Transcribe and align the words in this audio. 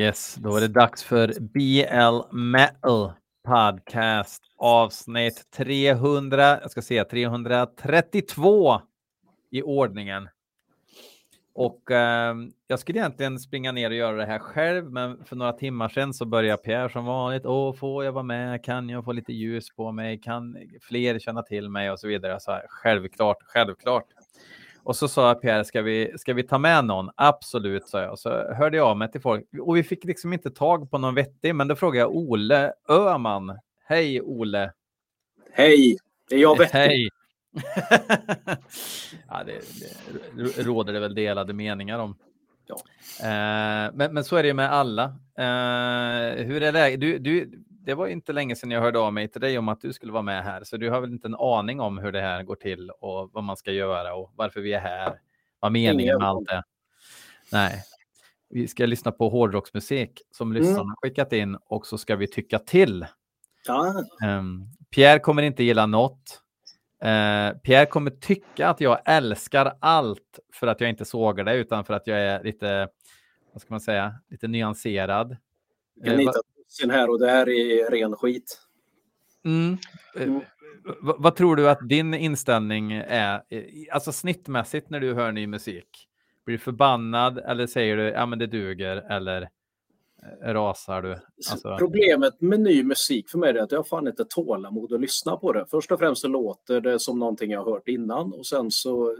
Yes, 0.00 0.34
då 0.34 0.56
är 0.56 0.60
det 0.60 0.68
dags 0.68 1.04
för 1.04 1.34
BL 1.40 2.36
Metal 2.36 3.12
Podcast 3.44 4.42
avsnitt 4.56 5.50
300, 5.56 6.60
jag 6.60 6.70
ska 6.70 6.82
säga 6.82 7.04
332 7.04 8.80
i 9.50 9.62
ordningen. 9.62 10.28
Och 11.54 11.90
eh, 11.90 12.34
jag 12.66 12.78
skulle 12.78 12.98
egentligen 12.98 13.38
springa 13.38 13.72
ner 13.72 13.90
och 13.90 13.96
göra 13.96 14.16
det 14.16 14.26
här 14.26 14.38
själv, 14.38 14.92
men 14.92 15.24
för 15.24 15.36
några 15.36 15.52
timmar 15.52 15.88
sedan 15.88 16.14
så 16.14 16.26
började 16.26 16.62
Pierre 16.62 16.88
som 16.92 17.04
vanligt. 17.04 17.46
Åh, 17.46 17.74
får 17.74 18.04
jag 18.04 18.12
vara 18.12 18.24
med? 18.24 18.64
Kan 18.64 18.88
jag 18.88 19.04
få 19.04 19.12
lite 19.12 19.32
ljus 19.32 19.70
på 19.76 19.92
mig? 19.92 20.20
Kan 20.20 20.56
fler 20.80 21.18
känna 21.18 21.42
till 21.42 21.68
mig 21.70 21.90
och 21.90 22.00
så 22.00 22.08
vidare? 22.08 22.40
Så 22.40 22.52
här, 22.52 22.66
självklart, 22.68 23.38
självklart. 23.40 24.06
Och 24.82 24.96
så 24.96 25.08
sa 25.08 25.34
Pierre, 25.34 25.64
ska 25.64 25.82
vi, 25.82 26.12
ska 26.18 26.34
vi 26.34 26.42
ta 26.42 26.58
med 26.58 26.84
någon? 26.84 27.10
Absolut, 27.14 27.88
sa 27.88 28.02
jag. 28.02 28.18
Så 28.18 28.30
hörde 28.30 28.76
jag 28.76 28.86
av 28.86 28.96
mig 28.96 29.10
till 29.10 29.20
folk 29.20 29.44
och 29.60 29.76
vi 29.76 29.82
fick 29.82 30.04
liksom 30.04 30.32
inte 30.32 30.50
tag 30.50 30.90
på 30.90 30.98
någon 30.98 31.14
vettig, 31.14 31.54
men 31.54 31.68
då 31.68 31.76
frågade 31.76 31.98
jag 31.98 32.16
Ole 32.16 32.72
Öman. 32.88 33.58
Hej 33.84 34.22
Ole! 34.22 34.72
Hej! 35.52 35.98
Är 36.30 36.36
jag 36.36 36.58
vettig? 36.58 36.78
Hej! 36.78 37.08
ja, 39.28 39.44
det, 39.44 39.60
det 40.36 40.62
råder 40.62 40.92
det 40.92 41.00
väl 41.00 41.14
delade 41.14 41.52
meningar 41.52 41.98
om. 41.98 42.16
Ja. 42.66 42.76
Eh, 43.20 43.90
men, 43.94 44.14
men 44.14 44.24
så 44.24 44.36
är 44.36 44.42
det 44.42 44.48
ju 44.48 44.54
med 44.54 44.72
alla. 44.72 45.04
Eh, 45.38 46.44
hur 46.44 46.62
är 46.62 46.72
det? 46.72 46.96
Du, 46.96 47.18
du, 47.18 47.50
det 47.88 47.94
var 47.94 48.06
inte 48.06 48.32
länge 48.32 48.56
sedan 48.56 48.70
jag 48.70 48.80
hörde 48.80 48.98
av 48.98 49.12
mig 49.12 49.28
till 49.28 49.40
dig 49.40 49.58
om 49.58 49.68
att 49.68 49.80
du 49.80 49.92
skulle 49.92 50.12
vara 50.12 50.22
med 50.22 50.44
här, 50.44 50.64
så 50.64 50.76
du 50.76 50.90
har 50.90 51.00
väl 51.00 51.12
inte 51.12 51.28
en 51.28 51.34
aning 51.34 51.80
om 51.80 51.98
hur 51.98 52.12
det 52.12 52.20
här 52.20 52.42
går 52.42 52.54
till 52.54 52.90
och 52.90 53.30
vad 53.32 53.44
man 53.44 53.56
ska 53.56 53.72
göra 53.72 54.14
och 54.14 54.32
varför 54.36 54.60
vi 54.60 54.72
är 54.72 54.80
här, 54.80 55.20
vad 55.60 55.72
meningen 55.72 56.18
med 56.18 56.28
allt 56.28 56.48
är. 56.48 56.62
Nej, 57.52 57.82
vi 58.50 58.68
ska 58.68 58.86
lyssna 58.86 59.12
på 59.12 59.28
hårdrocksmusik 59.28 60.22
som 60.30 60.50
mm. 60.50 60.62
lyssnarna 60.62 60.94
skickat 61.02 61.32
in 61.32 61.56
och 61.66 61.86
så 61.86 61.98
ska 61.98 62.16
vi 62.16 62.26
tycka 62.26 62.58
till. 62.58 63.06
Ja. 63.66 64.04
Um, 64.24 64.70
Pierre 64.90 65.18
kommer 65.18 65.42
inte 65.42 65.64
gilla 65.64 65.86
något. 65.86 66.42
Uh, 67.04 67.58
Pierre 67.58 67.86
kommer 67.86 68.10
tycka 68.10 68.68
att 68.68 68.80
jag 68.80 69.00
älskar 69.04 69.76
allt 69.80 70.38
för 70.52 70.66
att 70.66 70.80
jag 70.80 70.90
inte 70.90 71.04
sågar 71.04 71.44
det 71.44 71.54
utan 71.54 71.84
för 71.84 71.94
att 71.94 72.06
jag 72.06 72.18
är 72.18 72.44
lite, 72.44 72.88
vad 73.52 73.62
ska 73.62 73.74
man 73.74 73.80
säga, 73.80 74.14
lite 74.30 74.48
nyanserad. 74.48 75.36
Kan 76.04 76.20
uh, 76.20 76.30
sin 76.68 76.90
här 76.90 77.10
och 77.10 77.18
det 77.18 77.30
här 77.30 77.48
är 77.48 77.90
ren 77.90 78.16
skit. 78.16 78.60
Mm. 79.44 79.76
Mm. 80.16 80.40
vad 81.18 81.36
tror 81.36 81.56
du 81.56 81.70
att 81.70 81.88
din 81.88 82.14
inställning 82.14 82.92
är, 82.92 83.42
alltså 83.92 84.12
snittmässigt 84.12 84.90
när 84.90 85.00
du 85.00 85.14
hör 85.14 85.32
ny 85.32 85.46
musik? 85.46 86.08
Blir 86.44 86.56
du 86.56 86.62
förbannad 86.62 87.38
eller 87.38 87.66
säger 87.66 87.96
du 87.96 88.02
ja 88.02 88.26
men 88.26 88.38
det 88.38 88.46
duger 88.46 88.96
eller 88.96 89.42
eh, 90.42 90.52
rasar 90.52 91.02
du? 91.02 91.18
Alltså... 91.50 91.76
Problemet 91.78 92.40
med 92.40 92.60
ny 92.60 92.82
musik 92.82 93.30
för 93.30 93.38
mig 93.38 93.50
är 93.50 93.62
att 93.62 93.72
jag 93.72 93.88
fan 93.88 94.08
inte 94.08 94.24
tålamod 94.24 94.92
att 94.92 95.00
lyssna 95.00 95.36
på 95.36 95.52
det. 95.52 95.66
Först 95.70 95.92
och 95.92 95.98
främst 95.98 96.22
så 96.22 96.28
låter 96.28 96.80
det 96.80 96.98
som 96.98 97.18
någonting 97.18 97.50
jag 97.50 97.64
har 97.64 97.72
hört 97.72 97.88
innan 97.88 98.32
och 98.32 98.46
sen 98.46 98.70
så 98.70 99.16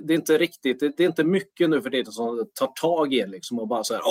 det, 0.00 0.14
är 0.14 0.16
inte 0.16 0.38
riktigt, 0.38 0.80
det, 0.80 1.00
är 1.00 1.06
inte 1.06 1.24
mycket 1.24 1.70
nu 1.70 1.82
för 1.82 1.90
det 1.90 2.12
som 2.12 2.46
tar 2.54 2.72
tag 2.80 3.14
i 3.14 3.26
liksom 3.26 3.58
och 3.58 3.68
bara 3.68 3.84
så 3.84 3.94
här, 3.94 4.02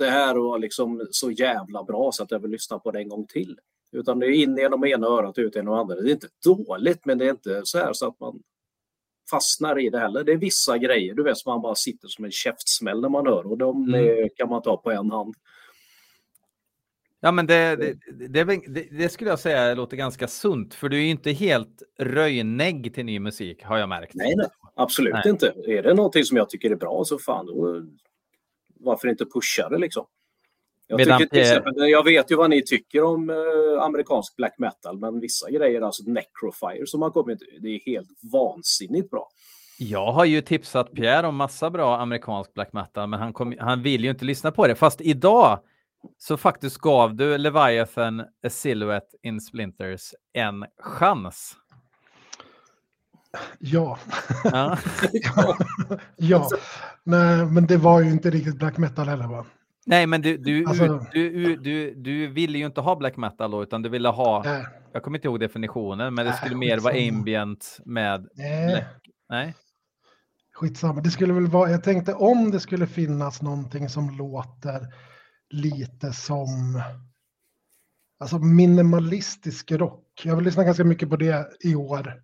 det 0.00 0.10
här 0.10 0.34
var 0.34 0.58
liksom 0.58 1.08
så 1.10 1.30
jävla 1.30 1.84
bra 1.84 2.12
så 2.12 2.22
att 2.22 2.30
jag 2.30 2.38
vill 2.38 2.50
lyssna 2.50 2.78
på 2.78 2.90
det 2.90 2.98
en 2.98 3.08
gång 3.08 3.26
till. 3.26 3.58
Utan 3.92 4.18
det 4.18 4.26
är 4.26 4.30
in 4.30 4.56
genom 4.56 4.84
ena 4.84 5.06
örat 5.06 5.38
ut 5.38 5.56
genom 5.56 5.74
andra. 5.74 5.94
Det 5.94 6.10
är 6.10 6.12
inte 6.12 6.28
dåligt, 6.44 7.04
men 7.04 7.18
det 7.18 7.26
är 7.26 7.30
inte 7.30 7.60
så 7.64 7.78
här 7.78 7.92
så 7.92 8.08
att 8.08 8.20
man 8.20 8.42
fastnar 9.30 9.78
i 9.78 9.90
det 9.90 9.98
heller. 9.98 10.24
Det 10.24 10.32
är 10.32 10.36
vissa 10.36 10.78
grejer, 10.78 11.14
du 11.14 11.22
vet, 11.22 11.38
som 11.38 11.52
man 11.52 11.62
bara 11.62 11.74
sitter 11.74 12.08
som 12.08 12.24
en 12.24 12.30
käftsmäll 12.30 13.00
när 13.00 13.08
man 13.08 13.26
hör 13.26 13.46
och 13.46 13.58
de 13.58 13.94
mm. 13.94 14.28
kan 14.36 14.48
man 14.48 14.62
ta 14.62 14.76
på 14.76 14.90
en 14.90 15.10
hand. 15.10 15.34
Ja, 17.20 17.32
men 17.32 17.46
det, 17.46 17.76
det, 17.76 18.44
det, 18.44 18.88
det, 18.90 19.08
skulle 19.08 19.30
jag 19.30 19.38
säga 19.38 19.74
låter 19.74 19.96
ganska 19.96 20.28
sunt, 20.28 20.74
för 20.74 20.88
du 20.88 20.98
är 20.98 21.10
inte 21.10 21.30
helt 21.32 21.82
röjnägg 21.98 22.94
till 22.94 23.04
ny 23.04 23.18
musik, 23.20 23.64
har 23.64 23.78
jag 23.78 23.88
märkt. 23.88 24.14
Nej, 24.14 24.34
nej 24.36 24.46
absolut 24.74 25.14
nej. 25.14 25.28
inte. 25.28 25.54
Är 25.66 25.82
det 25.82 25.94
någonting 25.94 26.24
som 26.24 26.36
jag 26.36 26.50
tycker 26.50 26.70
är 26.70 26.76
bra 26.76 27.04
så 27.04 27.18
fan, 27.18 27.46
då 27.46 27.82
varför 28.80 29.08
inte 29.08 29.24
pusha 29.24 29.68
det 29.68 29.78
liksom? 29.78 30.06
Jag, 30.86 30.98
tycker, 30.98 31.26
till 31.26 31.40
exempel, 31.40 31.74
jag 31.76 32.04
vet 32.04 32.30
ju 32.30 32.36
vad 32.36 32.50
ni 32.50 32.64
tycker 32.64 33.02
om 33.02 33.30
eh, 33.30 33.82
amerikansk 33.82 34.36
black 34.36 34.54
metal, 34.58 34.98
men 34.98 35.20
vissa 35.20 35.50
grejer, 35.50 35.80
alltså 35.80 36.02
Necrofire 36.06 36.86
som 36.86 37.02
har 37.02 37.10
kommit, 37.10 37.38
det 37.60 37.68
är 37.68 37.80
helt 37.86 38.08
vansinnigt 38.32 39.10
bra. 39.10 39.28
Jag 39.78 40.12
har 40.12 40.24
ju 40.24 40.40
tipsat 40.40 40.92
Pierre 40.92 41.26
om 41.26 41.36
massa 41.36 41.70
bra 41.70 41.98
amerikansk 41.98 42.54
black 42.54 42.72
metal, 42.72 43.08
men 43.08 43.20
han, 43.20 43.32
kom, 43.32 43.54
han 43.58 43.82
vill 43.82 44.04
ju 44.04 44.10
inte 44.10 44.24
lyssna 44.24 44.50
på 44.50 44.66
det. 44.66 44.74
Fast 44.74 45.00
idag 45.00 45.60
så 46.18 46.36
faktiskt 46.36 46.78
gav 46.78 47.14
du 47.14 47.38
Leviathan 47.38 48.20
A 48.20 48.50
Silhouette 48.50 49.16
in 49.22 49.40
Splinters 49.40 50.14
en 50.32 50.64
chans. 50.78 51.56
Ja. 53.58 53.98
Ja. 54.44 54.78
ja. 56.16 56.48
Nej, 57.04 57.46
men 57.46 57.66
det 57.66 57.76
var 57.76 58.00
ju 58.00 58.10
inte 58.10 58.30
riktigt 58.30 58.58
black 58.58 58.78
metal 58.78 59.08
heller 59.08 59.26
va? 59.26 59.46
Nej, 59.86 60.06
men 60.06 60.22
du, 60.22 60.36
du, 60.36 60.66
alltså, 60.66 61.06
du, 61.12 61.56
du, 61.56 61.94
du, 61.94 62.26
ville 62.26 62.58
ju 62.58 62.66
inte 62.66 62.80
ha 62.80 62.96
black 62.96 63.16
metal 63.16 63.50
då, 63.50 63.62
utan 63.62 63.82
du 63.82 63.88
ville 63.88 64.08
ha, 64.08 64.42
nej. 64.44 64.66
jag 64.92 65.02
kommer 65.02 65.18
inte 65.18 65.28
ihåg 65.28 65.40
definitionen, 65.40 66.14
men 66.14 66.26
det 66.26 66.32
skulle 66.32 66.56
nej, 66.56 66.68
mer 66.68 66.78
vara 66.78 67.08
ambient 67.08 67.78
med... 67.84 68.28
Nej. 68.34 68.86
nej. 69.28 69.54
Skitsamma, 70.52 71.00
det 71.00 71.10
skulle 71.10 71.32
väl 71.32 71.46
vara, 71.46 71.70
jag 71.70 71.84
tänkte 71.84 72.14
om 72.14 72.50
det 72.50 72.60
skulle 72.60 72.86
finnas 72.86 73.42
någonting 73.42 73.88
som 73.88 74.10
låter 74.10 74.86
lite 75.50 76.12
som 76.12 76.82
alltså 78.18 78.38
minimalistisk 78.38 79.72
rock. 79.72 80.20
Jag 80.24 80.36
vill 80.36 80.44
lyssna 80.44 80.64
ganska 80.64 80.84
mycket 80.84 81.10
på 81.10 81.16
det 81.16 81.48
i 81.60 81.74
år. 81.74 82.22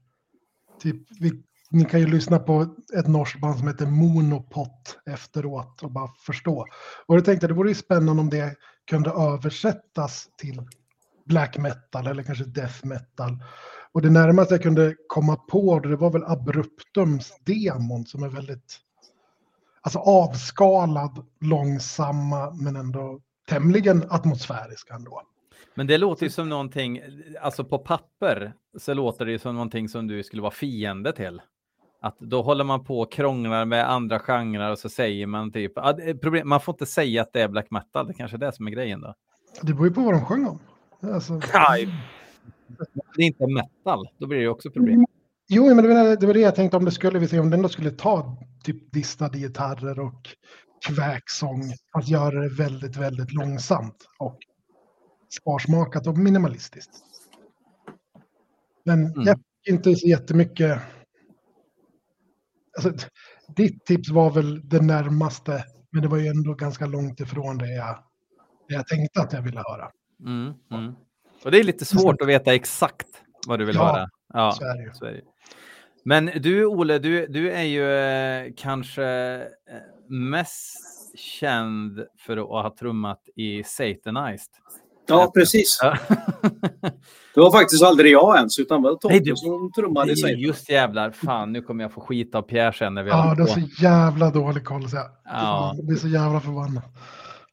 Typ, 0.81 0.97
vi, 1.21 1.43
ni 1.71 1.85
kan 1.85 2.01
ju 2.01 2.07
lyssna 2.07 2.39
på 2.39 2.67
ett 2.99 3.07
norskt 3.09 3.41
band 3.41 3.59
som 3.59 3.69
heter 3.69 3.87
Monopot 3.87 4.99
efteråt 5.07 5.83
och 5.83 5.93
bara 5.93 6.09
förstå. 6.27 6.67
Och 7.07 7.17
jag 7.17 7.25
tänkte 7.25 7.47
det 7.47 7.55
vore 7.55 7.69
ju 7.69 7.75
spännande 7.75 8.23
om 8.23 8.31
det 8.31 8.57
kunde 8.91 9.11
översättas 9.11 10.29
till 10.37 10.63
black 11.25 11.59
metal 11.59 12.07
eller 12.07 12.23
kanske 12.23 12.45
death 12.45 12.87
metal. 12.87 13.43
Och 13.93 14.03
det 14.03 14.11
närmaste 14.11 14.55
jag 14.55 14.63
kunde 14.63 14.95
komma 15.09 15.37
på 15.37 15.81
det 15.81 15.97
var 15.97 16.11
väl 16.11 16.25
Abruptums 16.25 17.33
demon 17.45 18.07
som 18.07 18.23
är 18.23 18.29
väldigt 18.29 18.81
alltså 19.81 19.99
avskalad, 19.99 21.27
långsamma 21.41 22.51
men 22.51 22.77
ändå 22.77 23.21
tämligen 23.49 24.05
atmosfärisk 24.11 24.91
ändå. 24.91 25.23
Men 25.75 25.87
det 25.87 25.99
låter 25.99 26.25
ju 26.25 26.31
som 26.31 26.49
någonting, 26.49 27.00
alltså 27.41 27.65
på 27.65 27.78
papper 27.78 28.53
så 28.78 28.94
låter 28.94 29.25
det 29.25 29.33
ju 29.33 29.39
som 29.39 29.55
någonting 29.55 29.89
som 29.89 30.06
du 30.06 30.22
skulle 30.22 30.43
vara 30.43 30.50
fiende 30.50 31.12
till. 31.12 31.41
Att 32.00 32.19
då 32.19 32.43
håller 32.43 32.65
man 32.65 32.84
på 32.84 33.00
och 33.00 33.12
krånglar 33.12 33.65
med 33.65 33.91
andra 33.91 34.19
genrer 34.19 34.71
och 34.71 34.78
så 34.78 34.89
säger 34.89 35.27
man 35.27 35.53
typ, 35.53 35.72
problem, 36.22 36.49
man 36.49 36.61
får 36.61 36.75
inte 36.75 36.87
säga 36.87 37.22
att 37.22 37.33
det 37.33 37.43
är 37.43 37.49
black 37.49 37.71
metal, 37.71 38.06
det 38.06 38.15
kanske 38.15 38.37
är 38.37 38.39
det 38.39 38.53
som 38.53 38.66
är 38.66 38.71
grejen 38.71 39.00
då. 39.00 39.15
Det 39.62 39.72
beror 39.72 39.89
ju 39.89 39.95
på 39.95 40.00
vad 40.00 40.15
de 40.15 40.25
sjöng 40.25 40.47
om. 40.47 40.59
Alltså... 41.12 41.41
Det 43.16 43.22
är 43.22 43.27
inte 43.27 43.47
metal, 43.47 44.09
då 44.19 44.27
blir 44.27 44.39
det 44.39 44.45
ju 44.45 44.49
också 44.49 44.71
problem. 44.71 45.06
Jo, 45.49 45.75
men 45.75 45.84
det 45.84 45.95
var, 45.95 46.16
det 46.16 46.27
var 46.27 46.34
det 46.34 46.41
jag 46.41 46.55
tänkte 46.55 46.77
om 46.77 46.84
det 46.84 46.91
skulle, 46.91 47.19
vi 47.19 47.28
se 47.28 47.39
om 47.39 47.50
den 47.50 47.62
då 47.62 47.69
skulle 47.69 47.91
ta 47.91 48.37
typ 48.65 48.93
distade 48.93 49.39
gitarrer 49.39 50.00
och 50.00 50.28
kväksång, 50.89 51.62
att 51.93 52.09
göra 52.09 52.41
det 52.41 52.49
väldigt, 52.49 52.97
väldigt 52.97 53.33
långsamt 53.33 54.09
och 54.19 54.39
sparsmakat 55.29 56.07
och 56.07 56.19
minimalistiskt. 56.19 56.91
Men 58.85 59.07
mm. 59.07 59.23
jag 59.27 59.37
fick 59.37 59.75
inte 59.75 59.97
så 59.97 60.07
jättemycket. 60.07 60.81
Alltså, 62.77 63.09
ditt 63.57 63.85
tips 63.85 64.11
var 64.11 64.31
väl 64.31 64.69
det 64.69 64.81
närmaste, 64.81 65.65
men 65.91 66.03
det 66.03 66.09
var 66.09 66.19
ju 66.19 66.27
ändå 66.27 66.55
ganska 66.55 66.87
långt 66.87 67.21
ifrån 67.21 67.59
det 67.59 67.75
jag, 67.75 67.99
det 68.69 68.75
jag 68.75 68.87
tänkte 68.87 69.21
att 69.21 69.33
jag 69.33 69.43
ville 69.43 69.63
höra. 69.67 69.91
Mm, 70.21 70.55
mm. 70.71 70.95
Och 71.45 71.51
det 71.51 71.61
är 71.61 71.65
lite 71.65 71.84
svårt 71.84 72.22
att 72.22 72.29
veta 72.29 72.55
exakt 72.55 73.09
vad 73.47 73.59
du 73.59 73.65
vill 73.65 73.77
ja, 73.77 73.87
höra. 73.87 74.09
Ja, 74.33 74.53
så 74.53 74.65
är 74.65 74.87
det. 74.87 74.95
Så 74.95 75.05
är 75.05 75.13
det. 75.13 75.22
Men 76.05 76.27
du, 76.27 76.67
Ole, 76.67 76.99
du, 76.99 77.27
du 77.27 77.51
är 77.51 77.63
ju 77.63 77.93
eh, 77.93 78.53
kanske 78.57 79.05
eh, 79.05 79.81
mest 80.09 81.19
känd 81.19 82.05
för 82.19 82.37
att 82.37 82.65
ha 82.65 82.77
trummat 82.79 83.29
i 83.37 83.65
Satanized. 83.65 84.51
Ja, 85.09 85.31
precis. 85.35 85.79
det 87.35 87.41
var 87.41 87.51
faktiskt 87.51 87.83
aldrig 87.83 88.13
jag 88.13 88.37
ens, 88.37 88.59
utan 88.59 88.83
det 88.83 88.89
var 88.89 88.97
Tobbe 88.97 89.37
som 89.37 89.73
trummade 89.73 90.17
sig. 90.17 90.43
Just 90.43 90.71
jävlar, 90.71 91.11
fan 91.11 91.53
nu 91.53 91.63
kommer 91.63 91.85
jag 91.85 91.93
få 91.93 92.01
skita 92.01 92.39
av 92.39 92.43
Pierre 92.43 92.73
sen 92.73 92.95
när 92.95 93.03
vi 93.03 93.11
Ja, 93.11 93.35
du 93.37 93.43
har 93.43 93.49
så 93.49 93.83
jävla 93.83 94.31
dålig 94.31 94.65
koll. 94.65 94.89
Så 94.89 94.97
jag, 94.97 95.11
ja. 95.25 95.73
jag 95.77 95.87
blir 95.87 95.97
så 95.97 96.09
jävla 96.09 96.41
förbannad. 96.41 96.83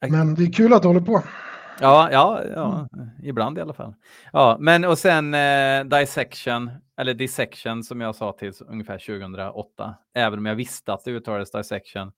Men 0.08 0.34
det 0.34 0.42
är 0.42 0.52
kul 0.52 0.72
att 0.72 0.82
du 0.82 0.88
håller 0.88 1.00
på. 1.00 1.22
Ja, 1.80 2.08
ja, 2.12 2.42
ja, 2.54 2.88
ibland 3.22 3.58
i 3.58 3.60
alla 3.60 3.72
fall. 3.72 3.94
Ja, 4.32 4.56
men 4.60 4.84
och 4.84 4.98
sen 4.98 5.34
eh, 5.34 5.84
Dissection, 5.84 6.70
eller 6.98 7.14
Dissection 7.14 7.84
som 7.84 8.00
jag 8.00 8.16
sa 8.16 8.32
till 8.32 8.52
ungefär 8.68 8.98
2008, 8.98 9.94
även 10.14 10.38
om 10.38 10.46
jag 10.46 10.54
visste 10.54 10.92
att 10.92 11.04
det 11.04 11.10
uttalades 11.10 11.50
Dissection. 11.50 12.12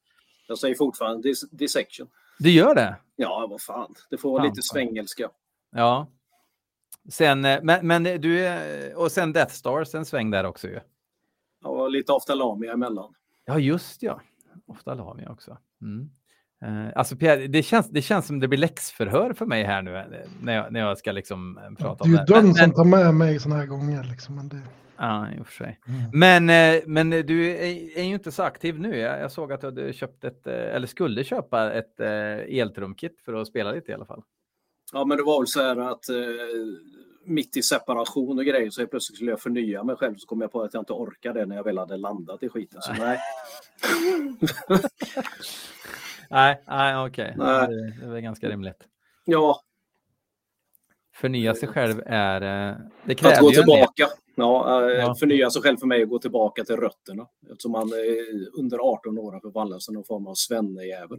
Jag 0.49 0.59
säger 0.59 0.75
fortfarande 0.75 1.29
dis 1.29 1.51
dissection. 1.51 2.07
Du 2.39 2.51
gör 2.51 2.75
det? 2.75 2.97
Ja, 3.17 3.47
vad 3.51 3.61
fan. 3.61 3.95
Det 4.11 4.19
får 4.19 4.31
vara 4.31 4.43
Fan, 4.43 4.49
lite 4.49 4.63
svängelska. 4.63 5.31
Ja. 5.71 6.07
Sen, 7.09 7.45
eh, 7.45 7.61
men, 7.63 7.87
men 7.87 8.03
du 8.03 8.47
är, 8.47 8.95
och 8.97 9.13
sen 9.13 9.33
Death 9.33 9.53
Stars, 9.53 9.95
en 9.95 10.05
sväng 10.05 10.31
där 10.31 10.45
också 10.45 10.69
ju. 10.69 10.81
Ja, 11.63 11.89
lite 11.89 12.13
Aftalamia 12.13 12.73
emellan. 12.73 13.15
Ja, 13.45 13.59
just 13.59 14.03
ja. 14.03 14.21
Ofta 14.67 14.95
Lamia 14.95 15.31
också. 15.31 15.59
Mm. 15.83 16.11
Eh, 16.65 16.89
alltså 16.95 17.17
Pierre, 17.17 17.47
det 17.47 17.63
känns, 17.63 17.91
det 17.91 18.03
känns 18.03 18.27
som 18.27 18.41
det 18.41 18.49
blir 18.49 18.59
läxförhör 18.59 19.33
för 19.33 19.47
mig 19.47 19.65
här 19.65 19.83
nu 19.83 19.97
eh, 19.97 20.05
när 20.43 20.55
jag, 20.55 20.73
när 20.73 20.81
jag 20.81 20.99
ska 20.99 21.13
liksom 21.13 21.59
eh, 21.59 21.75
prata 21.85 22.05
Det 22.05 22.11
är 22.11 22.13
om 22.13 22.13
ju 22.13 22.17
det. 22.17 22.35
den 22.35 22.45
Men- 22.45 22.55
som 22.55 22.73
tar 22.73 22.85
med 22.85 23.15
mig 23.15 23.41
såna 23.41 23.57
här 23.57 23.67
gånger. 23.67 24.05
Liksom, 24.05 24.35
men 24.37 24.49
det... 24.49 24.61
Ja, 24.99 25.27
i 25.39 25.41
och 25.41 25.47
för 25.47 25.55
sig. 25.55 25.81
Mm. 25.89 26.47
Men, 26.47 26.83
men 26.87 27.11
du 27.27 27.51
är, 27.51 27.99
är 27.99 28.03
ju 28.03 28.15
inte 28.15 28.33
så 28.33 28.43
aktiv 28.43 28.81
nu. 28.81 28.97
Jag, 28.99 29.21
jag 29.21 29.33
såg 29.33 29.53
att 29.53 29.61
du 29.61 29.67
hade 29.67 29.93
köpt 29.93 30.25
ett, 30.25 30.47
eller 30.47 30.87
skulle 30.87 31.25
köpa 31.25 31.73
ett 31.73 32.01
eltrumkit 32.49 33.21
för 33.25 33.35
att 33.35 33.49
spela 33.49 33.73
lite 33.73 33.91
i 33.91 33.95
alla 33.95 34.05
fall. 34.07 34.23
Ja, 34.93 35.05
men 35.05 35.17
det 35.17 35.23
var 35.23 35.41
väl 35.41 35.47
så 35.47 35.63
här 35.63 35.77
att 35.77 36.09
eh, 36.09 36.17
mitt 37.25 37.57
i 37.57 37.63
separation 37.63 38.39
och 38.39 38.45
grejer 38.45 38.71
så 38.71 38.87
plötsligt 38.87 39.17
skulle 39.17 39.31
jag 39.31 39.41
förnya 39.41 39.85
mig 39.85 39.97
själv 39.97 40.15
så 40.17 40.27
kom 40.27 40.41
jag 40.41 40.53
på 40.53 40.63
att 40.63 40.75
jag 40.75 40.81
inte 40.81 40.93
orkade 40.93 41.41
det 41.41 41.47
när 41.47 41.57
jag 41.57 41.65
väl 41.65 41.79
hade 41.79 41.97
landat 41.97 42.43
i 42.43 42.49
skiten. 42.49 42.83
Så 42.83 42.93
nej. 42.93 43.19
Nej, 46.31 46.63
nej 46.69 46.97
okej. 47.07 47.35
Nej. 47.37 47.67
Det, 47.69 47.93
det 48.01 48.07
är 48.07 48.11
väl 48.11 48.21
ganska 48.21 48.49
rimligt. 48.49 48.79
Ja, 49.25 49.63
Förnya 51.17 51.55
sig 51.55 51.69
själv 51.69 52.03
är... 52.07 52.41
eh, 52.71 52.77
Det 53.05 53.13
att 53.13 53.19
kräver 53.19 53.41
gå 53.41 53.49
en 53.49 53.53
del. 53.55 53.63
tillbaka. 53.65 54.07
Ja, 54.35 54.83
eh, 54.91 54.97
Ja. 54.97 55.15
Förnya 55.21 55.51
sig 55.51 55.63
själv 55.63 55.77
för 55.77 55.87
mig 55.87 55.99
är 55.99 56.03
att 56.03 56.09
gå 56.09 56.19
tillbaka 56.19 56.65
till 56.65 56.77
rötterna. 56.77 57.27
Eftersom 57.51 57.73
man 57.73 57.89
är 57.93 58.59
under 58.59 58.79
18 58.79 59.19
år 59.19 59.33
har 59.33 59.41
förvandlat 59.41 59.83
sig 59.83 59.95
någon 59.95 60.05
form 60.05 60.27
av 60.27 60.35
svennejävel. 60.35 61.19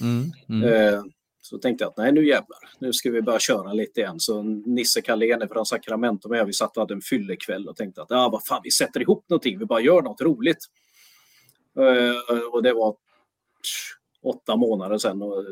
Mm, 0.00 0.30
mm. 0.48 0.94
Eh, 0.94 1.02
så 1.40 1.58
tänkte 1.58 1.84
jag 1.84 1.90
att 1.90 1.96
nej 1.96 2.12
nu 2.12 2.26
jävlar, 2.26 2.58
nu 2.78 2.92
ska 2.92 3.10
vi 3.10 3.22
börja 3.22 3.38
köra 3.38 3.72
lite 3.72 4.00
igen. 4.00 4.20
Så 4.20 4.42
Nisse 4.42 5.00
Carlén 5.02 5.48
från 5.48 5.66
Sacramento 5.66 6.28
med, 6.28 6.46
vi 6.46 6.52
satt 6.52 6.76
och 6.76 6.80
hade 6.82 6.94
en 6.94 7.00
fyllekväll 7.00 7.68
och 7.68 7.76
tänkte 7.76 8.02
att 8.02 8.10
ja, 8.10 8.28
vad 8.32 8.44
fan, 8.46 8.60
vi 8.64 8.70
sätter 8.70 9.00
ihop 9.00 9.24
någonting, 9.28 9.58
vi 9.58 9.64
bara 9.64 9.80
gör 9.80 10.02
något 10.02 10.20
roligt. 10.20 10.58
Och 12.52 12.62
det 12.62 12.72
var 12.72 12.96
åtta 14.22 14.56
månader 14.56 14.98
sedan 14.98 15.22
och 15.22 15.44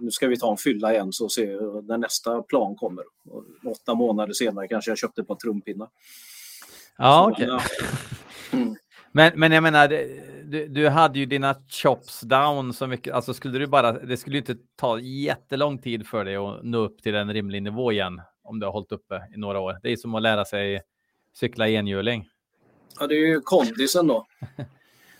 nu 0.00 0.10
ska 0.10 0.28
vi 0.28 0.38
ta 0.38 0.50
en 0.50 0.56
fylla 0.56 0.92
igen 0.92 1.12
så 1.12 1.28
se 1.28 1.46
när 1.82 1.98
nästa 1.98 2.42
plan 2.42 2.76
kommer. 2.76 3.04
Och 3.28 3.44
åtta 3.66 3.94
månader 3.94 4.32
senare 4.32 4.68
kanske 4.68 4.90
jag 4.90 4.98
köpte 4.98 5.20
ett 5.20 5.28
par 5.28 5.34
trumpinnar. 5.34 5.88
Ja, 6.98 7.30
okej. 7.32 7.46
ja. 7.46 7.60
Mm. 8.52 8.74
Men, 9.12 9.32
men 9.34 9.52
jag 9.52 9.62
menar, 9.62 9.88
du, 10.44 10.68
du 10.68 10.88
hade 10.88 11.18
ju 11.18 11.26
dina 11.26 11.54
chops 11.68 12.20
down 12.20 12.72
så 12.72 12.86
mycket. 12.86 13.14
Alltså 13.14 13.34
skulle 13.34 13.58
du 13.58 13.66
bara, 13.66 13.92
det 13.92 14.16
skulle 14.16 14.36
ju 14.36 14.40
inte 14.40 14.56
ta 14.76 15.00
jättelång 15.00 15.78
tid 15.78 16.06
för 16.06 16.24
dig 16.24 16.36
att 16.36 16.62
nå 16.62 16.78
upp 16.78 17.02
till 17.02 17.14
en 17.14 17.32
rimlig 17.32 17.62
nivå 17.62 17.92
igen 17.92 18.20
om 18.42 18.60
du 18.60 18.66
har 18.66 18.72
hållit 18.72 18.92
uppe 18.92 19.22
i 19.34 19.38
några 19.38 19.60
år. 19.60 19.78
Det 19.82 19.92
är 19.92 19.96
som 19.96 20.14
att 20.14 20.22
lära 20.22 20.44
sig 20.44 20.82
cykla 21.34 21.68
enhjuling. 21.68 22.28
Ja, 23.00 23.06
det 23.06 23.14
är 23.14 23.26
ju 23.26 23.40
kondisen 23.40 24.06
då. 24.06 24.26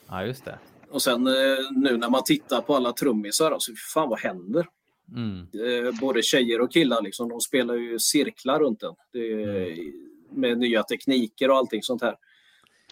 Ja, 0.09 0.25
just 0.25 0.45
det. 0.45 0.59
Och 0.95 1.03
sen 1.03 1.27
eh, 1.27 1.33
nu 1.71 1.97
när 1.97 2.11
man 2.11 2.25
tittar 2.25 2.61
på 2.61 2.75
alla 2.77 2.93
trummisar, 2.93 3.53
alltså 3.53 3.73
fan 3.95 4.09
vad 4.09 4.19
händer? 4.19 4.67
Mm. 5.17 5.39
eh, 5.41 6.01
både 6.01 6.23
tjejer 6.23 6.61
och 6.61 6.73
killar, 6.73 7.03
liksom, 7.03 7.29
de 7.29 7.41
spelar 7.41 7.75
ju 7.75 7.99
cirklar 7.99 8.59
runt 8.61 8.81
den. 8.81 8.95
Är, 9.23 9.77
med 10.37 10.59
nya 10.59 10.83
tekniker 10.83 11.51
och 11.51 11.57
allting 11.57 11.83
sånt 11.83 12.03
här. 12.03 12.17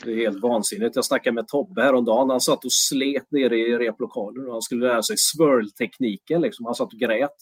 Det 0.04 0.12
är 0.12 0.16
helt 0.16 0.40
vansinnigt. 0.40 0.96
Jag 0.96 1.04
snackade 1.04 1.34
med 1.34 1.48
Tobbe 1.48 1.82
häromdagen. 1.82 2.30
Han 2.30 2.40
satt 2.40 2.64
och 2.64 2.72
slet 2.72 3.30
nere 3.30 3.58
i 3.58 3.78
replokalen 3.78 4.46
och 4.46 4.52
han 4.52 4.62
skulle 4.62 4.86
lära 4.86 5.02
sig 5.02 5.16
swirl-tekniken. 5.18 6.40
Liksom. 6.40 6.66
Han 6.66 6.74
satt 6.74 6.92
och 6.92 6.98
grät. 6.98 7.36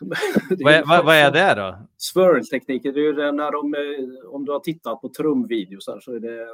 Vad, 0.50 0.74
är- 0.74 0.84
vad, 0.86 1.04
vad 1.04 1.14
är 1.14 1.30
det 1.30 1.54
då? 1.54 1.88
Swirl-tekniken, 1.96 2.94
det 2.94 3.00
är 3.00 3.04
ju 3.04 3.32
när 3.32 3.52
de, 3.52 3.74
eh, 3.74 4.30
om 4.30 4.44
du 4.44 4.52
har 4.52 4.60
tittat 4.60 5.00
på 5.00 5.08
trumvideos 5.08 5.88
här, 5.88 6.00
så 6.00 6.12
är 6.12 6.20
det 6.20 6.46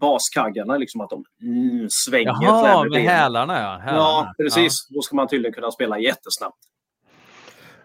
baskaggarna, 0.00 0.76
liksom 0.76 1.00
att 1.00 1.10
de 1.10 1.24
mm, 1.42 1.86
svänger 1.90 2.36
Jaha, 2.42 2.84
med 2.84 3.02
hälarna 3.02 3.60
ja. 3.60 3.78
Hälarna. 3.78 3.98
Ja, 3.98 4.34
precis. 4.38 4.88
Då 4.88 5.02
ska 5.02 5.16
man 5.16 5.28
tydligen 5.28 5.54
kunna 5.54 5.70
spela 5.70 5.98
jättesnabbt. 5.98 6.58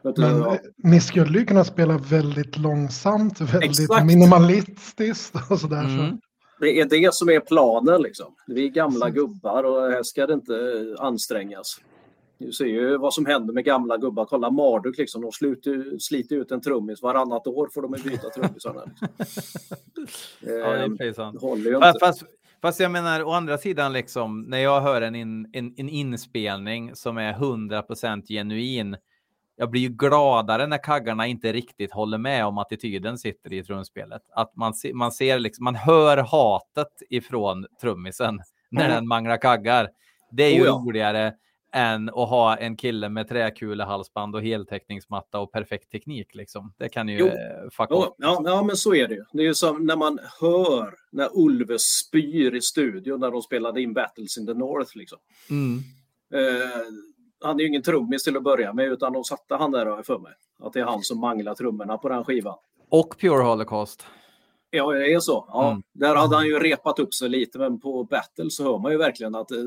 Men 0.02 0.14
ja. 0.16 0.54
eh, 0.54 0.60
ni 0.78 1.02
skulle 1.02 1.40
ju 1.40 1.46
kunna 1.46 1.64
spela 1.64 1.98
väldigt 1.98 2.58
långsamt, 2.58 3.42
väldigt 3.42 3.80
Exakt. 3.80 4.06
minimalistiskt 4.06 5.36
och 5.50 5.60
sådär. 5.60 5.84
Ja. 5.84 5.90
Mm. 5.90 6.10
Så. 6.10 6.18
Det 6.60 6.80
är 6.80 6.86
det 6.86 7.14
som 7.14 7.30
är 7.30 7.40
planen. 7.40 8.02
Liksom. 8.02 8.36
Vi 8.48 8.66
är 8.66 8.70
gamla 8.70 9.10
gubbar 9.10 9.64
och 9.64 9.92
här 9.92 10.04
ska 10.04 10.28
det 10.28 10.34
inte 10.34 10.54
ansträngas. 11.00 11.80
Du 12.40 12.52
ser 12.52 12.66
ju 12.66 12.98
vad 12.98 13.14
som 13.14 13.26
händer 13.26 13.54
med 13.54 13.66
gamla 13.66 13.98
gubbar. 13.98 14.26
Kolla 14.26 14.50
Marduk, 14.50 14.98
liksom. 14.98 15.22
de 15.22 15.32
sluter, 15.32 16.00
sliter 16.00 16.36
ut 16.36 16.52
en 16.52 16.62
trummis 16.62 17.02
varannat 17.02 17.48
år 17.48 17.70
får 17.74 17.82
de 17.82 17.92
byta 18.10 18.30
trummisarna. 18.30 18.82
Liksom. 18.86 19.08
Ja, 20.42 20.72
det 20.72 20.84
Ehm, 20.84 20.98
det 20.98 21.40
håller 21.42 21.72
ju 21.72 21.80
Fast, 21.80 21.96
inte. 21.96 22.06
fast, 22.06 22.24
fast 22.62 22.80
jag 22.80 22.92
menar, 22.92 23.24
å 23.24 23.32
andra 23.32 23.58
sidan, 23.58 23.94
liksom, 23.94 24.42
när 24.42 24.58
jag 24.58 24.82
hör 24.82 25.02
en, 25.02 25.16
in, 25.16 25.50
en, 25.54 25.74
en 25.78 25.90
inspelning 25.90 26.96
som 26.96 27.18
är 27.18 27.34
100% 27.34 28.28
genuin, 28.28 28.98
jag 29.56 29.70
blir 29.70 29.82
ju 29.82 29.90
gladare 29.90 30.68
när 30.68 30.84
kaggarna 30.84 31.28
inte 31.28 31.54
riktigt 31.54 31.92
håller 31.94 32.18
med 32.18 32.46
om 32.46 32.58
attityden 32.58 33.18
sitter 33.18 33.54
i 33.54 33.64
trumspelet. 33.64 34.22
Att 34.34 34.56
man, 34.56 34.74
se, 34.74 34.94
man 34.94 35.12
ser 35.12 35.40
liksom, 35.40 35.64
man 35.64 35.76
hör 35.76 36.18
hatet 36.18 37.02
ifrån 37.10 37.66
trummisen 37.82 38.40
när 38.72 38.86
Mm. 38.86 38.96
den 38.96 39.08
manglar 39.08 39.38
kaggar. 39.38 39.90
Det 40.32 40.44
är 40.44 40.56
ju 40.56 40.62
Oh 40.62 40.66
ja. 40.66 40.72
roligare 40.72 41.34
än 41.72 42.10
att 42.10 42.30
ha 42.30 42.58
en 42.58 42.78
kille 42.78 43.10
med 43.10 43.30
träkulehalsband 43.30 44.36
och 44.36 44.42
heltäckningsmatta 44.42 45.40
och 45.40 45.52
perfekt 45.52 45.92
teknik. 45.92 46.36
Liksom. 46.36 46.74
Det 46.78 46.90
kan 46.90 47.08
ju 47.10 47.28
eh, 47.28 47.34
fucka 47.72 47.94
Ja, 47.94 48.06
upp. 48.06 48.16
ja, 48.18 48.42
ja, 48.46 48.64
men 48.64 48.76
så 48.78 48.96
är 48.96 49.08
det 49.08 49.16
ju. 49.16 49.24
Det 49.34 49.42
är 49.42 49.46
ju 49.48 49.54
som 49.56 49.86
när 49.86 49.96
man 49.96 50.20
hör 50.42 50.96
när 51.12 51.30
Ulve 51.34 51.80
spyr 51.80 52.56
i 52.56 52.62
studion 52.62 53.20
när 53.20 53.32
de 53.32 53.42
spelade 53.42 53.82
in 53.82 53.94
Battles 53.94 54.38
in 54.38 54.46
the 54.46 54.54
North. 54.54 54.98
Liksom. 54.98 55.18
Mm. 55.50 55.78
Eh, 56.34 56.70
han 57.42 57.56
är 57.56 57.62
ju 57.62 57.68
ingen 57.68 57.82
trummis 57.84 58.24
till 58.24 58.38
att 58.38 58.44
börja 58.44 58.74
med 58.74 58.86
utan 58.86 59.14
de 59.14 59.24
satte 59.24 59.56
han 59.56 59.72
där 59.72 60.04
för 60.04 60.20
mig. 60.20 60.34
Att 60.60 60.74
det 60.74 60.80
är 60.80 60.86
han 60.86 61.02
som 61.02 61.20
manglar 61.20 61.56
trummorna 61.56 61.98
på 61.98 62.10
den 62.10 62.24
skivan. 62.24 62.58
Och 62.90 63.18
Pure 63.20 63.44
Holocaust. 63.44 64.06
Ja, 64.72 64.92
det 64.92 65.14
är 65.14 65.20
så. 65.20 65.46
Ja, 65.48 65.70
Mm. 65.72 65.84
Där 65.94 66.16
hade 66.16 66.36
han 66.36 66.46
ju 66.46 66.60
repat 66.60 67.00
upp 67.00 67.14
sig 67.14 67.30
lite, 67.30 67.58
men 67.60 67.80
på 67.80 68.04
Battle 68.04 68.50
så 68.50 68.64
hör 68.64 68.80
man 68.80 68.92
ju 68.92 68.98
verkligen 68.98 69.36
att 69.36 69.52
eh, 69.52 69.58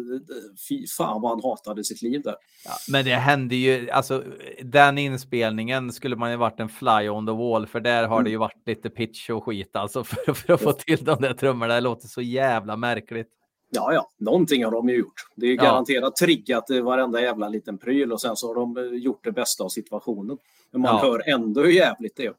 fy 0.69 0.87
fan 0.87 1.21
vad 1.23 1.31
han 1.31 1.41
hatade 1.51 1.85
sitt 1.85 2.03
liv 2.03 2.23
där. 2.23 2.35
Ja, 2.65 2.71
men 2.93 3.05
det 3.05 3.15
hände 3.15 3.57
ju, 3.57 3.91
alltså 3.91 4.25
den 4.63 4.99
inspelningen 4.99 5.93
skulle 5.93 6.17
man 6.17 6.31
ju 6.31 6.37
varit 6.37 6.61
en 6.61 6.69
fly 6.69 7.09
on 7.09 7.27
the 7.27 7.33
wall 7.33 7.67
för 7.67 7.81
där 7.81 8.07
har 8.09 8.23
det 8.23 8.31
ju 8.31 8.37
varit 8.37 8.67
lite 8.67 8.91
pitch 8.91 9.31
och 9.31 9.45
skit 9.45 9.77
alltså 9.77 10.05
för, 10.05 10.33
för 10.35 10.53
att 10.53 10.61
få 10.63 10.73
till 10.73 11.05
de 11.05 11.21
där 11.21 11.35
trummorna. 11.35 11.75
Det 11.75 11.81
låter 11.81 12.09
så 12.09 12.23
jävla 12.23 12.77
märkligt. 12.77 13.29
Ja, 13.75 13.93
ja, 13.93 14.09
någonting 14.19 14.65
har 14.65 14.71
de 14.73 14.89
ju 14.89 14.97
gjort. 14.99 15.27
Det 15.37 15.47
är 15.47 15.51
ju 15.51 15.57
Ja. 15.57 15.63
garanterat 15.63 16.17
triggat 16.17 16.65
varenda 16.83 17.21
jävla 17.21 17.49
liten 17.49 17.79
pryl 17.79 18.13
och 18.13 18.21
sen 18.21 18.37
så 18.37 18.47
har 18.49 18.55
de 18.55 18.77
eh, 18.77 18.85
gjort 18.85 19.25
det 19.25 19.33
bästa 19.33 19.65
av 19.65 19.69
situationen. 19.69 20.39
Men 20.71 20.81
man 20.81 20.95
Ja. 20.95 21.01
hör 21.11 21.29
ändå 21.29 21.63
hur 21.63 21.71
jävligt 21.73 22.17
det 22.17 22.27
är. 22.27 22.33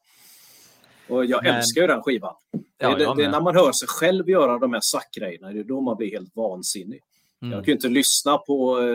Och 1.13 1.25
jag 1.25 1.43
Men- 1.43 1.55
älskar 1.55 1.81
ju 1.81 1.87
den 1.87 2.01
skivan. 2.01 2.35
Ja, 2.77 2.89
det, 2.89 2.95
det, 2.95 3.03
jag 3.03 3.19
är 3.21 3.29
när 3.29 3.41
man 3.41 3.55
hör 3.55 3.71
sig 3.71 3.87
själv 3.87 4.29
göra 4.29 4.57
de 4.59 4.73
här 4.73 4.79
sackgrejerna, 4.83 5.51
det 5.51 5.59
är 5.59 5.63
då 5.63 5.81
man 5.81 5.97
blir 5.97 6.11
helt 6.11 6.35
vansinnig. 6.35 7.01
Jag 7.39 7.47
Mm. 7.47 7.59
kan 7.59 7.65
ju 7.65 7.73
inte 7.73 7.87
lyssna 7.87 8.37
på... 8.37 8.79
Eh, 8.79 8.85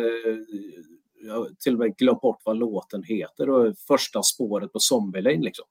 jag 1.27 1.35
har 1.35 1.49
till 1.59 1.73
och 1.73 1.79
med 1.79 1.97
glömt 1.97 2.21
bort 2.21 2.41
vad 2.45 2.57
låten 2.57 3.03
heter. 3.03 3.47
Det 3.47 3.53
var 3.53 3.75
första 3.89 4.23
spåret 4.23 4.73
på 4.73 4.81
Zombie 4.81 5.21
Lane 5.23 5.41
liksom. 5.45 5.65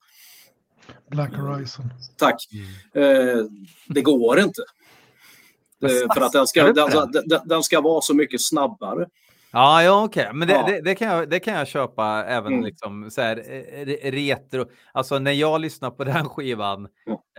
Black 1.10 1.36
Horizon. 1.36 1.86
Tack. 2.18 2.48
Eh, 2.94 3.38
det 3.88 4.02
går 4.02 4.40
inte. 4.40 4.62
Eh, 5.84 6.14
för 6.16 6.22
att 6.22 6.32
den 6.32 6.48
ska, 6.48 6.74
den, 6.74 7.12
den, 7.26 7.42
den 7.46 7.64
ska 7.64 7.82
vara 7.82 8.02
så 8.02 8.14
mycket 8.16 8.42
snabbare. 8.44 9.08
Ja, 9.58 9.84
ja 9.84 10.04
okej, 10.04 10.30
men 10.34 10.48
det, 10.48 10.54
Ja. 10.54 10.66
det, 10.68 10.82
det, 10.82 10.96
kan 10.96 11.08
jag, 11.08 11.30
det 11.30 11.40
kan 11.40 11.54
jag 11.54 11.68
köpa 11.68 12.24
även 12.28 12.54
Mm. 12.54 12.66
liksom 12.66 13.12
så 13.12 13.22
här 13.22 13.38
eh, 13.38 13.86
re- 13.86 14.12
retro. 14.12 14.66
Alltså 14.92 15.20
när 15.20 15.32
jag 15.32 15.62
lyssnar 15.62 15.92
på 15.92 16.04
den 16.04 16.26
skivan, 16.30 16.88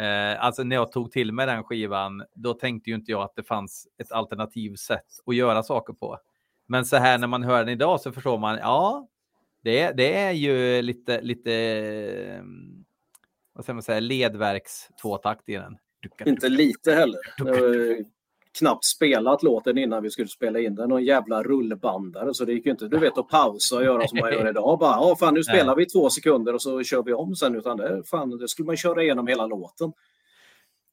eh, 0.01 0.45
alltså 0.45 0.63
när 0.63 0.77
jag 0.77 0.93
tog 0.93 1.11
till 1.13 1.33
mig 1.33 1.47
den 1.47 1.65
skivan, 1.65 2.23
då 2.35 2.55
tänkte 2.55 2.91
ju 2.91 2.97
inte 2.97 3.11
jag 3.13 3.23
att 3.23 3.37
det 3.37 3.43
fanns 3.43 3.87
ett 4.03 4.13
alternativt 4.13 4.79
sätt 4.79 5.07
att 5.27 5.35
göra 5.37 5.63
saker 5.63 5.93
på. 5.93 6.19
Men 6.69 6.85
så 6.85 6.97
här 6.97 7.19
när 7.19 7.27
man 7.27 7.43
hör 7.43 7.59
den 7.59 7.69
idag 7.69 8.01
så 8.01 8.13
förstår 8.13 8.39
man, 8.39 8.59
ja, 8.59 9.09
det, 9.63 9.91
det 9.97 10.15
är 10.17 10.33
ju 10.33 10.83
lite, 10.83 11.21
lite, 11.21 11.53
eh, 11.55 12.43
vad 13.53 13.65
ska 13.65 13.75
man 13.75 13.83
säga, 13.83 14.01
ledverks 14.01 14.89
tvåtakt 15.03 15.49
i 15.49 15.55
den. 15.55 15.77
Inte 16.27 16.49
lite 16.49 16.93
heller. 16.93 17.19
Knappt 18.59 18.85
spelat 18.85 19.43
låten 19.43 19.79
innan 19.79 20.03
vi 20.03 20.11
skulle 20.11 20.29
spela 20.29 20.59
in 20.59 20.75
den. 20.75 20.89
Någon 20.89 21.05
jävla 21.05 21.43
rullbandare. 21.43 22.35
Så 22.35 22.45
det 22.45 22.53
gick 22.53 22.67
ju 22.67 22.71
inte 22.71 22.89
du 22.89 22.99
vet, 22.99 23.19
att 23.19 23.29
pausa 23.29 23.77
och 23.77 23.85
göra 23.85 24.09
som 24.09 24.19
man 24.19 24.33
gör 24.33 24.51
idag. 24.51 24.79
Bara, 24.79 24.93
ja, 24.93 25.17
fan, 25.21 25.35
nu 25.35 25.45
spelar 25.45 25.77
vi 25.77 25.87
två 25.87 26.11
sekunder 26.11 26.55
och 26.55 26.63
så 26.63 26.83
kör 26.83 27.03
vi 27.03 27.13
om 27.13 27.37
sen. 27.37 27.55
Utan 27.55 27.77
det, 27.77 28.03
fan, 28.05 28.39
det 28.39 28.49
skulle 28.49 28.67
man 28.67 28.77
köra 28.77 29.03
igenom 29.03 29.27
hela 29.27 29.47
låten. 29.47 29.93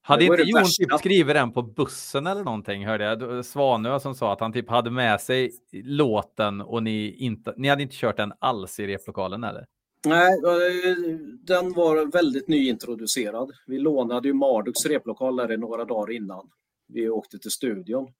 Hade 0.02 0.26
inte 0.26 0.42
Jon 0.42 0.64
typ 0.64 1.00
skrivit 1.00 1.36
den 1.36 1.52
på 1.52 1.62
bussen 1.62 2.28
eller 2.28 2.44
någonting 2.44 2.86
hörde 2.86 3.04
jag. 3.04 3.46
Svanö 3.46 4.00
som 4.00 4.16
sa 4.16 4.34
att 4.34 4.40
han 4.40 4.54
typ 4.54 4.70
hade 4.70 4.92
med 4.92 5.22
sig 5.22 5.52
låten 5.72 6.62
och 6.62 6.84
ni 6.84 7.16
inte, 7.18 7.54
ni 7.58 7.68
hade 7.68 7.84
inte 7.84 7.96
kört 7.96 8.18
den 8.18 8.34
alls 8.40 8.80
i 8.80 8.88
replokalen 8.88 9.44
eller? 9.44 9.66
Nej, 10.06 10.28
eh, 10.28 10.96
den 11.44 11.74
var 11.74 12.12
väldigt 12.12 12.48
nyintroducerad. 12.48 13.52
Vi 13.68 13.80
lånade 13.80 14.28
ju 14.28 14.34
Marduks 14.34 14.86
replokal 14.86 15.36
där 15.36 15.52
i 15.52 15.58
några 15.58 15.86
dagar 15.86 16.12
innan 16.12 16.50
vi 16.88 17.10
åkte 17.10 17.40
till 17.40 17.52
studion. 17.52 18.14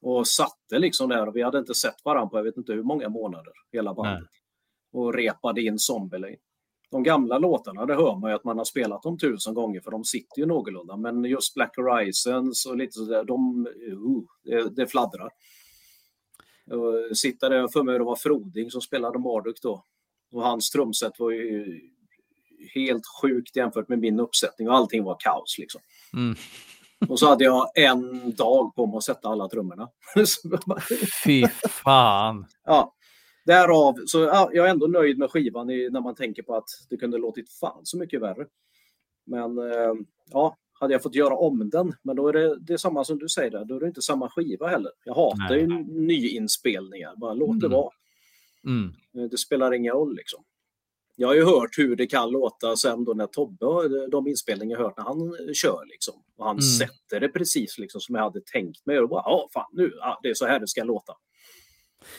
Och 0.00 0.28
satte 0.28 0.78
liksom 0.78 1.08
där 1.08 1.26
och 1.26 1.36
vi 1.36 1.42
hade 1.42 1.58
inte 1.58 1.74
sett 1.74 2.04
varandra 2.04 2.30
på 2.30 2.38
jag 2.38 2.44
vet 2.44 2.56
inte 2.56 2.72
hur 2.72 2.82
många 2.82 3.08
månader, 3.08 3.52
hela 3.72 3.94
bandet. 3.94 4.28
Och 4.92 5.14
repade 5.14 5.62
in 5.62 5.78
Zombie 5.78 6.36
De 6.90 7.02
gamla 7.02 7.38
låtarna, 7.38 7.86
det 7.86 7.94
hör 7.94 8.16
man 8.16 8.30
ju 8.30 8.36
att 8.36 8.44
man 8.44 8.58
har 8.58 8.64
spelat 8.64 9.02
dem 9.02 9.18
tusen 9.18 9.54
gånger 9.54 9.80
för 9.80 9.90
de 9.90 10.04
sitter 10.04 10.40
ju 10.40 10.46
någorlunda. 10.46 10.96
Men 10.96 11.24
just 11.24 11.54
Black 11.54 11.76
Horizons 11.76 12.66
och 12.66 12.76
lite 12.76 12.92
sådär, 12.92 13.24
de, 13.24 13.66
uh, 13.66 14.22
det, 14.44 14.74
det 14.76 14.86
fladdrar. 14.86 15.30
Och 16.70 17.16
sitta 17.16 17.48
där, 17.48 17.68
för 17.68 17.82
mig 17.82 17.98
det 17.98 18.04
var 18.04 18.16
Froding 18.16 18.70
som 18.70 18.80
spelade 18.80 19.18
Marduk 19.18 19.62
då. 19.62 19.84
Och 20.32 20.42
hans 20.42 20.70
trumset 20.70 21.12
var 21.18 21.30
ju 21.30 21.80
helt 22.74 23.04
sjukt 23.22 23.56
jämfört 23.56 23.88
med 23.88 23.98
min 23.98 24.20
uppsättning 24.20 24.68
och 24.68 24.74
allting 24.74 25.04
var 25.04 25.16
kaos 25.18 25.58
liksom. 25.58 25.80
Mm. 26.12 26.36
Och 27.08 27.18
så 27.18 27.26
hade 27.28 27.44
jag 27.44 27.70
en 27.74 28.34
dag 28.34 28.74
på 28.74 28.86
mig 28.86 28.96
att 28.96 29.04
sätta 29.04 29.28
alla 29.28 29.48
trummorna. 29.48 29.88
Fy 31.24 31.46
fan. 31.68 32.46
ja, 32.64 32.94
därav, 33.46 33.94
så 34.06 34.20
ja, 34.20 34.50
jag 34.52 34.66
är 34.66 34.70
ändå 34.70 34.86
nöjd 34.86 35.18
med 35.18 35.30
skivan 35.30 35.70
i, 35.70 35.88
när 35.90 36.00
man 36.00 36.14
tänker 36.14 36.42
på 36.42 36.54
att 36.56 36.68
det 36.90 36.96
kunde 36.96 37.18
låtit 37.18 37.52
fan 37.52 37.80
så 37.82 37.98
mycket 37.98 38.20
värre. 38.20 38.46
Men 39.26 39.58
eh, 39.58 39.92
ja, 40.30 40.56
hade 40.72 40.94
jag 40.94 41.02
fått 41.02 41.14
göra 41.14 41.34
om 41.36 41.70
den, 41.70 41.92
men 42.02 42.16
då 42.16 42.28
är 42.28 42.32
det, 42.32 42.58
det 42.58 42.72
är 42.72 42.76
samma 42.76 43.04
som 43.04 43.18
du 43.18 43.28
säger 43.28 43.50
där, 43.50 43.64
då 43.64 43.76
är 43.76 43.80
det 43.80 43.86
inte 43.86 44.02
samma 44.02 44.30
skiva 44.30 44.68
heller. 44.68 44.92
Jag 45.04 45.14
hatar 45.14 45.48
Nej. 45.50 45.60
ju 45.60 45.66
nyinspelningar, 46.06 47.16
bara 47.16 47.34
låt 47.34 47.60
det 47.60 47.66
Mm. 47.66 47.76
vara. 47.78 47.90
Mm. 48.66 48.92
Eh, 49.18 49.30
Det 49.30 49.38
spelar 49.38 49.74
ingen 49.74 49.92
roll 49.92 50.14
liksom. 50.16 50.44
Jag 51.20 51.28
har 51.28 51.34
ju 51.34 51.44
hört 51.44 51.78
hur 51.78 51.96
det 51.96 52.06
kan 52.06 52.30
låta 52.30 52.76
sen 52.76 53.04
då 53.04 53.12
när 53.14 53.26
Tobbe, 53.26 53.66
har- 53.66 54.10
de 54.10 54.26
inspelningar 54.26 54.76
jag 54.78 54.84
hört 54.84 54.96
när 54.96 55.04
han 55.04 55.36
kör 55.54 55.82
liksom. 55.86 56.14
Och 56.36 56.44
han 56.46 56.54
Mm. 56.54 56.62
sätter 56.62 57.20
det 57.20 57.28
precis 57.28 57.78
liksom 57.78 58.00
som 58.00 58.14
jag 58.14 58.22
hade 58.22 58.40
tänkt 58.40 58.86
mig. 58.86 58.98
Och 59.00 59.08
bara, 59.08 59.22
ja 59.26 59.48
fan 59.52 59.70
nu, 59.72 59.92
ja, 60.00 60.20
det 60.22 60.28
är 60.30 60.34
så 60.34 60.46
här 60.46 60.60
det 60.60 60.68
ska 60.68 60.84
låta. 60.84 61.12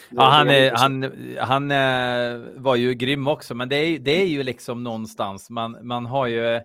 Ja, 0.09 0.23
han, 0.23 0.49
är, 0.49 0.71
han, 0.71 1.11
han 1.37 1.71
eh, 1.71 2.61
var 2.61 2.75
ju 2.75 2.93
grym 2.93 3.27
också, 3.27 3.55
men 3.55 3.69
det 3.69 3.75
är, 3.75 3.99
det 3.99 4.21
är 4.21 4.25
ju 4.25 4.43
liksom 4.43 4.83
någonstans, 4.83 5.49
man, 5.49 5.87
man, 5.87 6.05
har 6.05 6.27
ju, 6.27 6.61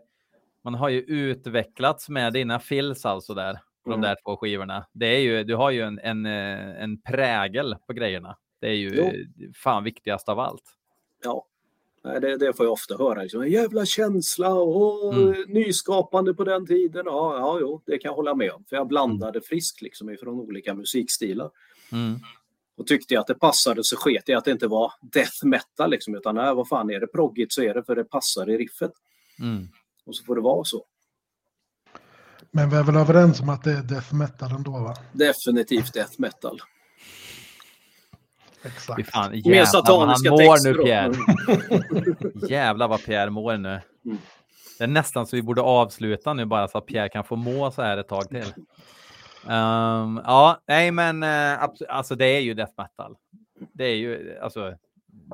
man 0.65 0.75
har 0.75 0.89
ju 0.89 1.01
utvecklats 1.01 2.09
med 2.09 2.33
dina 2.33 2.59
fills 2.61 3.07
alltså 3.07 3.35
där, 3.35 3.53
på 3.85 3.91
Mm. 3.91 4.01
de 4.01 4.07
där 4.09 4.17
två 4.25 4.37
skivorna. 4.37 4.87
Det 4.93 5.07
är 5.07 5.19
ju, 5.21 5.45
du 5.45 5.55
har 5.57 5.71
ju 5.71 5.81
en, 5.83 5.99
en, 5.99 6.27
eh, 6.27 6.83
en 6.83 7.03
prägel 7.03 7.77
på 7.87 7.93
grejerna. 7.93 8.37
Det 8.61 8.67
är 8.69 8.75
ju 8.75 8.95
Jo. 8.97 9.51
fan 9.57 9.85
viktigast 9.85 10.29
av 10.29 10.41
allt. 10.41 10.63
Ja. 11.25 11.47
Det, 12.05 12.37
det 12.37 12.53
får 12.57 12.67
jag 12.67 12.73
ofta 12.73 12.97
höra. 12.97 13.23
Liksom. 13.23 13.43
En 13.43 13.51
jävla 13.51 13.87
känsla 13.87 14.55
och 14.55 15.15
Mm. 15.15 15.45
nyskapande 15.49 16.35
på 16.35 16.45
den 16.45 16.67
tiden. 16.67 17.03
Ja, 17.07 17.39
ja, 17.39 17.59
jo, 17.61 17.83
det 17.87 17.99
kan 17.99 18.09
jag 18.09 18.17
hålla 18.17 18.35
med 18.35 18.53
om. 18.53 18.65
För 18.69 18.77
jag 18.77 18.89
blandade 18.89 19.41
friskt 19.41 19.83
liksom 19.83 20.11
ifrån 20.11 20.41
olika 20.41 20.75
musikstilar. 20.75 21.51
Mm. 21.93 22.19
Och 22.77 22.87
tyckte 22.87 23.15
jag 23.15 23.21
att 23.21 23.27
det 23.27 23.35
passade 23.35 23.85
så 23.85 23.97
sket 23.97 24.23
jag 24.27 24.39
att 24.39 24.45
det 24.45 24.51
inte 24.51 24.67
var 24.67 24.93
death 25.13 25.45
metal 25.47 25.91
liksom. 25.91 26.15
Utan 26.15 26.35
nej, 26.35 26.55
vad 26.55 26.69
fan 26.69 26.91
är 26.91 27.01
det 27.01 27.07
proggigt 27.07 27.53
så 27.53 27.63
är 27.63 27.75
det 27.75 27.85
för 27.85 27.97
det 27.97 28.05
passar 28.05 28.51
i 28.51 28.59
riffet. 28.59 28.93
Mm. 29.41 29.69
Och 30.07 30.17
så 30.17 30.25
får 30.25 30.35
det 30.35 30.41
vara 30.43 30.65
så. 30.65 30.85
Men 32.51 32.71
vi 32.71 32.77
är 32.77 32.83
väl 32.83 32.97
överens 32.97 33.41
om 33.41 33.49
att 33.49 33.65
det 33.65 33.73
är 33.73 33.83
death 33.83 34.15
metal 34.15 34.51
ändå 34.53 34.71
va? 34.71 34.97
Definitivt 35.13 35.93
death 35.95 36.13
metal. 36.19 36.61
Exakt. 38.65 38.97
Fy 38.97 39.05
fan, 39.11 39.31
Med 39.31 39.39
jävlar 39.47 39.83
vad 39.97 40.09
han 40.09 40.17
sataniska 40.17 40.31
mår 40.31 40.39
texter. 40.39 40.75
nu. 40.75 40.83
Pierre. 40.85 42.49
Jävlar 42.55 42.89
vad 42.89 43.05
Pierre 43.05 43.31
mår 43.31 43.57
nu. 43.57 43.81
Mm. 44.05 44.19
Det 44.79 44.85
är 44.85 44.89
nästan 44.89 45.27
så 45.27 45.37
vi 45.37 45.43
borde 45.43 45.61
avsluta 45.63 46.35
nu 46.35 46.45
bara 46.45 46.69
så 46.69 46.79
att 46.79 46.87
Pierre 46.87 47.09
kan 47.09 47.25
få 47.25 47.37
må 47.37 47.71
så 47.71 47.83
här 47.83 47.97
ett 47.99 48.09
tag 48.09 48.29
till. 48.29 48.55
Ehm, 49.49 50.21
ja, 50.25 50.61
nej 50.69 50.91
men 50.91 51.23
uh, 51.23 51.69
alltså 51.89 52.15
det 52.15 52.27
är 52.27 52.41
ju 52.41 52.55
death 52.55 52.73
metal. 52.79 53.17
Det 53.73 53.85
är 53.85 53.95
ju 53.97 54.39
alltså, 54.39 54.75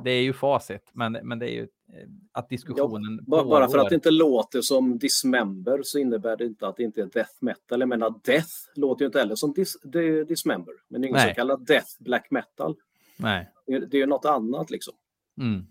det 0.04 0.10
är 0.10 0.22
ju 0.22 0.32
facit, 0.32 0.90
men, 0.92 1.12
men 1.22 1.38
det 1.38 1.46
är 1.50 1.54
ju 1.54 1.62
eh, 1.62 2.08
att 2.32 2.48
diskussionen 2.48 3.24
Bara, 3.26 3.44
bara 3.44 3.68
för 3.68 3.78
att 3.78 3.88
det 3.88 3.94
inte 3.94 4.10
låter 4.10 4.60
som 4.60 4.98
Dismember 4.98 5.80
så 5.82 5.98
innebär 5.98 6.36
det 6.36 6.44
inte 6.44 6.68
att 6.68 6.76
det 6.76 6.82
inte 6.82 7.00
är 7.02 7.06
death 7.06 7.32
metal. 7.40 7.80
Jag 7.80 7.88
menar 7.88 8.14
death 8.24 8.48
låter 8.74 9.02
ju 9.02 9.06
inte 9.06 9.18
heller 9.18 9.34
som 9.34 9.52
dis, 9.52 9.76
det- 9.82 10.24
Dismember. 10.24 10.74
Men 10.88 11.00
det 11.00 11.06
är 11.06 11.08
ingen 11.08 11.18
Nej. 11.20 11.28
som 11.28 11.34
kallar 11.34 11.56
death 11.56 11.88
black 11.98 12.26
metal. 12.30 12.76
Nej. 13.22 13.50
Det 13.66 13.72
är, 13.72 13.80
det 13.80 13.96
är 13.96 13.98
ju 13.98 14.06
något 14.06 14.24
annat 14.24 14.70
liksom. 14.70 14.94
Mm. 15.40 15.66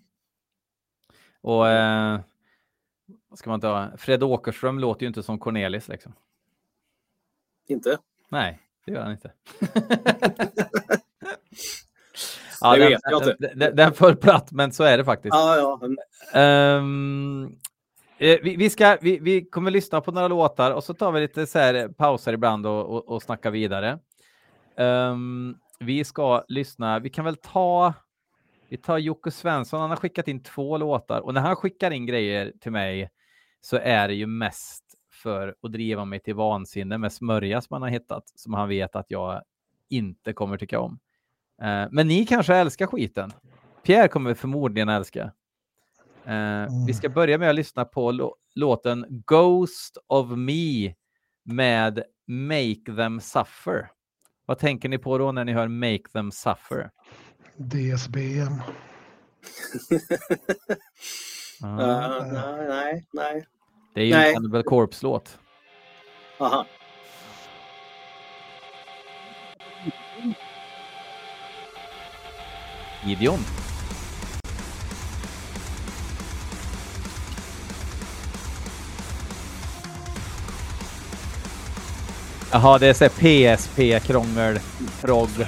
Och 1.42 1.68
eh, 1.68 2.20
vad 3.30 3.40
ska 3.40 3.50
man 3.50 3.62
ta? 3.62 3.90
Fred 3.98 4.24
Åkerström 4.24 4.80
låter 4.80 5.02
ju 5.02 5.08
inte 5.08 5.24
som 5.24 5.40
Cornelis 5.40 5.88
liksom. 5.88 6.14
Inte? 7.68 7.98
Nej, 8.30 8.60
det 8.86 8.92
gör 8.92 9.02
han 9.02 9.12
inte. 9.12 9.32
Det 12.62 12.80
den, 12.80 12.90
vet 12.90 13.02
jag 13.04 13.22
inte. 13.22 13.56
Den, 13.56 13.76
den, 13.76 13.94
föll 13.94 14.16
platt, 14.16 14.52
men 14.52 14.72
så 14.72 14.84
är 14.84 14.98
det 14.98 15.06
faktiskt. 15.06 15.34
Ja, 15.34 15.80
ja. 16.34 16.40
eh, 16.40 16.82
vi, 18.18 18.56
vi, 18.58 18.70
ska, 18.70 18.98
vi, 19.02 19.20
vi 19.20 19.46
kommer 19.46 19.72
lyssna 19.72 20.02
på 20.02 20.12
några 20.12 20.28
låtar 20.28 20.72
och 20.72 20.84
så 20.84 20.94
tar 20.94 21.12
vi 21.12 21.22
lite 21.22 21.48
så 21.48 21.90
pauser 21.98 22.34
ibland 22.34 22.68
och, 22.68 22.86
och, 22.86 23.10
och 23.10 23.24
snackar 23.24 23.52
vidare. 23.52 24.00
Ehm, 24.76 25.56
vi 25.80 26.04
ska 26.04 26.44
lyssna, 26.48 27.00
vi 27.00 27.10
kan 27.10 27.26
väl 27.26 27.36
ta, 27.36 27.94
vi 28.70 28.78
tar 28.78 28.98
Jocke 28.98 29.32
Svensson, 29.32 29.82
han 29.82 29.90
har 29.90 29.98
skickat 29.98 30.28
in 30.28 30.44
två 30.44 30.78
låtar 30.78 31.20
och 31.22 31.34
när 31.34 31.42
han 31.42 31.56
skickar 31.56 31.92
in 31.92 32.06
grejer 32.06 32.54
till 32.60 32.72
mig 32.72 33.10
så 33.62 33.78
är 33.78 34.08
det 34.08 34.14
ju 34.14 34.26
mest 34.28 34.84
för 35.24 35.56
att 35.62 35.72
driva 35.72 36.06
mig 36.06 36.20
till 36.20 36.36
vansinne 36.36 36.98
med 36.98 37.14
smörja 37.14 37.62
som 37.62 37.74
han 37.74 37.82
har 37.82 37.90
hittat, 37.90 38.24
som 38.36 38.54
han 38.54 38.70
vet 38.70 38.96
att 38.96 39.06
jag 39.12 39.42
inte 39.90 40.34
kommer 40.34 40.58
tycka 40.58 40.80
om. 40.80 41.00
Eh, 41.62 41.88
men 41.92 42.08
ni 42.08 42.26
kanske 42.26 42.56
älskar 42.56 42.88
skiten. 42.88 43.32
Pierre 43.84 44.08
kommer 44.08 44.34
förmodligen 44.34 44.90
älska. 44.90 45.32
Eh, 46.26 46.66
Vi 46.88 46.94
ska 46.94 47.10
börja 47.10 47.38
med 47.38 47.50
att 47.50 47.56
lyssna 47.56 47.86
på 47.86 48.12
lå- 48.12 48.36
låten 48.56 49.06
Ghost 49.10 49.98
of 50.08 50.30
Me 50.30 50.94
med 51.44 52.04
Make 52.28 52.96
Them 52.96 53.20
Suffer. 53.20 53.90
Vad 54.50 54.60
tänker 54.60 54.90
ni 54.90 54.98
på 54.98 55.18
då 55.18 55.32
när 55.32 55.46
ni 55.46 55.54
hör 55.54 55.68
Make 55.68 56.10
Them 56.14 56.32
Suffer? 56.32 56.90
DSBM. 57.58 58.54
Ah, 61.64 61.82
Ja, 61.82 62.26
nej, 62.32 62.68
nej, 62.68 63.06
nej. 63.12 63.46
det 63.94 64.02
är 64.02 64.06
ju 64.06 64.14
nej. 64.14 64.28
en 64.30 64.34
Cannibal 64.34 64.64
Corpse-låt. 64.64 65.40
Aha. 66.40 66.66
Gideon. 73.06 73.40
Jaha, 82.52 82.78
det 82.78 82.88
är 82.88 82.94
så 82.94 83.04
här 83.04 83.10
PSP-krångel, 83.58 84.60
progg. 85.02 85.48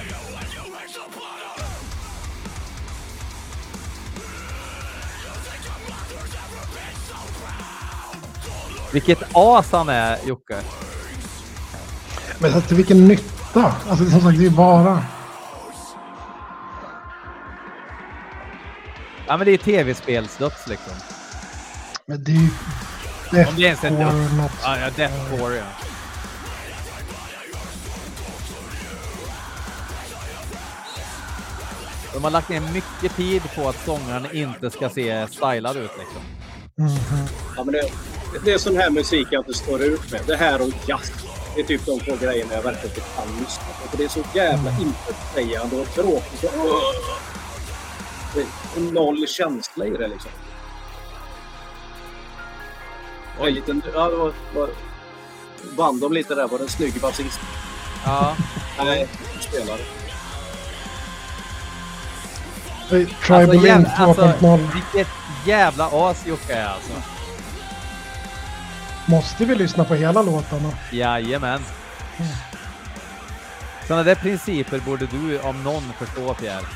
Vilket 8.92 9.22
as 9.32 9.72
han 9.72 9.88
är, 9.88 10.18
Jocke. 10.26 10.56
Men 12.38 12.52
så 12.52 12.60
till 12.60 12.76
vilken 12.76 13.08
nytta? 13.08 13.74
Alltså 13.88 14.10
som 14.10 14.20
sagt, 14.20 14.38
det 14.38 14.46
är 14.46 14.50
bara... 14.50 15.04
Ja, 19.26 19.36
men 19.36 19.46
det 19.46 19.52
är 19.52 19.58
tv-spelsdöds 19.58 20.66
liksom. 20.66 20.92
Men 22.06 22.24
det 22.24 22.32
är 22.32 22.36
ju... 22.36 22.50
Om 23.46 23.54
det 23.56 23.62
ens 23.62 23.84
är 23.84 23.90
något. 23.90 24.52
Ja, 24.62 24.78
ja, 24.78 24.90
Deathcore, 24.96 25.56
ja. 25.56 25.64
De 32.12 32.24
har 32.24 32.30
lagt 32.30 32.48
ner 32.48 32.60
mycket 32.60 33.16
tid 33.16 33.42
på 33.56 33.68
att 33.68 33.84
sångaren 33.84 34.26
inte 34.32 34.70
ska 34.70 34.88
se 34.88 35.26
stylad 35.28 35.76
ut 35.76 35.90
liksom. 35.98 36.22
Mhm. 36.78 37.26
Ja, 37.56 37.64
men 37.64 37.72
det, 37.74 37.90
det 38.44 38.52
är 38.52 38.58
sån 38.58 38.76
här 38.76 38.90
musik 38.90 39.28
jag 39.30 39.40
inte 39.40 39.54
står 39.54 39.82
ut 39.82 40.12
med. 40.12 40.20
Det 40.26 40.36
här 40.36 40.62
och 40.62 40.68
jazz. 40.88 41.12
Det 41.54 41.60
är 41.60 41.64
typ 41.66 41.86
de 41.86 42.00
två 42.00 42.16
grejerna 42.20 42.54
jag 42.54 42.62
verkligen 42.62 42.88
inte 42.96 43.00
kan 43.16 43.38
lyssna 43.40 43.64
på. 43.82 43.88
För 43.88 43.96
det 43.98 44.04
är 44.04 44.08
så 44.08 44.22
jävla 44.34 44.70
intetsägande 44.80 45.76
och 45.80 45.88
tråkigt. 45.94 46.44
och- 46.44 46.94
noll 48.92 49.26
känsla 49.28 49.86
i 49.86 49.90
det 49.90 50.08
liksom. 50.08 50.30
Jag 53.38 53.48
är 53.48 53.52
lite... 53.52 53.80
Ja, 53.94 54.08
det 54.10 54.16
var, 54.16 54.32
var, 54.54 54.68
vann 55.76 56.00
de 56.00 56.12
lite 56.12 56.34
där. 56.34 56.48
Var 56.48 56.58
det 56.58 56.64
en 56.64 56.70
snygg 56.70 57.00
basist? 57.00 57.40
Ja. 58.04 58.36
Nej, 58.78 59.08
spelare. 59.40 59.80
Tribal 63.00 63.40
Alltså, 63.40 63.54
In 63.54 63.62
jävla, 63.62 63.88
alltså, 63.96 64.22
2.0. 64.22 64.68
vilket 64.74 65.08
jävla 65.46 65.88
as 65.92 66.26
Jocke 66.26 66.54
är 66.54 66.66
alltså. 66.66 66.92
Måste 69.06 69.44
vi 69.44 69.54
lyssna 69.54 69.84
på 69.84 69.94
hela 69.94 70.22
låtarna? 70.22 70.70
Jajamän. 70.90 71.60
Sådana 73.86 74.02
där 74.02 74.14
principer 74.14 74.78
borde 74.78 75.06
du 75.06 75.38
om 75.40 75.62
någon 75.62 75.82
förstå 75.98 76.34
Pierre. 76.34 76.66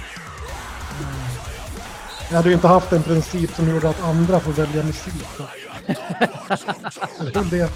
Jag 2.29 2.37
hade 2.37 2.49
ju 2.49 2.55
inte 2.55 2.69
haft 2.69 2.93
en 2.93 3.03
princip 3.03 3.55
som 3.55 3.69
gjorde 3.69 3.91
att 3.91 4.03
andra 4.03 4.41
får 4.41 4.53
välja 4.53 4.83
musik. 4.83 5.15
Det. 7.51 7.71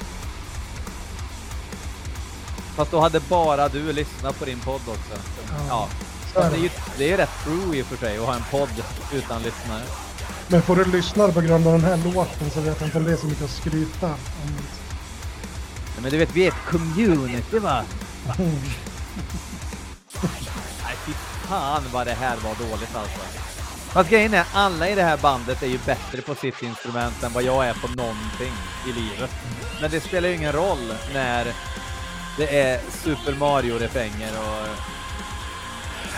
Fast 2.77 2.91
då 2.91 3.01
hade 3.01 3.21
bara 3.21 3.69
du 3.69 3.93
lyssnat 3.93 4.39
på 4.39 4.45
din 4.45 4.61
podd 4.61 4.81
också. 4.87 5.23
Ja. 5.69 5.89
Fast 5.89 6.10
det 6.35 6.41
är 6.41 6.57
ju 6.57 6.71
det 6.99 7.13
är 7.13 7.17
rätt 7.17 7.45
true 7.45 7.77
i 7.77 7.83
och 7.83 7.87
för 7.87 7.97
sig 7.97 8.19
att 8.19 8.27
ha 8.27 8.35
en 8.35 8.45
podd 8.51 8.85
utan 9.13 9.43
lyssnare. 9.43 9.83
Men 10.49 10.63
får 10.63 10.77
du 10.77 10.85
lyssna 10.85 11.29
på 11.29 11.41
grund 11.41 11.67
av 11.67 11.73
den 11.73 11.85
här 11.85 12.13
låten 12.15 12.51
så 12.51 12.61
vet 12.61 12.81
jag 12.81 12.87
inte 12.87 12.99
om 12.99 13.05
det 13.05 13.13
är 13.13 13.17
så 13.17 13.27
mycket 13.27 13.45
att 13.45 13.51
skryta 13.51 14.07
om. 14.07 14.19
Men 16.03 16.11
du 16.11 16.19
vet, 16.19 16.37
vi 16.37 16.45
är 16.45 16.49
ett 16.49 16.71
community 16.71 17.59
va? 17.59 17.85
Mm. 18.39 18.51
Nej 20.85 20.97
fy 21.07 21.13
fan 21.49 21.83
vad 21.93 22.07
det 22.07 22.15
här 22.15 22.37
var 22.37 22.55
dåligt 22.55 22.97
alltså. 22.97 23.21
Fast 23.93 24.11
grejen 24.11 24.35
är, 24.35 24.45
alla 24.53 24.89
i 24.89 24.95
det 24.95 25.03
här 25.03 25.17
bandet 25.17 25.63
är 25.63 25.67
ju 25.67 25.79
bättre 25.87 26.23
på 26.23 26.35
sitt 26.35 26.63
instrument 26.63 27.23
än 27.23 27.33
vad 27.33 27.43
jag 27.43 27.67
är 27.67 27.75
på 27.75 27.89
någonting 27.89 28.53
i 28.89 28.93
livet. 28.93 29.31
Men 29.81 29.91
det 29.91 30.01
spelar 30.01 30.29
ju 30.29 30.35
ingen 30.35 30.53
roll 30.53 30.95
när 31.15 31.55
det 32.37 32.61
är 32.61 32.81
Super 32.91 33.33
Mario-refränger 33.33 34.33
och... 34.39 35.00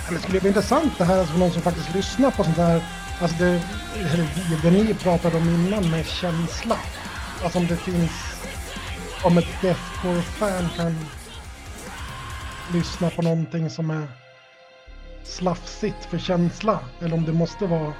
Men 0.04 0.14
det 0.14 0.20
skulle 0.20 0.40
bli 0.40 0.48
intressant 0.48 0.98
det 0.98 1.04
här 1.04 1.18
alltså, 1.18 1.32
för 1.32 1.40
någon 1.40 1.52
som 1.52 1.62
faktiskt 1.62 1.94
lyssnar 1.94 2.30
på 2.30 2.44
sånt 2.44 2.56
här. 2.56 2.82
Alltså 3.20 3.36
det, 3.38 3.62
eller 3.96 4.62
det 4.62 4.70
ni 4.70 4.94
pratade 4.94 5.36
om 5.36 5.48
innan 5.48 5.90
med 5.90 6.06
känsla. 6.06 6.76
Alltså 7.42 7.58
om 7.58 7.66
det 7.66 7.76
finns, 7.76 8.12
om 9.24 9.38
ett 9.38 9.62
deathcore-fan 9.62 10.68
kan 10.76 11.06
lyssna 12.72 13.10
på 13.10 13.22
någonting 13.22 13.70
som 13.70 13.90
är 13.90 14.06
slafsigt 15.24 16.04
för 16.04 16.18
känsla. 16.18 16.78
Eller 17.00 17.14
om 17.14 17.24
det 17.24 17.32
måste 17.32 17.66
vara 17.66 17.92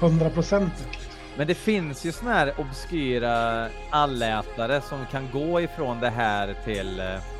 hundraprocentigt. 0.00 0.98
Men 1.36 1.46
det 1.46 1.54
finns 1.54 2.04
ju 2.04 2.12
såna 2.12 2.32
här 2.32 2.54
obskyra 2.58 3.68
allätare 3.90 4.80
som 4.80 5.06
kan 5.10 5.30
gå 5.32 5.60
ifrån 5.60 6.00
det 6.00 6.10
här 6.10 6.56
till 6.64 7.00
eh, 7.00 7.37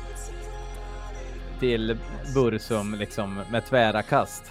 till 1.59 1.97
Bursum 2.33 2.95
liksom 2.95 3.41
med 3.51 3.65
tvära 3.65 4.01
kast. 4.01 4.43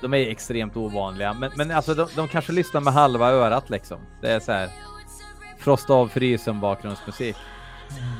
De 0.00 0.14
är 0.14 0.30
extremt 0.30 0.76
ovanliga, 0.76 1.34
men, 1.34 1.50
men 1.56 1.70
alltså 1.70 1.94
de, 1.94 2.08
de 2.16 2.28
kanske 2.28 2.52
lyssnar 2.52 2.80
med 2.80 2.92
halva 2.92 3.30
örat 3.30 3.70
liksom. 3.70 3.98
Det 4.20 4.32
är 4.32 4.40
så 4.40 4.52
här. 4.52 4.70
Frost 5.58 5.90
av 5.90 6.08
frysen 6.08 6.60
bakgrundsmusik. 6.60 7.36
Mm. 7.90 8.15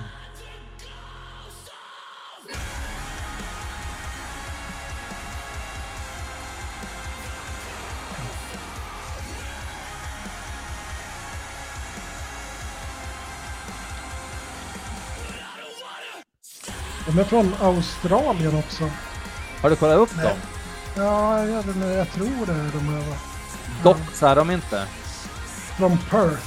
De 17.16 17.20
är 17.22 17.24
från 17.24 17.54
Australien 17.60 18.56
också. 18.58 18.90
Har 19.62 19.70
du 19.70 19.76
kollat 19.76 19.98
upp 19.98 20.10
Nej. 20.16 20.24
dem? 20.26 20.36
Ja, 20.96 21.38
jag, 21.46 21.62
vet 21.62 21.76
inte, 21.76 21.86
jag 21.86 22.12
tror 22.12 22.46
det 22.46 22.52
är 22.52 22.70
de 22.72 22.88
här. 22.88 23.00
va? 23.10 23.16
Doxar 23.82 24.36
de 24.36 24.50
inte? 24.50 24.86
Från 25.78 25.98
Perth. 26.10 26.42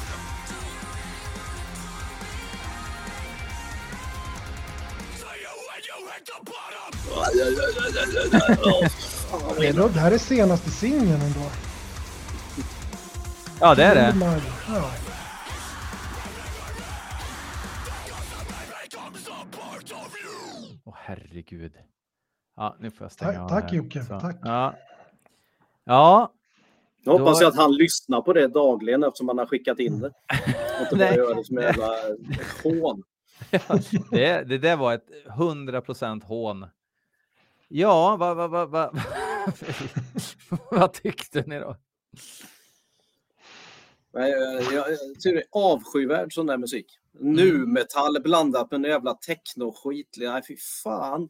Är, 9.61 9.73
då- 9.73 9.87
det 9.87 9.99
här 9.99 10.11
är 10.11 10.17
senaste 10.17 10.71
singeln 10.71 11.21
ändå. 11.21 11.45
Ja, 13.59 13.75
det 13.75 13.83
är 13.83 13.95
det. 13.95 14.15
Ja. 14.67 14.91
Herregud. 21.09 21.73
Ja, 22.55 22.75
nu 22.79 22.91
får 22.91 23.05
jag 23.05 23.11
stänga 23.11 23.31
Tack- 23.31 23.41
av 23.41 23.49
tack, 23.49 23.63
här. 23.71 23.77
Jocke, 23.77 24.03
Så. 24.03 24.19
tack. 24.19 24.37
Ja. 24.41 24.75
Ja, 25.83 26.33
Jag 27.03 27.11
hoppas 27.19 27.39
Då- 27.39 27.43
jag 27.45 27.49
att 27.49 27.57
han 27.57 27.75
lyssnar 27.75 28.21
på 28.21 28.33
det 28.33 28.47
dagligen 28.47 29.03
eftersom 29.03 29.27
han 29.27 29.37
har 29.37 29.45
skickat 29.45 29.79
in 29.79 29.99
det. 29.99 30.07
Och 30.07 30.81
inte 30.81 30.95
bara 30.95 31.09
Nej. 31.09 31.15
gör 31.17 31.35
det 31.35 31.43
som 31.43 31.57
en 31.57 31.63
jävla 31.63 31.95
hån. 32.63 33.03
det, 34.11 34.43
det 34.49 34.57
där 34.57 34.77
var 34.77 34.93
ett 34.93 35.09
100% 35.37 36.23
hån. 36.23 36.65
Ja, 37.67 38.15
vad 38.19 38.37
va, 38.37 38.47
va, 38.47 38.65
va, 38.65 38.93
vad 40.71 40.93
tyckte 40.93 41.43
ni 41.47 41.59
då? 41.59 41.75
Nej, 44.13 44.31
Jag, 44.31 44.63
jag 44.73 44.85
tycker 45.19 45.35
det 45.35 45.41
är 45.41 45.47
avskyvärd 45.51 46.33
sån 46.33 46.45
där 46.45 46.57
musik. 46.57 46.98
Nu 47.11 47.65
metall 47.65 48.21
blandat 48.23 48.71
med 48.71 48.77
en 48.77 48.91
jävla 48.91 49.13
techno-skit. 49.13 50.15
Nej, 50.17 50.41
fy 50.47 50.57
fan. 50.83 51.29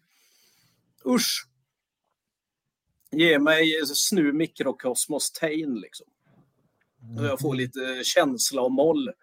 Usch. 1.05 1.47
Ge 3.11 3.39
mig 3.39 3.85
snu 3.85 4.33
mikrokosmos 4.33 5.31
Tain 5.31 5.75
liksom. 5.75 6.07
Och 7.19 7.25
jag 7.25 7.39
får 7.39 7.55
lite 7.55 8.03
känsla 8.03 8.61
och 8.61 8.71
moll. 8.71 9.07
Eh, 9.07 9.13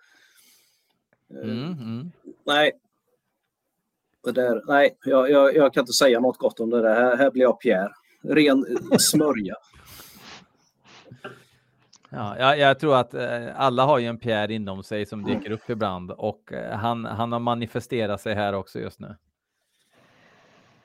Mm, 1.31 1.73
mm. 1.73 2.13
Nej. 2.47 2.73
Det 4.25 4.33
där, 4.33 4.63
nej, 4.67 4.97
jag, 5.05 5.31
jag, 5.31 5.57
jag 5.57 5.75
kan 5.75 5.81
inte 5.81 5.93
säga 5.93 6.21
något 6.21 6.39
gott 6.39 6.61
om 6.61 6.71
det 6.71 6.83
där. 6.83 6.95
Här, 6.95 7.17
här 7.17 7.31
blir 7.31 7.43
jag 7.43 7.61
Pierre. 7.61 7.93
Ren 8.23 8.67
smörja. 8.99 9.55
Ja, 12.11 12.39
jag, 12.39 12.59
jag 12.59 12.79
tror 12.79 12.97
att 12.97 13.15
eh, 13.15 13.61
alla 13.61 13.85
har 13.85 13.99
ju 13.99 14.07
en 14.07 14.19
Pierre 14.19 14.55
inom 14.55 14.83
sig 14.83 15.07
som 15.07 15.25
dyker 15.25 15.51
upp 15.51 15.71
ibland 15.71 16.11
och 16.11 16.53
eh, 16.53 16.77
han, 16.77 17.05
han 17.05 17.33
har 17.33 17.41
manifesterat 17.41 18.21
sig 18.21 18.35
här 18.35 18.53
också 18.53 18.79
just 18.79 19.01
nu. 19.01 19.17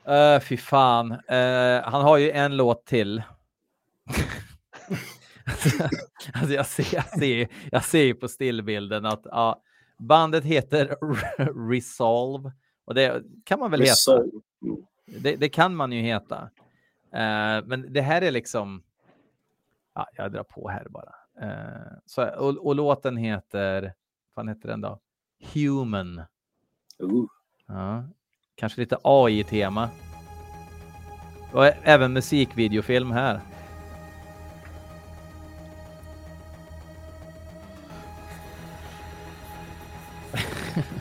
Uh, 0.08 0.40
fy 0.40 0.56
fan. 0.56 1.12
Eh, 1.12 1.82
han 1.84 2.02
har 2.02 2.16
ju 2.16 2.30
en 2.30 2.56
låt 2.56 2.86
till. 2.86 3.22
alltså 6.34 6.54
jag, 6.54 6.66
ser, 6.66 6.94
jag, 6.94 7.08
ser, 7.08 7.48
jag 7.70 7.84
ser 7.84 8.02
ju 8.02 8.14
på 8.14 8.28
stillbilden 8.28 9.06
att 9.06 9.22
ja, 9.24 9.62
bandet 9.98 10.44
heter 10.44 10.96
Resolve 11.70 12.52
och 12.84 12.94
det 12.94 13.22
kan 13.44 13.60
man 13.60 13.70
väl 13.70 13.80
heta. 13.80 13.94
Så, 13.94 14.24
Det, 15.06 15.36
det 15.36 15.48
kan 15.48 15.76
man 15.76 15.92
ju 15.92 16.00
heta. 16.00 16.50
Eh, 17.14 17.64
men 17.64 17.92
det 17.92 18.00
här 18.00 18.22
är 18.22 18.30
liksom... 18.30 18.82
Ja, 19.94 20.08
jag 20.16 20.32
drar 20.32 20.42
på 20.42 20.68
här 20.68 20.86
bara. 20.88 21.14
Eh, 21.40 21.92
så, 22.06 22.28
och, 22.28 22.66
och 22.66 22.74
låten 22.74 23.16
heter... 23.16 23.94
Vad 24.34 24.48
heter 24.48 24.68
den 24.68 24.80
då? 24.80 24.98
Human. 25.54 26.18
uh. 27.02 27.24
Ja, 27.66 28.04
kanske 28.54 28.80
lite 28.80 28.98
AI-tema. 29.02 29.88
Och 31.52 31.66
även 31.82 32.12
musikvideofilm 32.12 33.10
här. 33.10 33.40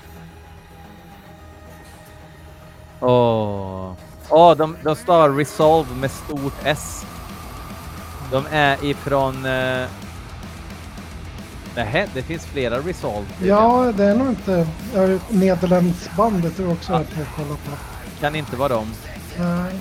Åh, 3.02 3.96
Åh, 4.30 4.58
de, 4.58 4.78
de 4.84 4.96
stavar 4.96 5.30
Resolve 5.30 5.96
med 5.96 6.12
stort 6.12 6.54
S. 6.64 7.06
De 8.32 8.46
är 8.52 8.86
ifrån... 8.86 9.46
Eh... 9.46 9.88
Nähä, 11.76 12.08
det 12.14 12.22
finns 12.22 12.46
flera 12.46 12.80
Resolve. 12.80 13.28
Ja, 13.44 13.94
det 13.98 14.04
är 14.04 14.16
nog 14.16 14.30
inte... 14.30 14.68
Ja, 14.94 15.20
Nederländsbandet 15.30 16.56
tror 16.56 16.68
jag 16.68 16.78
också 16.78 16.94
att 16.94 17.08
jag 17.18 17.28
kollar 17.36 17.56
på. 17.56 17.72
Kan 18.20 18.36
inte 18.36 18.56
vara 18.56 18.70
dem. 18.70 18.94
Nej. 19.40 19.74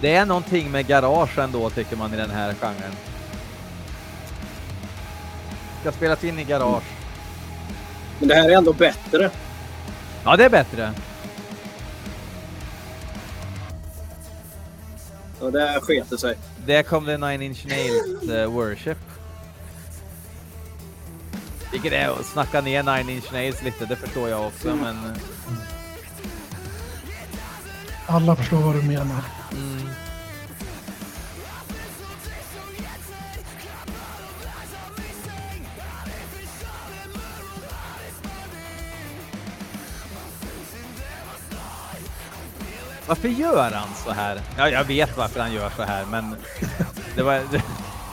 Det 0.00 0.14
är 0.14 0.26
någonting 0.26 0.70
med 0.70 0.86
garage 0.86 1.38
ändå 1.38 1.70
tycker 1.70 1.96
man 1.96 2.14
i 2.14 2.16
den 2.16 2.30
här 2.30 2.54
genren. 2.54 2.92
Ska 5.80 5.92
spelas 5.92 6.24
in 6.24 6.38
i 6.38 6.44
garage. 6.44 6.84
Men 8.18 8.28
det 8.28 8.34
här 8.34 8.50
är 8.50 8.56
ändå 8.56 8.72
bättre. 8.72 9.30
Ja, 10.24 10.36
det 10.36 10.44
är 10.44 10.50
bättre. 10.50 10.92
Och 15.44 15.52
det 15.52 15.80
sket 15.82 16.10
det 16.10 16.18
sig. 16.18 16.38
Där 16.66 16.82
kom 16.82 17.04
det 17.04 17.18
Nine 17.18 17.42
Inch 17.42 17.66
Nails 17.66 18.30
uh, 18.30 18.44
Worship. 18.44 18.98
Vilket 21.72 21.92
är 21.92 22.08
att 22.08 22.26
snacka 22.26 22.60
ner 22.60 22.82
Nine 22.82 23.08
Inch 23.08 23.32
Nails 23.32 23.62
lite, 23.62 23.86
det 23.86 23.96
förstår 23.96 24.28
jag 24.28 24.46
också, 24.46 24.68
mm. 24.68 24.80
men... 24.80 24.96
Eh. 24.96 25.16
Alla 28.06 28.36
förstår 28.36 28.56
vad 28.56 28.74
du 28.74 28.82
menar. 28.82 29.20
Mm. 29.52 29.88
Varför 43.06 43.28
gör 43.28 43.70
han 43.70 43.88
så 44.04 44.10
här? 44.10 44.40
Ja, 44.58 44.68
jag 44.68 44.84
vet 44.84 45.16
varför 45.16 45.40
han 45.40 45.52
gör 45.52 45.70
så 45.76 45.82
här, 45.82 46.04
men 46.10 46.36
det 47.16 47.22
var, 47.22 47.40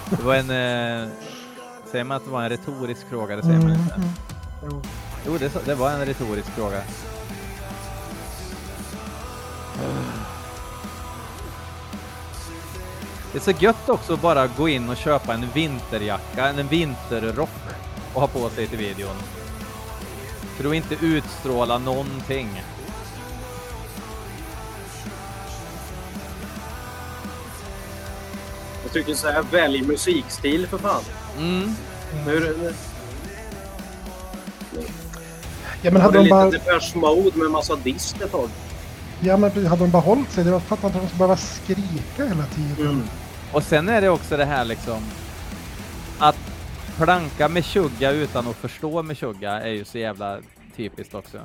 det, 0.10 0.24
var 0.24 0.36
en... 0.36 0.50
Eh, 0.50 1.10
säger 1.92 2.04
man 2.04 2.18
att 2.18 2.26
det 2.26 2.32
var 2.32 2.44
en 2.44 2.50
retorisk 2.50 3.10
fråga? 3.10 3.36
Det 3.36 3.42
säger 3.42 3.60
man 3.60 3.72
inte. 3.72 4.02
Jo. 4.64 4.82
Jo, 5.26 5.38
det, 5.38 5.66
det 5.66 5.76
var 5.76 5.92
en 5.92 6.06
retorisk 6.06 6.48
fråga. 6.48 6.82
Det 13.32 13.38
är 13.38 13.54
så 13.54 13.64
gött 13.64 13.90
också 13.90 14.14
att 14.14 14.22
bara 14.22 14.48
gå 14.48 14.70
in 14.70 14.90
och 14.90 14.98
köpa 14.98 15.34
en 15.34 15.46
vinterjacka, 15.54 16.48
en 16.48 16.68
vinterrock 16.68 17.50
och 18.14 18.22
ha 18.22 18.28
på 18.28 18.50
sig 18.50 18.68
till 18.68 18.78
videon. 18.78 19.16
För 20.42 20.70
att 20.70 20.76
inte 20.76 20.96
utstråla 21.06 21.78
någonting. 21.78 22.62
Tycker 28.94 29.14
så 29.14 29.28
här, 29.28 29.44
välj 29.52 29.82
musikstil 29.82 30.68
för 30.68 30.78
fan. 30.78 31.04
Mm. 31.38 31.76
Nu, 32.26 32.74
Ja, 35.82 35.92
men 35.92 36.02
hade 36.02 36.18
det 36.18 36.24
de 36.24 36.30
bara, 36.30 36.46
lite 36.46 36.58
Depeche 36.58 36.98
Mode 36.98 37.38
med 37.38 37.52
massa 37.52 37.76
dist 37.76 38.22
ett 38.22 38.32
tag. 38.32 38.50
ja, 39.20 39.38
men 39.38 39.66
hade 39.66 39.84
de 39.84 39.92
bara 39.92 40.02
hållit 40.02 40.32
sig, 40.32 40.44
det 40.44 40.52
var 40.52 40.60
fattar 40.60 40.88
inte 40.88 40.98
att 40.98 41.04
de 41.04 41.08
skulle 41.08 41.18
behöva 41.20 41.38
skrika 41.38 42.26
hela 42.26 42.46
tiden. 42.46 42.88
Mm. 42.88 43.04
Och 43.52 43.64
sen 43.64 43.90
är 43.90 44.02
det 44.02 44.10
också 44.10 44.38
det 44.38 44.46
här 44.46 44.66
liksom 44.66 45.04
att 46.20 46.38
planka 46.98 47.48
med 47.48 47.66
tjugga 47.66 48.12
utan 48.12 48.48
att 48.48 48.56
förstå 48.56 49.04
med 49.04 49.18
tjugga 49.18 49.52
är 49.52 49.72
ju 49.72 49.86
så 49.86 49.98
jävla 49.98 50.38
typiskt 50.76 51.16
också. 51.16 51.40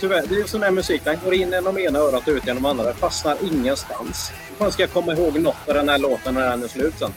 Tyvärr, 0.00 0.24
det 0.28 0.34
är 0.34 0.44
sån 0.46 0.62
här 0.62 0.70
musik. 0.70 1.00
Den 1.04 1.16
går 1.24 1.34
in 1.34 1.50
genom 1.50 1.78
ena 1.78 1.98
örat 1.98 2.28
och 2.28 2.32
ut 2.34 2.46
genom 2.46 2.64
andra. 2.64 2.84
Den 2.84 2.94
fastnar 2.94 3.36
ingenstans. 3.42 4.32
Hur 4.48 4.56
fan 4.56 4.72
ska 4.72 4.82
jag 4.82 4.92
komma 4.92 5.12
ihåg 5.12 5.38
något 5.40 5.56
av 5.68 5.74
den 5.74 5.88
här 5.88 5.98
låten 5.98 6.34
när 6.34 6.50
den 6.50 6.62
är 6.64 6.68
slut 6.68 6.94
sen? 6.98 7.12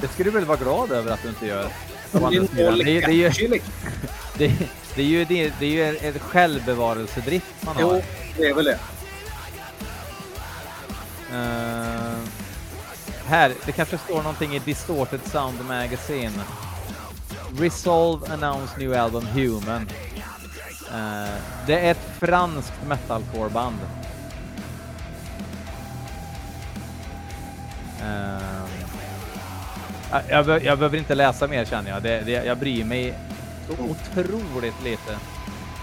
Det 0.00 0.08
skulle 0.08 0.30
du 0.30 0.34
väl 0.34 0.44
vara 0.44 0.58
glad 0.58 0.92
över 0.92 1.12
att 1.12 1.22
du 1.22 1.28
inte 1.28 1.46
gör? 1.46 1.68
Det 2.12 2.18
är 2.18 2.30
Det, 2.84 3.00
det, 3.06 3.12
ju- 3.12 3.30
det, 4.38 4.52
det 4.94 5.02
är 5.02 5.06
ju 5.06 5.24
det, 5.24 5.52
det 5.58 5.66
är 5.66 5.70
ju 5.70 5.84
en- 5.84 5.96
en 6.14 6.18
självbevarelsedrift 6.18 7.46
man 7.60 7.74
har. 7.76 7.82
Jo, 7.82 8.02
det 8.36 8.46
är 8.48 8.54
väl 8.54 8.64
det. 8.64 8.78
Eh, 11.32 12.18
här, 13.26 13.52
det 13.66 13.72
kanske 13.72 13.98
står 13.98 14.16
någonting 14.16 14.54
i 14.56 14.58
Distorted 14.58 15.20
Sound 15.32 15.64
Magazine. 15.68 16.32
Resolve 17.58 18.26
announce 18.32 18.78
new 18.78 18.94
album 18.94 19.26
Human. 19.26 19.88
Eh, 20.94 21.34
det 21.66 21.78
är 21.86 21.90
ett 21.90 22.10
franskt 22.20 22.72
metalcore-band. 22.88 23.76
Eh, 28.02 28.42
jag, 30.28 30.46
be- 30.46 30.60
jag 30.64 30.78
behöver 30.78 30.98
inte 30.98 31.14
läsa 31.14 31.46
mer 31.48 31.64
känner 31.64 31.90
jag. 31.90 32.02
Det, 32.02 32.20
det, 32.26 32.30
jag 32.32 32.58
bryr 32.58 32.84
mig 32.84 33.14
så 33.66 33.72
otroligt 33.72 34.84
lite. 34.84 35.18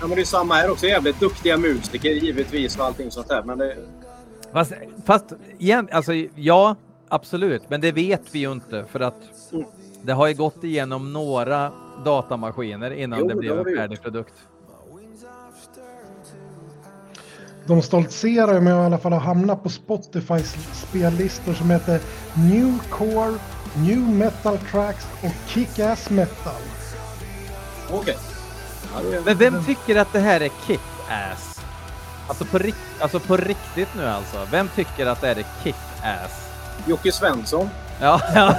Ja, 0.02 0.08
men 0.08 0.16
det 0.16 0.22
är 0.22 0.26
samma 0.26 0.54
här 0.56 0.72
också. 0.72 0.86
Jävligt 0.86 1.20
duktiga 1.20 1.58
musiker 1.58 2.10
givetvis 2.10 2.78
och 2.78 2.86
allting 2.86 3.12
sånt 3.12 3.28
där. 3.28 3.44
Men 3.44 3.58
det, 3.58 3.76
Fast, 4.54 4.74
fast 5.06 5.26
igen, 5.58 5.90
alltså 5.92 6.14
ja, 6.36 6.76
absolut, 7.10 7.70
men 7.70 7.82
det 7.82 7.92
vet 7.92 8.22
vi 8.32 8.40
ju 8.40 8.52
inte 8.52 8.86
för 8.92 9.00
att 9.00 9.16
Mm. 9.52 9.66
det 10.02 10.14
har 10.14 10.28
ju 10.28 10.34
gått 10.34 10.64
igenom 10.64 11.14
några 11.14 11.72
datamaskiner 12.06 12.92
innan 12.92 13.20
Jo, 13.20 13.28
det 13.28 13.36
blev 13.36 13.60
en 13.60 13.78
färdig 13.78 14.02
produkt. 14.02 14.34
De 17.68 17.82
stoltserar 17.82 18.60
med 18.60 18.74
att 18.74 18.82
i 18.82 18.86
alla 18.86 18.98
fall 18.98 19.14
ha 19.14 19.20
hamnat 19.20 19.64
på 19.64 19.70
Spotifys 19.70 20.56
spellistor 20.74 21.54
som 21.54 21.72
heter 21.72 22.00
New 22.34 22.80
Core, 22.90 23.38
New 23.76 23.98
Metal 24.00 24.58
Tracks 24.72 25.08
och 25.24 25.32
Kick-Ass 25.50 26.10
Metal. 26.10 26.54
okej. 27.92 28.18
Ja, 28.94 29.00
är- 29.18 29.22
Men 29.26 29.38
vem 29.38 29.64
tycker 29.66 29.96
att 29.96 30.14
det 30.14 30.20
här 30.20 30.42
är 30.42 30.50
kick-ass? 30.68 31.62
Alltså 32.28 32.46
på, 32.46 32.58
rikt, 32.58 32.78
alltså 33.00 33.20
på 33.20 33.38
riktigt 33.38 33.90
nu 33.96 34.08
alltså. 34.08 34.48
Vem 34.52 34.70
tycker 34.76 35.06
att 35.06 35.22
det 35.22 35.28
här 35.28 35.36
är 35.36 35.46
kick-ass? 35.64 36.32
Jocke 36.88 37.12
Svensson. 37.12 37.70
Ja, 38.02 38.22
ja, 38.36 38.56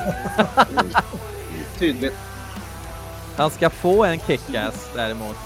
Tydligt. 1.78 2.14
han 3.36 3.50
ska 3.50 3.70
få 3.70 4.04
en 4.04 4.18
kick-ass 4.18 4.88
däremot. 4.94 5.36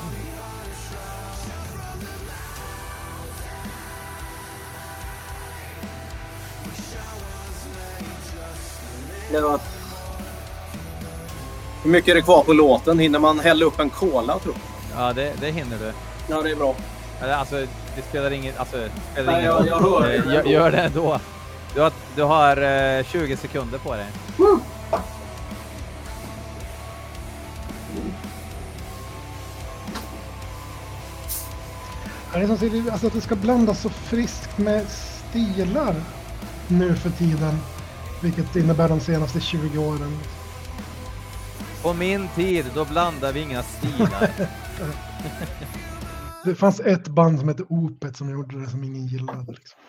Ja. 9.32 9.58
Hur 11.82 11.90
mycket 11.90 12.08
är 12.10 12.14
det 12.14 12.22
kvar 12.22 12.42
på 12.44 12.52
låten? 12.52 12.98
Hinner 12.98 13.18
man 13.18 13.40
hälla 13.40 13.64
upp 13.64 13.80
en 13.80 13.90
cola 13.90 14.38
tror 14.38 14.54
jag? 14.94 15.02
Ja, 15.02 15.12
det, 15.12 15.32
det 15.40 15.50
hinner 15.50 15.78
du. 15.78 15.92
Ja, 16.28 16.42
det 16.42 16.50
är 16.50 16.56
bra. 16.56 16.74
Alltså, 17.22 17.56
det 17.96 18.02
spelar 18.08 18.30
ingen, 18.30 18.54
alltså, 18.56 18.76
det 18.76 18.90
spelar 19.12 19.32
Nej, 19.32 19.40
ingen 19.42 19.54
jag- 19.56 19.66
jag 19.66 19.80
hör 19.80 20.08
det. 20.08 20.34
Gör, 20.34 20.44
gör 20.44 20.70
det 20.70 20.78
ändå. 20.78 21.20
Du 21.74 21.80
har, 21.80 21.92
du 22.16 22.22
har 22.22 22.56
eh, 22.98 23.04
20 23.04 23.36
sekunder 23.36 23.78
på 23.78 23.94
dig. 23.96 24.06
Ja, 32.32 32.38
Det 32.38 32.40
är 32.44 32.56
som 32.56 32.88
alltså 32.92 33.06
att 33.06 33.12
det 33.12 33.20
ska 33.20 33.36
blandas 33.36 33.80
så 33.80 33.88
friskt 33.88 34.58
med 34.58 34.86
stilar 35.30 35.94
nu 36.68 36.96
för 36.96 37.10
tiden. 37.10 37.58
Vilket 38.22 38.56
innebär 38.56 38.88
de 38.88 39.00
senaste 39.00 39.40
20 39.40 39.78
åren. 39.78 40.18
På 41.82 41.94
min 41.94 42.28
tid, 42.28 42.64
då 42.74 42.84
blandade 42.84 43.32
vi 43.32 43.40
inga 43.40 43.62
stilar. 43.62 44.30
Det 46.44 46.54
fanns 46.54 46.80
ett 46.80 47.08
band 47.08 47.38
som 47.38 47.48
hette 47.48 47.62
Opet 47.62 48.16
som 48.16 48.30
gjorde 48.30 48.60
det 48.60 48.70
som 48.70 48.84
ingen 48.84 49.06
gillade. 49.06 49.52
Liksom. 49.52 49.80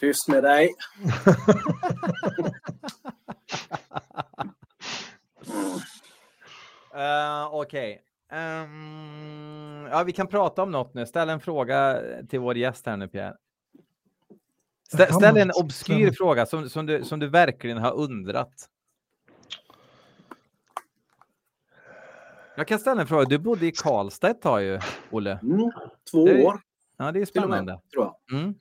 Tyst 0.00 0.28
med 0.28 0.42
dig. 0.42 0.68
Uh, 6.94 7.46
Okej. 7.50 8.02
Ehm, 8.32 9.88
ja, 9.90 10.02
vi 10.02 10.12
kan 10.12 10.26
prata 10.26 10.62
om 10.62 10.70
något 10.70 10.94
nu. 10.94 11.06
Ställ 11.06 11.28
en 11.28 11.40
fråga 11.40 12.02
till 12.28 12.40
vår 12.40 12.56
gäst 12.56 12.86
här 12.86 12.96
nu, 12.96 13.08
Pierre. 13.08 13.36
Ställ 14.92 15.20
man 15.34 15.36
en 15.36 15.50
obskyr 15.50 16.10
fråga 16.10 16.46
som, 16.46 16.70
som, 16.70 16.86
du, 16.86 17.04
som 17.04 17.18
du 17.20 17.28
verkligen 17.28 17.78
har 17.78 17.92
undrat. 17.92 18.68
Jag 22.56 22.66
kan 22.68 22.78
ställa 22.78 23.00
en 23.00 23.06
fråga. 23.06 23.24
Du 23.24 23.38
bodde 23.38 23.66
i 23.66 23.72
Karlstad 23.72 24.30
ett 24.30 24.42
tag 24.42 24.62
ju, 24.62 24.80
Olle. 25.10 25.38
Mm. 25.42 25.70
Två 26.10 26.26
Det- 26.26 26.44
år 26.44 26.60
Ja, 26.96 27.12
det 27.12 27.20
är 27.20 27.24
spännande. 27.26 27.80
tror 27.92 28.04
jag. 28.28 28.38
Mm. 28.40 28.54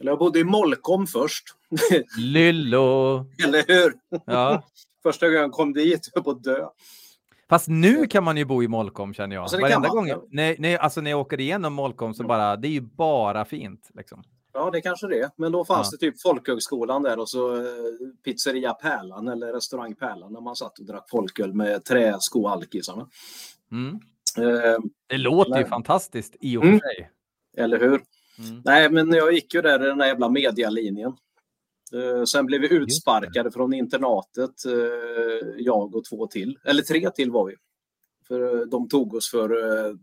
Eller 0.00 0.10
jag 0.10 0.18
bodde 0.18 0.38
i 0.38 0.44
Molkom 0.44 1.06
först. 1.06 1.44
Lyllo! 2.18 3.18
Eller 3.44 3.64
hur? 3.66 3.92
Ja. 4.26 4.62
Första 5.02 5.26
gången 5.26 5.40
jag 5.42 5.52
kom 5.52 5.72
dit, 5.72 6.08
jag 6.12 6.20
höll 6.20 6.24
på 6.24 6.30
att 6.30 6.42
dö. 6.44 6.68
Fast 7.48 7.68
nu 7.68 8.06
kan 8.06 8.24
man 8.24 8.36
ju 8.36 8.44
bo 8.44 8.62
i 8.62 8.68
Molkom 8.68 9.14
känner 9.14 9.36
jag. 9.36 9.42
Alltså, 9.42 9.56
det 9.56 9.62
kan 9.70 9.82
Varenda 9.82 9.94
man, 9.94 10.08
gång, 10.08 10.28
när, 10.30 10.56
när, 10.58 10.76
alltså, 10.78 11.00
när 11.00 11.10
jag 11.10 11.20
åker 11.20 11.40
igenom 11.40 11.72
Molkom 11.72 12.14
så 12.14 12.24
bara, 12.24 12.56
det 12.56 12.68
är 12.68 12.70
ju 12.70 12.80
bara 12.80 13.44
fint. 13.44 13.90
Liksom. 13.94 14.22
Ja, 14.54 14.70
det 14.70 14.80
kanske 14.80 15.06
det. 15.06 15.30
Men 15.36 15.52
då 15.52 15.64
fanns 15.64 15.88
Ja. 15.92 15.96
det 16.00 16.06
typ 16.06 16.22
folkhögskolan 16.22 17.02
där 17.02 17.18
och 17.18 17.30
så 17.30 17.56
eh, 17.56 17.62
pizzeria 18.24 18.72
Pärlan 18.74 19.28
eller 19.28 19.52
restaurang 19.52 19.94
Pärlan 19.94 20.32
när 20.32 20.40
man 20.40 20.56
satt 20.56 20.78
och 20.78 20.84
drack 20.86 21.10
folköl 21.10 21.54
med 21.54 21.84
träskoalkisarna. 21.84 23.08
Mm. 23.72 23.94
Eh, 24.38 24.78
Det 25.08 25.18
låter 25.18 25.50
ju 25.50 25.60
Nej. 25.60 25.68
fantastiskt 25.68 26.36
i 26.40 26.56
och 26.56 26.62
för 26.62 26.68
Mm. 26.68 26.80
sig. 26.80 27.10
eller 27.56 27.80
hur? 27.80 28.02
Mm. 28.38 28.62
Nej, 28.64 28.90
men 28.90 29.12
jag 29.12 29.32
gick 29.32 29.54
ju 29.54 29.62
där 29.62 29.84
i 29.84 29.86
den 29.86 29.98
där 29.98 30.06
jävla 30.06 30.28
medialinjen. 30.28 31.12
Eh, 31.94 32.24
sen 32.24 32.46
blev 32.46 32.60
vi 32.60 32.72
utsparkade 32.74 33.50
från 33.50 33.74
internatet, 33.74 34.64
eh, 34.66 35.48
jag 35.58 35.94
och 35.94 36.04
två 36.04 36.26
till. 36.26 36.58
Eller 36.64 36.82
tre 36.82 37.10
till 37.10 37.30
var 37.30 37.46
vi. 37.46 37.54
För 38.28 38.60
eh, 38.60 38.66
de 38.66 38.88
tog 38.88 39.14
oss 39.14 39.30
för 39.30 39.50
eh, 39.50 39.94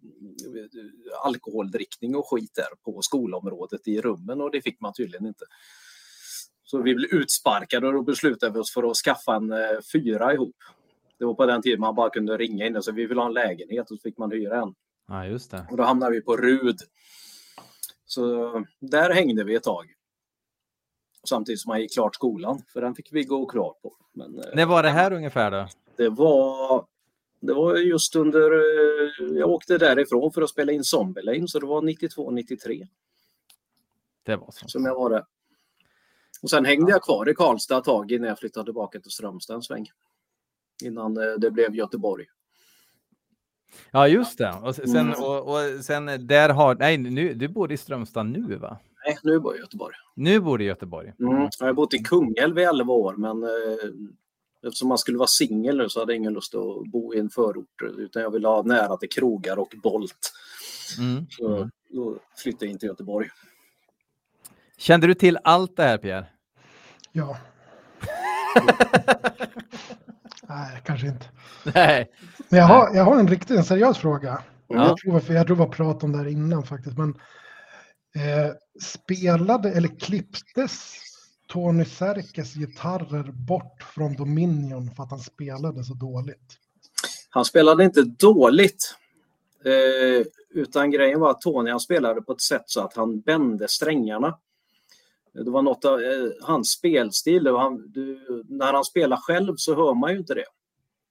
alkoholdrickning 1.23 2.15
och 2.15 2.29
skit 2.29 2.51
där 2.55 2.67
på 2.86 3.01
skolområdet 3.01 3.88
i 3.88 4.01
rummen 4.01 4.41
och 4.41 4.51
det 4.51 4.62
fick 4.62 4.81
man 4.81 4.93
tydligen 4.93 5.25
inte. 5.25 5.45
Så 6.63 6.81
vi 6.81 6.95
blev 6.95 7.10
utsparkade 7.13 7.88
och 7.88 7.93
då 7.93 8.01
beslutade 8.03 8.53
vi 8.53 8.60
oss 8.60 8.73
för 8.73 8.91
att 8.91 8.97
skaffa 8.97 9.36
en 9.36 9.51
eh, 9.51 9.57
fyra 9.93 10.34
ihop. 10.34 10.55
Det 11.19 11.25
var 11.25 11.34
på 11.34 11.45
den 11.45 11.62
tiden 11.62 11.79
man 11.79 11.95
bara 11.95 12.10
kunde 12.10 12.38
ringa 12.38 12.65
in 12.65 12.77
och 12.77 12.86
så 12.86 12.91
vi 12.91 13.05
ville 13.05 13.21
ha 13.21 13.27
en 13.27 13.34
lägenhet 13.34 13.91
och 13.91 13.97
så 13.97 14.01
fick 14.01 14.17
man 14.17 14.31
hyra 14.31 14.62
en. 14.62 14.73
Ja, 15.07 15.25
just 15.25 15.51
det. 15.51 15.67
Och 15.71 15.77
då 15.77 15.84
hamnade 15.84 16.12
vi 16.12 16.21
på 16.21 16.38
Rud. 16.38 16.77
Så 18.05 18.65
där 18.79 19.13
hängde 19.13 19.43
vi 19.43 19.55
ett 19.55 19.63
tag. 19.63 19.86
Samtidigt 21.29 21.62
som 21.62 21.69
man 21.69 21.81
gick 21.81 21.93
klart 21.93 22.15
skolan, 22.15 22.62
för 22.73 22.81
den 22.81 22.95
fick 22.95 23.13
vi 23.13 23.23
gå 23.23 23.45
kvar 23.45 23.73
på. 23.81 23.95
Men, 24.13 24.41
När 24.53 24.65
var 24.65 24.84
det 24.84 24.89
här 24.89 25.13
ungefär 25.13 25.51
då? 25.51 25.67
det 25.97 26.10
var, 26.10 26.86
det 27.41 27.54
var 27.54 27.75
just 27.77 28.15
under... 28.15 28.51
eh, 28.51 29.38
Jag 29.39 29.49
åkte 29.49 29.77
därifrån 29.77 30.32
för 30.32 30.41
att 30.41 30.49
spela 30.49 30.71
in 30.71 30.84
Zombie 30.84 31.47
så 31.47 31.60
det 31.60 31.65
var 31.65 31.82
92-93 31.82 32.88
Det 34.23 34.36
var 34.36 34.49
så. 34.51 34.67
som 34.67 34.86
jag 34.86 34.95
var 34.95 35.10
där. 35.10 35.25
Och 36.41 36.49
sen 36.49 36.65
hängde 36.65 36.91
jag 36.91 37.04
kvar 37.04 37.30
i 37.30 37.34
Karlstad 37.34 37.77
ett 37.77 37.84
tag 37.84 38.12
innan 38.12 38.27
jag 38.27 38.39
flyttade 38.39 38.65
tillbaka 38.65 38.99
till 38.99 39.12
Strömstad 39.12 39.56
en 39.56 39.62
sväng. 39.62 39.86
Innan 40.84 41.17
eh, 41.17 41.34
det 41.38 41.51
blev 41.51 41.75
Göteborg. 41.75 42.25
Ja, 43.91 44.08
just 44.08 44.38
det. 44.38 44.54
Och 44.63 44.75
sen, 44.75 44.97
Mm. 44.97 45.23
och, 45.23 45.47
och 45.54 45.86
sen 45.86 46.27
där 46.27 46.49
har... 46.49 46.75
Nej, 46.75 46.97
nu, 46.97 47.34
du 47.34 47.47
bor 47.47 47.71
i 47.71 47.77
Strömstad 47.77 48.25
nu, 48.25 48.56
va? 48.56 48.77
Nej, 49.06 49.17
nu 49.23 49.39
bor 49.39 49.54
jag 49.54 49.60
i 49.60 49.62
Göteborg. 49.62 49.95
Nu 50.15 50.39
bor 50.39 50.58
du 50.58 50.63
i 50.63 50.67
Göteborg. 50.67 51.13
Mm. 51.19 51.49
Jag 51.60 51.65
har 51.65 51.73
bott 51.73 51.93
i 51.93 51.97
Kungälv 51.99 52.60
i 52.60 52.63
11 52.63 52.93
år, 52.93 53.15
men 53.17 53.43
eh, 53.43 53.49
eftersom 54.67 54.88
man 54.88 54.97
skulle 54.97 55.17
vara 55.17 55.28
singel 55.28 55.78
nu 55.78 55.89
så 55.89 56.00
hade 56.00 56.13
jag 56.13 56.17
ingen 56.17 56.34
lust 56.34 56.56
att 56.56 56.91
bo 56.91 57.13
i 57.13 57.19
en 57.19 57.30
förort, 57.30 57.82
utan 57.97 58.21
jag 58.21 58.32
ville 58.32 58.47
ha 58.47 58.62
nära 58.63 58.97
till 58.97 59.10
krogar 59.10 59.60
och 59.60 59.74
Bolt. 59.84 60.34
Mm. 61.00 61.26
Så 61.30 61.69
då 61.89 62.17
flyttade 62.38 62.65
jag 62.65 62.71
in 62.71 62.80
till 62.80 62.89
Göteborg. 62.89 63.30
Kände 64.78 65.08
du 65.08 65.13
till 65.13 65.38
allt 65.43 65.76
det 65.76 65.84
här, 65.84 65.97
Pierre? 65.97 66.28
Ja. 67.12 67.38
Nej, 70.47 70.82
kanske 70.86 71.08
inte. 71.08 71.26
Nej. 71.63 72.12
Men 72.50 72.60
jag 72.60 72.65
har, 72.65 72.95
jag 72.95 73.04
har 73.04 73.19
en 73.19 73.28
riktigt 73.28 73.58
en 73.58 73.63
seriös 73.63 73.97
fråga. 73.97 74.43
Ja. 74.67 74.88
Jag, 74.88 74.97
tror, 74.97 75.19
för 75.19 75.34
jag 75.34 75.47
tror 75.47 75.56
vi 75.56 75.63
har 75.63 75.69
pratat 75.69 76.04
om 76.04 76.12
det 76.12 76.17
här 76.17 76.28
innan 76.28 76.63
faktiskt. 76.63 76.97
Men, 76.97 77.10
eh, 78.15 78.52
spelade 78.82 79.71
eller 79.71 80.00
klipptes 80.00 80.95
Tony 81.51 81.85
Serkes 81.85 82.53
gitarrer 82.53 83.31
bort 83.31 83.83
från 83.83 84.13
Dominion 84.15 84.91
för 84.95 85.03
att 85.03 85.09
han 85.09 85.19
spelade 85.19 85.83
så 85.83 85.93
dåligt? 85.93 86.57
Han 87.29 87.45
spelade 87.45 87.83
inte 87.83 88.03
dåligt. 88.03 88.95
Eh, 89.65 90.25
utan 90.49 90.91
grejen 90.91 91.19
var 91.19 91.29
att 91.31 91.41
Tony 91.41 91.71
han 91.71 91.79
spelade 91.79 92.21
på 92.21 92.31
ett 92.31 92.41
sätt 92.41 92.63
så 92.65 92.81
att 92.81 92.95
han 92.95 93.19
bände 93.19 93.67
strängarna. 93.67 94.37
Det 95.33 95.49
var 95.49 95.61
något 95.61 95.85
av 95.85 96.01
eh, 96.01 96.29
hans 96.41 96.71
spelstil. 96.71 97.43
Det 97.43 97.57
han, 97.57 97.91
du, 97.91 98.43
när 98.49 98.73
han 98.73 98.85
spelar 98.85 99.17
själv 99.17 99.53
så 99.55 99.75
hör 99.75 99.93
man 99.93 100.11
ju 100.11 100.17
inte 100.17 100.33
det. 100.33 100.45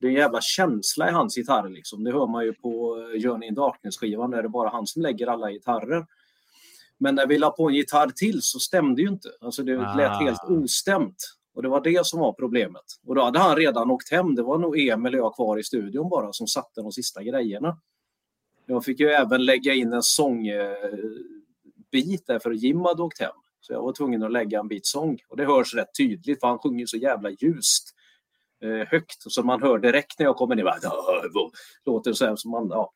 Det 0.01 0.07
är 0.07 0.11
en 0.11 0.17
jävla 0.17 0.41
känsla 0.41 1.09
i 1.09 1.13
hans 1.13 1.37
gitarr. 1.37 1.69
Liksom. 1.69 2.05
Det 2.05 2.13
hör 2.13 2.27
man 2.27 2.45
ju 2.45 2.53
på 2.53 2.97
eh, 2.97 3.23
Journey 3.23 3.49
in 3.49 3.55
Darkness-skivan. 3.55 4.31
Där 4.31 4.43
det 4.43 4.47
är 4.47 4.49
bara 4.49 4.69
han 4.69 4.87
som 4.87 5.03
lägger 5.03 5.27
alla 5.27 5.51
gitarrer. 5.51 6.07
Men 7.03 7.15
när 7.15 7.27
vi 7.27 7.39
la 7.39 7.51
på 7.51 7.69
en 7.69 7.75
gitarr 7.75 8.09
till 8.09 8.43
så 8.43 8.59
stämde 8.59 9.03
ju 9.03 9.09
inte. 9.09 9.29
Alltså 9.41 9.63
det 9.63 9.77
lät 9.77 10.11
Ah. 10.11 10.21
helt 10.25 10.45
ostämt. 10.45 11.17
Och 11.55 11.63
det 11.63 11.69
var 11.69 11.81
det 11.81 12.07
som 12.07 12.21
var 12.21 12.33
problemet. 12.33 12.83
Och 13.07 13.15
då 13.15 13.23
hade 13.25 13.39
han 13.39 13.57
redan 13.57 13.91
åkt 13.91 14.11
hem. 14.11 14.35
Det 14.35 14.43
var 14.43 14.59
nog 14.59 14.79
Emil 14.81 15.15
och 15.15 15.21
jag 15.21 15.35
kvar 15.35 15.59
i 15.59 15.63
studion 15.65 16.09
bara 16.09 16.33
som 16.33 16.47
satte 16.47 16.81
de 16.81 16.93
sista 16.93 17.23
grejerna. 17.23 17.79
Jag 18.67 18.85
fick 18.85 19.01
ju 19.01 19.09
även 19.09 19.45
lägga 19.45 19.75
in 19.75 19.93
en 19.93 20.03
sångbit 20.03 20.57
där 22.27 22.39
för 22.39 22.51
Jim 22.51 22.81
hade 22.81 23.03
åkt 23.03 23.21
hem. 23.21 23.33
Så 23.61 23.73
jag 23.73 23.83
var 23.83 23.93
tvungen 23.93 24.23
att 24.23 24.33
lägga 24.33 24.61
en 24.61 24.69
bit 24.69 24.87
sång. 24.87 25.19
Och 25.29 25.37
det 25.37 25.45
hörs 25.45 25.75
rätt 25.75 25.95
tydligt 25.99 26.41
för 26.41 26.47
han 26.47 26.59
sjunger 26.59 26.87
så 26.87 26.97
jävla 26.97 27.31
ljust. 27.31 27.89
Eh, 28.63 28.87
högt. 28.89 29.17
Så 29.33 29.43
man 29.43 29.63
hör 29.63 29.79
direkt 29.79 30.19
när 30.19 30.27
jag 30.27 30.37
kommer 30.37 30.55
ner. 30.57 30.65
Bara, 30.65 30.77
låter 31.85 32.13
så 32.13 32.27
här 32.27 32.37
som 32.37 32.51
man... 32.51 32.69
Ja. 32.71 32.93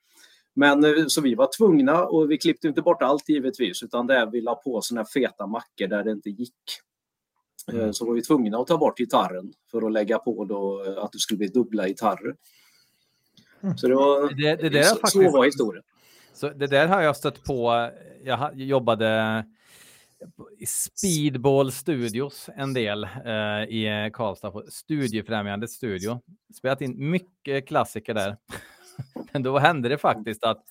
Men 0.55 0.85
eh, 0.85 1.07
så 1.07 1.21
vi 1.21 1.35
var 1.35 1.49
tvungna 1.59 2.05
och 2.05 2.31
vi 2.31 2.39
klippte 2.39 2.69
inte 2.69 2.83
bort 2.83 3.03
allt 3.03 3.29
givetvis 3.29 3.83
utan 3.83 4.07
där 4.07 4.27
vi 4.27 4.41
la 4.41 4.55
på 4.55 4.81
såna 4.81 5.01
här 5.01 5.09
feta 5.21 5.47
mackor 5.47 5.87
där 5.87 6.05
det 6.05 6.11
inte 6.11 6.31
gick. 6.31 6.55
Eh, 7.69 7.75
Mm. 7.75 7.93
Så 7.93 8.07
var 8.07 8.15
vi 8.15 8.23
tvungna 8.23 8.59
att 8.59 8.67
ta 8.67 8.79
bort 8.79 8.99
gitarren 8.99 9.53
för 9.71 9.87
att 9.87 9.93
lägga 9.93 10.19
på 10.19 10.45
då 10.45 10.85
eh, 10.87 11.05
att 11.05 11.13
det 11.13 11.19
skulle 11.19 11.39
bli 11.39 11.49
dubbla 11.49 11.89
gitarrer. 11.89 12.37
Mm. 13.63 13.77
Så 13.77 13.89
det 13.89 13.95
var... 13.95 14.35
Det, 14.43 14.57
det 14.57 14.69
där 14.69 14.83
så, 14.83 14.89
är 14.89 14.95
så 14.95 15.01
faktiskt... 15.01 15.33
var 15.33 15.45
historien. 15.45 15.83
Så 16.33 16.49
det 16.49 16.67
där 16.67 16.89
har 16.89 17.03
jag 17.03 17.17
stött 17.17 17.45
på. 17.45 17.91
Jag 18.25 18.61
jobbade 18.61 19.45
i 20.59 20.67
Speedball 20.67 21.73
Studios 21.73 22.51
en 22.57 22.75
del 22.75 23.05
eh, 23.05 23.65
i 23.69 24.11
Karlstad 24.13 24.51
på 24.51 24.65
Studiefrämjandets 24.69 25.75
studio. 25.75 26.21
Spelat 26.55 26.81
in 26.81 27.11
mycket 27.11 27.69
klassiker 27.69 28.15
där. 28.15 28.37
Men 29.33 29.43
då 29.43 29.59
hände 29.59 29.89
det 29.89 29.99
faktiskt 29.99 30.45
att 30.45 30.65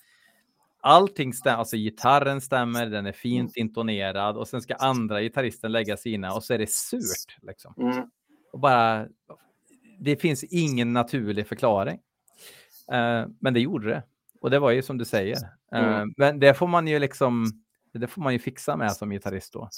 allting 0.80 1.32
stämmer, 1.32 1.58
alltså 1.58 1.76
gitarren 1.76 2.40
stämmer, 2.40 2.86
den 2.86 3.06
är 3.06 3.12
fint 3.12 3.56
intonerad 3.56 4.36
och 4.36 4.48
sen 4.48 4.62
ska 4.62 4.74
andra 4.74 5.22
gitarristen 5.22 5.72
lägga 5.72 5.96
sina 5.96 6.34
och 6.34 6.44
så 6.44 6.54
är 6.54 6.58
det 6.58 6.70
surt. 6.70 7.36
Liksom. 7.42 7.74
Mm. 7.78 8.06
Och 8.52 8.60
bara, 8.60 9.06
det 10.00 10.16
finns 10.16 10.44
ingen 10.44 10.92
naturlig 10.92 11.46
förklaring. 11.48 12.00
Eh, 12.92 13.26
men 13.40 13.54
det 13.54 13.60
gjorde 13.60 13.88
det. 13.88 14.02
Och 14.40 14.50
det 14.50 14.58
var 14.58 14.70
ju 14.70 14.82
som 14.82 14.98
du 14.98 15.04
säger. 15.04 15.36
Eh, 15.74 15.94
Mm. 15.94 16.14
Men 16.16 16.40
det 16.40 16.54
får 16.54 16.66
man 16.66 16.86
ju 16.86 16.98
liksom, 16.98 17.46
det 17.92 18.06
får 18.06 18.22
man 18.22 18.32
ju 18.32 18.38
fixa 18.38 18.76
med 18.76 18.92
som 18.92 19.10
gitarrist 19.10 19.52
då. 19.52 19.68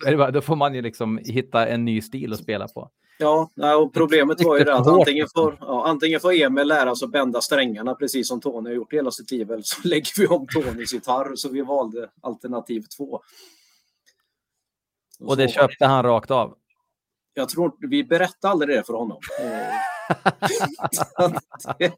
Ja, 0.00 0.30
Då 0.30 0.40
får 0.40 0.56
man 0.56 0.74
ju 0.74 0.82
liksom 0.82 1.18
hitta 1.24 1.66
en 1.66 1.84
ny 1.84 2.00
stil 2.02 2.32
att 2.32 2.38
spela 2.38 2.68
på. 2.68 2.90
Ja 3.20 3.76
och 3.76 3.94
problemet 3.94 4.44
var 4.44 4.58
ju 4.58 4.64
det 4.64 4.74
att 4.74 4.86
antingen 4.86 5.26
får, 5.34 5.50
liksom. 5.50 5.68
ja, 5.68 5.86
antingen 5.86 6.20
får 6.20 6.32
Emil 6.32 6.68
lära 6.68 6.94
sig 6.96 7.06
att 7.06 7.12
bända 7.12 7.40
strängarna 7.40 7.94
precis 7.94 8.28
som 8.28 8.40
Tony 8.40 8.70
har 8.70 8.74
gjort 8.74 8.92
hela 8.92 9.10
sitt 9.10 9.30
liv 9.30 9.50
eller 9.50 9.62
så 9.62 9.76
lägger 9.88 10.20
vi 10.20 10.26
om 10.26 10.46
Tonys 10.46 10.92
gitarr 10.92 11.36
så 11.36 11.48
vi 11.48 11.60
valde 11.62 12.10
alternativ 12.20 12.84
två. 12.96 13.20
Och 15.20 15.36
det 15.36 15.48
så 15.48 15.54
köpte 15.54 15.86
han 15.86 16.02
rakt 16.02 16.30
av. 16.30 16.54
Jag 17.34 17.48
tror 17.48 17.72
vi 17.88 18.04
berättade 18.04 18.52
aldrig 18.52 18.76
det 18.76 18.86
för 18.86 18.94
honom. 18.94 19.18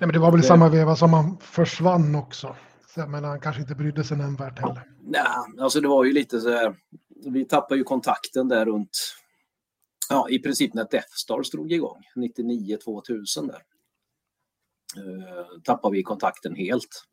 Nej, 0.00 0.06
men 0.06 0.12
det 0.12 0.18
var 0.18 0.30
väl 0.30 0.40
i 0.40 0.42
Det- 0.42 0.48
samma 0.48 0.68
veva 0.68 0.96
som 0.96 1.12
han 1.12 1.38
försvann 1.40 2.14
också. 2.14 2.56
Så 2.94 3.00
jag 3.00 3.10
menar, 3.10 3.28
han 3.28 3.40
kanske 3.40 3.62
inte 3.62 3.74
brydde 3.74 4.04
sig 4.04 4.16
nämnvärt 4.16 4.58
heller. 4.58 4.82
Nej, 5.04 5.22
alltså 5.60 5.80
det 5.80 5.88
var 5.88 6.04
ju 6.04 6.12
lite 6.12 6.40
så 6.40 6.50
här. 6.50 6.76
Vi 7.26 7.44
tappade 7.44 7.78
ju 7.78 7.84
kontakten 7.84 8.48
där 8.48 8.64
runt, 8.64 8.98
ja 10.08 10.28
i 10.30 10.38
princip 10.38 10.74
när 10.74 10.86
Death 10.90 11.14
Stars 11.16 11.50
drog 11.50 11.72
igång, 11.72 12.02
99-2000 12.16 13.46
där. 13.46 13.62
Eh, 14.96 15.60
tappade 15.64 15.96
vi 15.96 16.02
kontakten 16.02 16.54
helt. 16.56 17.04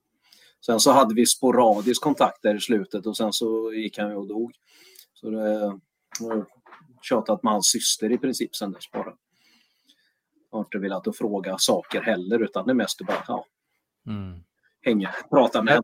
Sen 0.65 0.79
så 0.79 0.91
hade 0.91 1.15
vi 1.15 1.25
sporadisk 1.25 2.01
kontakt 2.01 2.41
där 2.41 2.55
i 2.55 2.59
slutet 2.59 3.05
och 3.05 3.17
sen 3.17 3.33
så 3.33 3.73
gick 3.73 3.97
han 3.97 4.11
och 4.11 4.27
dog. 4.27 4.51
Så 5.13 5.29
det 5.29 5.39
jag 6.19 6.29
har 6.29 6.45
tjatat 7.01 7.43
med 7.43 7.53
hans 7.53 7.67
syster 7.67 8.11
i 8.11 8.17
princip 8.17 8.55
sen 8.55 8.71
dess 8.71 8.91
bara. 8.91 9.13
Jag 10.51 10.57
har 10.57 10.65
inte 10.65 10.77
velat 10.77 11.07
att 11.07 11.17
fråga 11.17 11.57
saker 11.57 12.01
heller 12.01 12.39
utan 12.39 12.65
det 12.65 12.71
är 12.71 12.75
mest 12.75 13.01
bara 13.07 13.23
ja, 13.27 13.45
Mm. 14.07 14.43
hänga, 14.81 15.15
prata 15.29 15.63
med. 15.63 15.81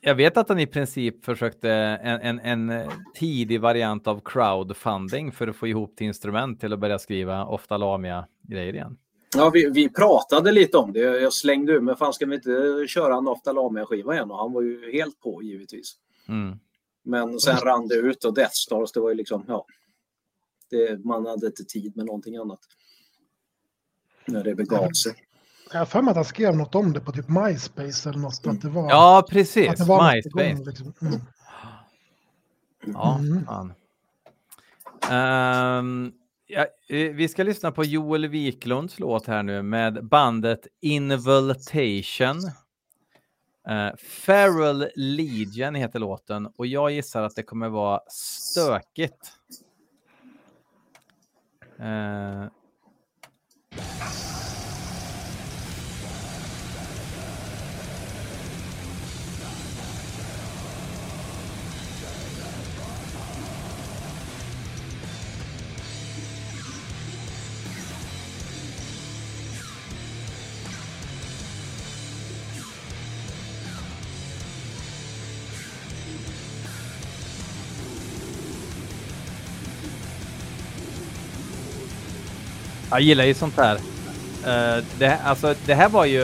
Jag 0.00 0.14
vet 0.14 0.36
att 0.36 0.48
han 0.48 0.58
i 0.58 0.66
princip 0.66 1.24
försökte 1.24 1.70
en, 1.70 2.38
en, 2.38 2.70
en 2.70 2.90
tidig 3.14 3.60
variant 3.60 4.06
av 4.06 4.20
crowdfunding 4.24 5.32
för 5.32 5.48
att 5.48 5.56
få 5.56 5.66
ihop 5.66 5.96
till 5.96 6.06
instrument 6.06 6.60
till 6.60 6.72
att 6.72 6.78
börja 6.78 6.98
skriva 6.98 7.44
ofta 7.44 7.76
Lamia-grejer 7.76 8.74
igen. 8.74 8.98
Ja, 9.36 9.50
vi, 9.50 9.70
vi 9.70 9.88
pratade 9.88 10.52
lite 10.52 10.78
om 10.78 10.92
det. 10.92 11.00
Jag 11.00 11.32
slängde 11.32 11.72
ur 11.72 11.80
mig, 11.80 11.96
fan 11.96 12.12
ska 12.12 12.26
vi 12.26 12.34
inte 12.34 12.84
köra 12.88 13.16
en 13.16 13.28
Oftalamia-skiva 13.28 14.14
igen? 14.14 14.30
Och 14.30 14.38
han 14.38 14.52
var 14.52 14.62
ju 14.62 14.92
helt 14.92 15.20
på 15.20 15.42
givetvis. 15.42 15.96
Mm. 16.28 16.58
Men 17.02 17.40
sen 17.40 17.56
rann 17.56 17.88
det 17.88 17.94
ut 17.94 18.24
och 18.24 18.34
Death 18.34 18.54
Stars, 18.54 18.92
det 18.92 19.00
var 19.00 19.08
ju 19.08 19.14
liksom, 19.14 19.44
ja. 19.48 19.66
Det, 20.70 21.04
man 21.04 21.26
hade 21.26 21.46
inte 21.46 21.64
tid 21.64 21.96
med 21.96 22.06
någonting 22.06 22.36
annat. 22.36 22.60
När 24.26 24.44
det 24.44 24.54
begav 24.54 24.90
sig. 24.90 25.14
Jag 25.72 25.78
har 25.78 25.86
för 25.86 26.02
mig 26.02 26.10
att 26.10 26.16
han 26.16 26.24
skrev 26.24 26.56
något 26.56 26.74
om 26.74 26.92
det 26.92 27.00
på 27.00 27.12
typ 27.12 27.28
MySpace 27.28 28.08
eller 28.08 28.18
något. 28.18 28.46
Att 28.46 28.60
det 28.62 28.68
var, 28.68 28.90
Ja, 28.90 29.18
att 29.18 29.26
precis. 29.28 29.78
det 29.78 29.84
var 29.84 30.14
MySpace. 30.14 30.52
gång, 30.54 30.64
liksom. 30.64 30.92
mm. 31.02 31.20
Ja, 32.86 33.18
Mm. 33.18 33.44
fan. 33.46 33.72
Ehm, 35.10 36.12
ja, 36.46 36.66
vi 36.88 37.28
ska 37.28 37.42
lyssna 37.42 37.72
på 37.72 37.84
Joel 37.84 38.26
Wiklunds 38.28 38.98
låt 38.98 39.26
här 39.26 39.42
nu 39.42 39.62
med 39.62 40.04
bandet 40.06 40.66
Invitation. 40.80 42.36
Uh, 43.70 43.96
Feral 43.98 44.88
Legion 44.96 45.74
heter 45.74 45.98
låten 45.98 46.46
och 46.56 46.66
jag 46.66 46.90
gissar 46.90 47.22
att 47.22 47.34
det 47.36 47.42
kommer 47.42 47.68
vara 47.68 48.00
stökigt. 48.08 49.32
Eh, 51.78 52.44
Jag 82.96 83.02
gillar 83.02 83.24
ju 83.24 83.34
sånt 83.34 83.56
här. 83.56 83.74
Uh, 83.76 84.84
det, 84.98 85.18
alltså, 85.24 85.54
det 85.66 85.74
här 85.74 85.88
var 85.88 86.04
ju... 86.04 86.22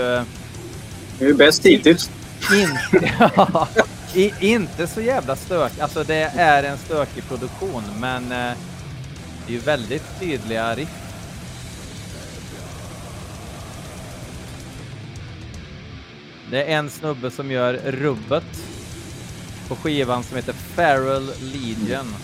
Det 1.18 1.24
är 1.24 1.28
ju 1.28 1.35
bäst 1.35 1.66
hittills. 1.66 2.11
Inte, 2.54 3.12
ja, 3.18 3.68
inte 4.40 4.87
så 4.87 5.00
jävla 5.00 5.37
stök. 5.37 5.78
Alltså 5.78 6.04
det 6.04 6.32
är 6.37 6.62
en 6.62 6.78
stökig 6.78 7.28
produktion, 7.28 7.82
men 8.00 8.22
uh, 8.22 8.28
det 8.28 9.48
är 9.48 9.52
ju 9.52 9.58
väldigt 9.58 10.20
tydliga 10.20 10.74
riff. 10.74 10.88
Det 16.50 16.64
är 16.64 16.78
en 16.78 16.90
snubbe 16.90 17.30
som 17.30 17.50
gör 17.50 17.74
rubbet 17.74 18.64
på 19.68 19.76
skivan 19.76 20.22
som 20.22 20.37
heter 20.37 20.52
Feral 20.52 21.30
Legion. 21.40 22.14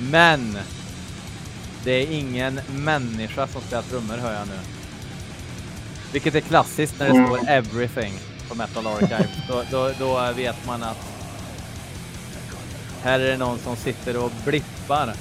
Men 0.00 0.58
det 1.84 1.92
är 1.92 2.10
ingen 2.10 2.60
människa 2.70 3.46
som 3.46 3.60
spelar 3.60 3.82
trummor 3.82 4.16
hör 4.16 4.32
jag 4.32 4.48
nu. 4.48 4.58
Vilket 6.12 6.34
är 6.34 6.40
klassiskt 6.40 6.98
när 6.98 7.06
det 7.06 7.14
mm. 7.14 7.26
står 7.26 7.48
everything 7.48 8.12
på 8.48 8.54
Metal 8.54 8.86
Archive. 8.86 9.28
då, 9.48 9.64
då, 9.70 9.92
då 9.98 10.32
vet 10.36 10.66
man 10.66 10.82
att 10.82 10.96
här 13.02 13.20
är 13.20 13.30
det 13.30 13.36
någon 13.36 13.58
som 13.58 13.76
sitter 13.76 14.16
och 14.24 14.32
blippar. 14.44 15.14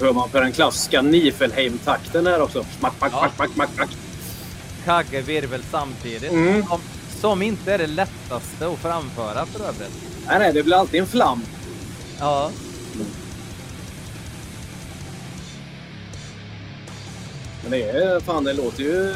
Hör 0.00 0.12
man 0.12 0.28
på 0.28 0.40
den 0.40 0.52
klassiska 0.52 1.02
Nifelheim-takten 1.02 2.26
här 2.26 2.42
också. 2.42 2.64
Smack, 2.78 2.92
smack, 2.98 3.12
ja. 3.12 3.30
smack, 3.36 3.50
smack, 3.54 3.70
smack. 3.74 3.90
Kagge 4.84 5.20
virvel 5.20 5.62
samtidigt. 5.70 6.32
Mm. 6.32 6.66
Som, 6.66 6.80
som, 7.20 7.42
inte 7.42 7.72
är 7.72 7.78
det 7.78 7.86
lättaste 7.86 8.66
att 8.68 8.78
framföra 8.78 9.46
för 9.46 9.60
övrigt. 9.60 9.92
Nej, 10.26 10.38
nej, 10.38 10.52
det 10.52 10.62
blir 10.62 10.76
alltid 10.76 11.00
en 11.00 11.06
flam. 11.06 11.42
Ja. 12.20 12.50
Men 17.62 17.70
det 17.70 17.90
är 17.90 18.20
fan, 18.20 18.44
det 18.44 18.52
låter 18.52 18.82
ju... 18.82 19.14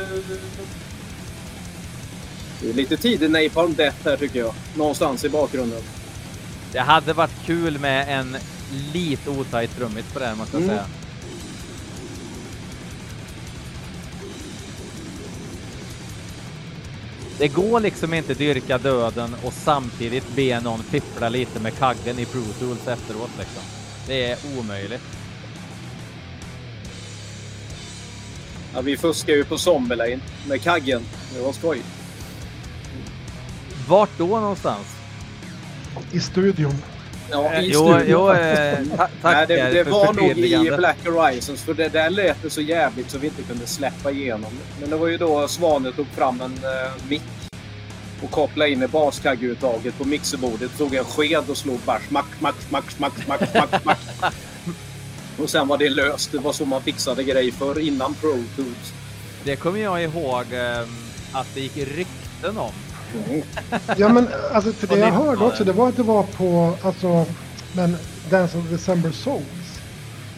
Det 2.62 2.70
är 2.70 2.74
lite 2.74 2.96
tidig 2.96 3.30
Napalm 3.30 3.74
Death 3.74 3.96
här 4.04 4.16
tycker 4.16 4.38
jag. 4.38 4.54
Någonstans 4.74 5.24
i 5.24 5.28
bakgrunden. 5.28 5.82
Det 6.72 6.78
hade 6.78 7.12
varit 7.12 7.44
kul 7.44 7.78
med 7.78 8.20
en 8.20 8.36
lite 8.92 9.30
otajt 9.30 9.76
trummit 9.76 10.12
på 10.12 10.18
det 10.18 10.26
här 10.26 10.34
måste 10.34 10.56
jag 10.56 10.62
mm. 10.62 10.76
säga. 10.76 10.86
Det 17.40 17.48
går 17.48 17.80
liksom 17.80 18.14
inte 18.14 18.34
dyrka 18.34 18.78
döden 18.78 19.36
och 19.42 19.52
samtidigt 19.52 20.36
be 20.36 20.60
någon 20.60 20.82
fippla 20.82 21.28
lite 21.28 21.60
med 21.60 21.78
kaggen 21.78 22.18
i 22.18 22.24
Pro 22.24 22.42
Tools 22.58 22.88
efteråt 22.88 23.30
liksom. 23.38 23.62
Det 24.06 24.30
är 24.30 24.38
omöjligt. 24.58 25.02
Ja, 28.74 28.80
vi 28.80 28.96
fuskar 28.96 29.32
ju 29.32 29.44
på 29.44 29.58
Zombelane 29.58 30.18
med 30.48 30.62
kaggen. 30.62 31.02
Det 31.34 31.40
var 31.40 31.52
skoj. 31.52 31.82
Vart 33.88 34.18
då 34.18 34.26
någonstans? 34.26 34.86
I 36.12 36.20
studion. 36.20 36.74
Ja, 37.30 37.60
i 37.60 37.70
jo. 37.72 37.98
Jo, 38.06 38.32
eh, 38.32 38.78
tack 39.22 39.34
Nej, 39.34 39.46
det, 39.46 39.70
det 39.70 39.84
var 39.84 40.12
nog 40.12 40.38
i 40.38 40.72
Black 40.76 41.06
Horizons, 41.06 41.62
för 41.62 41.74
det 41.74 41.88
där 41.88 42.10
lät 42.10 42.42
det 42.42 42.50
så 42.50 42.60
jävligt 42.60 43.10
så 43.10 43.18
vi 43.18 43.26
inte 43.26 43.42
kunde 43.42 43.66
släppa 43.66 44.10
igenom. 44.10 44.50
Men 44.80 44.90
det 44.90 44.96
var 44.96 45.08
ju 45.08 45.16
då 45.16 45.48
Svanen 45.48 45.92
tog 45.92 46.06
fram 46.06 46.40
en 46.40 46.52
uh, 46.52 47.08
mick 47.08 47.22
och 48.22 48.30
kopplade 48.30 48.70
in 48.70 48.82
i 48.82 48.86
baskaggeuttaget 48.86 49.98
på 49.98 50.04
mixerbordet, 50.04 50.78
tog 50.78 50.94
en 50.94 51.04
sked 51.04 51.44
och 51.50 51.56
slog 51.56 51.78
bara 51.78 52.00
smack, 52.08 52.26
smack, 52.38 52.54
smack, 52.68 52.90
smack, 52.90 53.12
smack, 53.24 53.50
smack, 53.50 53.82
smack. 53.82 54.34
Och 55.38 55.50
sen 55.50 55.68
var 55.68 55.78
det 55.78 55.88
löst. 55.88 56.32
Det 56.32 56.38
var 56.38 56.52
så 56.52 56.64
man 56.64 56.82
fixade 56.82 57.24
grejer 57.24 57.52
för 57.52 57.78
innan 57.78 58.14
Pro 58.14 58.44
Tools. 58.56 58.92
Det 59.44 59.56
kommer 59.56 59.80
jag 59.80 60.02
ihåg 60.02 60.44
eh, 60.52 60.80
att 61.32 61.54
det 61.54 61.60
gick 61.60 61.76
rykten 61.76 62.58
om. 62.58 62.72
Ja 63.96 64.08
men 64.08 64.28
alltså 64.52 64.72
för 64.72 64.86
det 64.86 64.98
jag 64.98 65.12
hörde 65.12 65.44
också 65.44 65.64
det 65.64 65.72
var 65.72 65.88
att 65.88 65.96
det 65.96 66.02
var 66.02 66.22
på 66.22 66.76
alltså 66.82 67.26
men 67.72 67.96
Dance 68.30 68.58
of 68.58 68.64
December 68.70 69.10
Souls. 69.10 69.80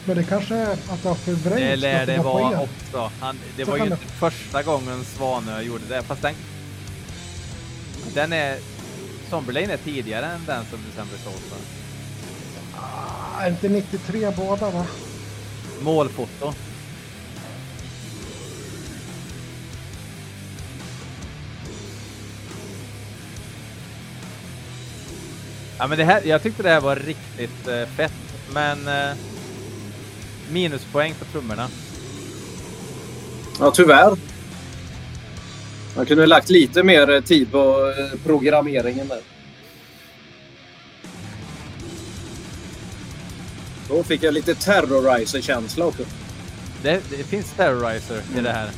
Men 0.04 0.16
det 0.16 0.24
kanske 0.24 0.54
är 0.54 0.72
att 0.72 1.02
det 1.02 1.08
har 1.08 1.14
förvrängts. 1.14 1.60
Det 1.60 1.76
lär 1.76 2.06
det 2.06 2.18
vara 2.18 2.60
också. 2.60 3.10
Han, 3.20 3.38
det 3.56 3.64
så 3.64 3.70
var 3.70 3.78
ju 3.78 3.84
inte 3.84 3.96
det... 3.96 4.12
första 4.12 4.62
gången 4.62 5.04
Svanö 5.04 5.60
gjorde 5.60 5.84
det. 5.88 6.02
Fast 6.02 6.22
den, 6.22 6.34
den 8.14 8.32
är... 8.32 8.58
Somberlane 9.30 9.72
är 9.72 9.76
tidigare 9.76 10.26
än 10.26 10.44
Dance 10.46 10.74
of 10.74 10.80
December 10.90 11.16
Souls 11.24 11.50
va? 11.50 11.56
Är 13.40 13.50
inte 13.50 13.68
93 13.68 14.32
båda 14.36 14.70
va? 14.70 14.86
Målfoto. 15.80 16.54
Ja, 25.82 25.88
men 25.88 25.98
det 25.98 26.04
här, 26.04 26.22
jag 26.24 26.42
tyckte 26.42 26.62
det 26.62 26.68
här 26.68 26.80
var 26.80 26.96
riktigt 26.96 27.68
eh, 27.68 27.86
fett, 27.96 28.12
men 28.54 28.88
eh, 28.88 29.16
minuspoäng 30.52 31.14
för 31.14 31.24
trummorna. 31.24 31.68
Ja, 33.60 33.70
tyvärr. 33.70 34.16
Man 35.96 36.06
kunde 36.06 36.22
ha 36.22 36.26
lagt 36.26 36.50
lite 36.50 36.82
mer 36.82 37.10
eh, 37.10 37.20
tid 37.20 37.50
på 37.50 37.94
eh, 37.98 38.20
programmeringen 38.24 39.08
där. 39.08 39.20
Då 43.88 44.02
fick 44.02 44.22
jag 44.22 44.34
lite 44.34 44.54
Terrorizer-känsla 44.54 45.84
också. 45.84 46.02
Det, 46.82 47.02
det, 47.10 47.24
finns 47.24 47.52
Terrorizer 47.56 48.22
mm. 48.28 48.38
i 48.38 48.42
det 48.42 48.52
här. 48.52 48.70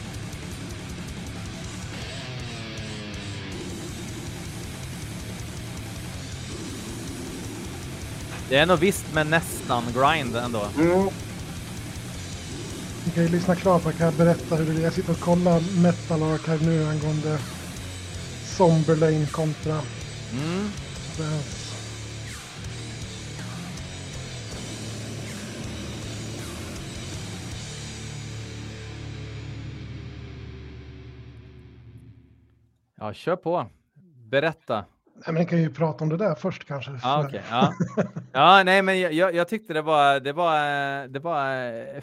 Det 8.48 8.56
är 8.56 8.66
nog 8.66 8.78
visst 8.78 9.14
med 9.14 9.26
nästan 9.26 9.84
grind 9.94 10.36
ändå. 10.36 10.66
Mm. 10.78 11.08
Okej, 13.08 13.28
lyssna 13.28 13.54
klart. 13.54 13.82
Jag 13.84 13.96
kan 13.96 14.16
berätta 14.16 14.56
hur 14.56 14.74
det 14.74 14.80
är. 14.80 14.84
Jag 14.84 14.92
sitter 14.92 15.12
och 15.12 15.20
kollar 15.20 15.82
Metal 15.82 16.22
Archive 16.22 16.66
nu 16.66 16.88
angående 16.88 17.38
Somberlane 18.56 19.26
kontra 19.26 19.80
mm. 20.32 20.70
Ja, 32.96 33.12
kör 33.12 33.36
på. 33.36 33.66
Berätta. 34.30 34.84
Nej, 35.14 35.34
men 35.34 35.46
kan 35.46 35.62
ju 35.62 35.70
prata 35.70 36.04
om 36.04 36.10
det 36.10 36.16
där 36.16 36.34
först 36.34 36.64
kanske. 36.64 36.98
Ah, 37.02 37.24
okay. 37.24 37.40
ja. 37.50 37.74
ja, 38.32 38.62
nej, 38.64 38.82
men 38.82 39.00
jag, 39.00 39.34
jag, 39.34 39.48
tyckte 39.48 39.74
det 39.74 39.82
var, 39.82 40.20
det 40.20 40.32
var, 40.32 41.08
det 41.08 41.18
var, 41.18 41.66
eh, 41.66 42.02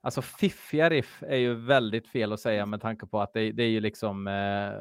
alltså 0.00 0.22
fiffiga 0.22 0.90
riff 0.90 1.22
är 1.22 1.36
ju 1.36 1.54
väldigt 1.54 2.08
fel 2.08 2.32
att 2.32 2.40
säga 2.40 2.66
med 2.66 2.80
tanke 2.80 3.06
på 3.06 3.20
att 3.20 3.32
det, 3.32 3.52
det 3.52 3.62
är 3.62 3.68
ju 3.68 3.80
liksom 3.80 4.26
eh, 4.26 4.72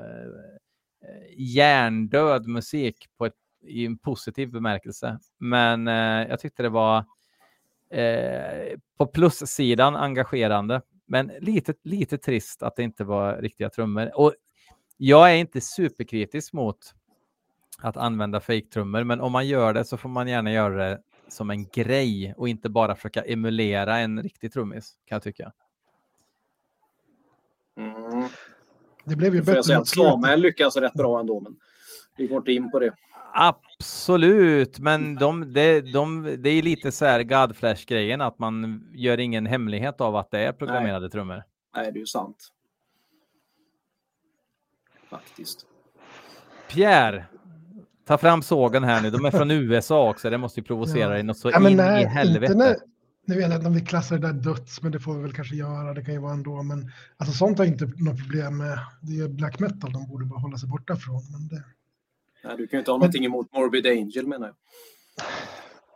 hjärndöd 1.37 2.47
musik 2.47 3.05
på 3.17 3.25
ett, 3.25 3.33
i 3.61 3.85
en 3.85 3.97
positiv 3.97 4.51
bemärkelse. 4.51 5.19
Men 5.37 5.87
eh, 5.87 6.29
jag 6.29 6.39
tyckte 6.39 6.63
det 6.63 6.69
var 6.69 7.05
eh, 7.89 8.77
på 8.97 9.05
plussidan 9.05 9.95
engagerande, 9.95 10.81
men 11.05 11.31
lite, 11.39 11.73
lite 11.83 12.17
trist 12.17 12.63
att 12.63 12.75
det 12.75 12.83
inte 12.83 13.03
var 13.03 13.37
riktiga 13.37 13.69
trummor. 13.69 14.11
Och 14.19 14.33
jag 14.97 15.31
är 15.31 15.35
inte 15.35 15.61
superkritisk 15.61 16.53
mot 16.53 16.93
att 17.81 17.97
använda 17.97 18.39
fejktrummor, 18.39 19.03
men 19.03 19.21
om 19.21 19.31
man 19.31 19.47
gör 19.47 19.73
det 19.73 19.85
så 19.85 19.97
får 19.97 20.09
man 20.09 20.27
gärna 20.27 20.51
göra 20.51 20.89
det 20.89 21.01
som 21.27 21.49
en 21.49 21.65
grej 21.65 22.33
och 22.37 22.49
inte 22.49 22.69
bara 22.69 22.95
försöka 22.95 23.21
emulera 23.21 23.97
en 23.97 24.23
riktig 24.23 24.53
trummis, 24.53 24.97
kan 25.05 25.15
jag 25.15 25.23
tycka. 25.23 25.51
Mm. 27.77 28.27
Det 29.05 29.15
blev 29.15 29.35
ju 29.35 29.41
bättre. 29.41 29.85
Slamäl 29.85 30.41
lyckas 30.41 30.77
rätt 30.77 30.93
bra 30.93 31.19
ändå, 31.19 31.39
men 31.39 31.55
vi 32.17 32.27
går 32.27 32.37
inte 32.37 32.51
in 32.51 32.71
på 32.71 32.79
det. 32.79 32.93
Absolut, 33.33 34.79
men 34.79 35.15
de, 35.15 35.53
de, 35.53 35.81
de, 35.81 36.35
det 36.39 36.49
är 36.49 36.61
lite 36.61 36.91
så 36.91 37.05
här 37.05 37.23
Godflash-grejen 37.23 38.21
att 38.21 38.39
man 38.39 38.87
gör 38.93 39.19
ingen 39.19 39.45
hemlighet 39.45 40.01
av 40.01 40.15
att 40.15 40.31
det 40.31 40.39
är 40.39 40.51
programmerade 40.51 40.99
Nej. 40.99 41.09
trummor. 41.09 41.43
Nej, 41.75 41.91
det 41.91 41.97
är 41.97 42.01
ju 42.01 42.05
sant. 42.05 42.47
Faktiskt. 45.09 45.65
Pierre, 46.69 47.25
Ta 48.07 48.17
fram 48.17 48.41
sågen 48.41 48.83
här 48.83 49.01
nu. 49.01 49.09
De 49.09 49.25
är 49.25 49.31
från 49.31 49.51
USA 49.51 50.09
också. 50.09 50.29
Det 50.29 50.37
måste 50.37 50.59
ju 50.59 50.63
provocera 50.63 50.99
ja. 50.99 51.09
dig 51.09 51.23
något 51.23 51.37
så 51.37 51.49
ja, 51.49 51.69
in 51.69 51.77
nej, 51.77 52.03
i 52.03 52.05
helvete. 52.05 52.53
Inte 52.53 52.65
när, 52.65 52.75
nu 53.25 53.35
vet 53.35 53.49
jag 53.49 53.55
inte 53.55 53.67
om 53.67 53.73
vi 53.73 53.81
klassar 53.81 54.17
det 54.17 54.27
där 54.27 54.33
döds, 54.33 54.81
men 54.81 54.91
det 54.91 54.99
får 54.99 55.13
vi 55.13 55.21
väl 55.21 55.33
kanske 55.33 55.55
göra. 55.55 55.93
Det 55.93 56.03
kan 56.03 56.13
ju 56.13 56.19
vara 56.19 56.33
ändå. 56.33 56.63
Men 56.63 56.91
alltså, 57.17 57.37
sånt 57.37 57.57
har 57.57 57.65
inte 57.65 57.85
något 57.85 58.17
problem 58.17 58.57
med. 58.57 58.79
Det 59.01 59.19
är 59.19 59.27
black 59.27 59.59
metal 59.59 59.93
de 59.93 60.07
borde 60.07 60.25
bara 60.25 60.39
hålla 60.39 60.57
sig 60.57 60.69
borta 60.69 60.95
från. 60.95 61.31
Men 61.31 61.47
det... 61.47 61.63
Nej, 62.43 62.57
du 62.57 62.67
kan 62.67 62.77
ju 62.77 62.79
inte 62.79 62.91
ha 62.91 62.97
någonting 62.97 63.25
emot 63.25 63.53
Morbid 63.53 63.87
Angel 63.87 64.27
menar 64.27 64.47
jag. 64.47 64.55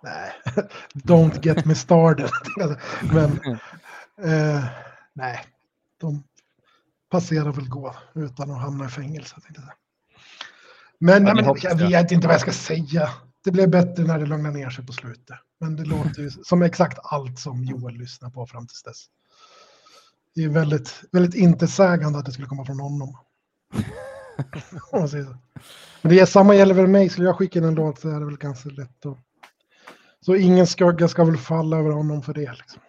Nej, 0.04 0.32
don't 0.94 1.46
get 1.46 1.66
me 1.66 1.76
started. 1.76 2.30
Men 3.14 3.32
eh, 4.32 4.66
nej, 5.14 5.40
de 5.98 6.24
passerar 7.10 7.52
väl 7.52 7.70
gå 7.70 7.96
utan 8.16 8.52
att 8.52 8.62
hamna 8.62 8.86
i 8.86 8.90
fängelse. 8.90 9.36
tänkte 9.42 9.62
jag. 9.68 9.74
Men, 11.04 11.26
Ja, 11.26 11.34
nej, 11.34 11.46
men 11.46 11.56
jag 11.62 11.76
vet 11.76 12.12
inte 12.12 12.28
vad 12.28 12.34
jag 12.34 12.42
ska 12.42 12.52
säga. 12.52 13.10
Det 13.44 13.52
blev 13.52 13.70
bättre 13.70 14.04
när 14.04 14.20
det 14.20 14.26
lugnade 14.26 14.58
ner 14.58 14.70
sig 14.70 14.86
på 14.86 14.94
slutet. 14.94 15.38
Men 15.60 15.76
det 15.76 15.86
låter 15.86 16.22
ju 16.22 16.30
som 16.30 16.62
exakt 16.62 17.00
allt 17.04 17.40
som 17.40 17.64
Joel 17.64 17.96
lyssnar 17.96 18.30
på 18.30 18.48
fram 18.48 18.68
tills 18.68 18.84
dess. 18.84 19.06
Det 20.36 20.44
är 20.44 20.50
väldigt, 20.50 21.04
väldigt 21.12 21.36
intetsägande 21.36 22.20
att 22.20 22.26
det 22.26 22.32
skulle 22.32 22.48
komma 22.48 22.66
från 22.66 22.80
honom. 22.80 23.18
Men 26.02 26.12
det 26.12 26.20
är, 26.20 26.26
samma 26.26 26.56
gäller 26.56 26.74
väl 26.74 26.88
mig. 26.88 27.10
Skulle 27.10 27.28
jag 27.28 27.38
skicka 27.38 27.60
in 27.60 27.66
en 27.66 27.76
låt 27.76 28.00
så 28.00 28.10
är 28.10 28.20
det 28.20 28.26
väl 28.26 28.38
ganska 28.38 28.70
lätt 28.70 29.06
att... 29.06 29.18
Så 30.22 30.36
ingen 30.36 30.68
skugga 30.68 31.08
ska 31.08 31.24
väl 31.24 31.38
falla 31.38 31.78
över 31.78 31.92
honom 31.92 32.22
för 32.22 32.34
det. 32.34 32.54
Liksom. 32.54 32.82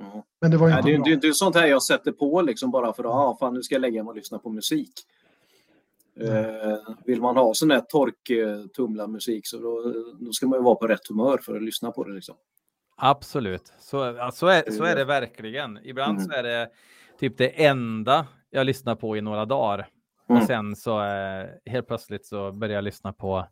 Mm. 0.00 0.22
Men 0.44 0.50
det 0.50 0.56
var 0.56 0.68
ju 0.68 0.74
Nej, 0.74 0.78
inte 0.78 0.90
det, 0.90 0.98
bra. 0.98 1.04
det, 1.04 1.20
det 1.20 1.28
är 1.28 1.32
sånt 1.32 1.56
här 1.56 1.66
jag 1.66 1.82
sätter 1.82 2.12
på 2.12 2.42
liksom 2.42 2.70
bara 2.70 2.92
för 2.92 3.04
att 3.04 3.10
ah, 3.10 3.36
fan, 3.40 3.54
nu 3.54 3.62
ska 3.62 3.74
jag 3.74 3.82
lägga 3.82 4.02
mig 4.02 4.10
och 4.10 4.16
lyssna 4.16 4.38
på 4.38 4.50
musik. 4.50 4.92
Eh, 6.20 6.94
vill 7.04 7.20
man 7.20 7.36
ha 7.36 7.54
sån 7.54 7.70
här 7.70 7.80
torktumlarmusik 7.80 9.46
så 9.46 9.58
då, 9.58 9.94
då 10.20 10.32
ska 10.32 10.46
man 10.46 10.58
ju 10.58 10.62
vara 10.62 10.74
på 10.74 10.86
rätt 10.86 11.08
humör 11.08 11.38
för 11.38 11.56
att 11.56 11.62
lyssna 11.62 11.90
på 11.90 12.04
det. 12.04 12.12
Liksom. 12.12 12.34
Absolut, 12.96 13.72
så, 13.78 14.30
så, 14.32 14.46
är, 14.46 14.70
så 14.70 14.84
är 14.84 14.96
det 14.96 15.04
verkligen. 15.04 15.78
Ibland 15.84 16.22
så 16.22 16.32
är 16.32 16.42
det 16.42 16.68
typ 17.20 17.38
det 17.38 17.64
enda 17.64 18.26
jag 18.50 18.66
lyssnar 18.66 18.94
på 18.94 19.16
i 19.16 19.20
några 19.20 19.44
dagar. 19.44 19.88
Mm. 20.28 20.40
Och 20.40 20.46
sen 20.46 20.76
så 20.76 21.04
eh, 21.04 21.46
helt 21.66 21.86
plötsligt 21.86 22.26
så 22.26 22.52
börjar 22.52 22.74
jag 22.74 22.84
lyssna 22.84 23.12
på 23.12 23.46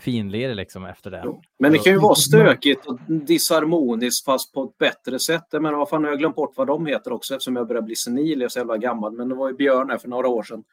finlir 0.00 0.54
liksom 0.54 0.84
efter 0.84 1.10
det. 1.10 1.24
Men 1.58 1.72
det 1.72 1.78
kan 1.78 1.92
ju 1.92 1.98
vara 1.98 2.14
stökigt 2.14 2.86
och 2.86 2.98
disharmoniskt 3.08 4.24
fast 4.24 4.52
på 4.52 4.64
ett 4.64 4.78
bättre 4.78 5.18
sätt. 5.18 5.52
Menar, 5.52 5.72
vad 5.72 5.88
fan 5.88 6.04
har 6.04 6.10
jag 6.10 6.18
glömt 6.18 6.36
bort 6.36 6.52
vad 6.56 6.66
de 6.66 6.86
heter 6.86 7.12
också 7.12 7.34
eftersom 7.34 7.56
jag 7.56 7.68
börjar 7.68 7.82
bli 7.82 7.96
senil. 7.96 8.40
Jag 8.40 8.42
är 8.42 8.48
så 8.48 8.58
jävla 8.58 8.76
gammal. 8.76 9.12
Men 9.12 9.28
det 9.28 9.34
var 9.34 9.48
ju 9.48 9.56
Björn 9.56 9.90
här 9.90 9.98
för 9.98 10.08
några 10.08 10.28
år 10.28 10.42
sedan. 10.42 10.64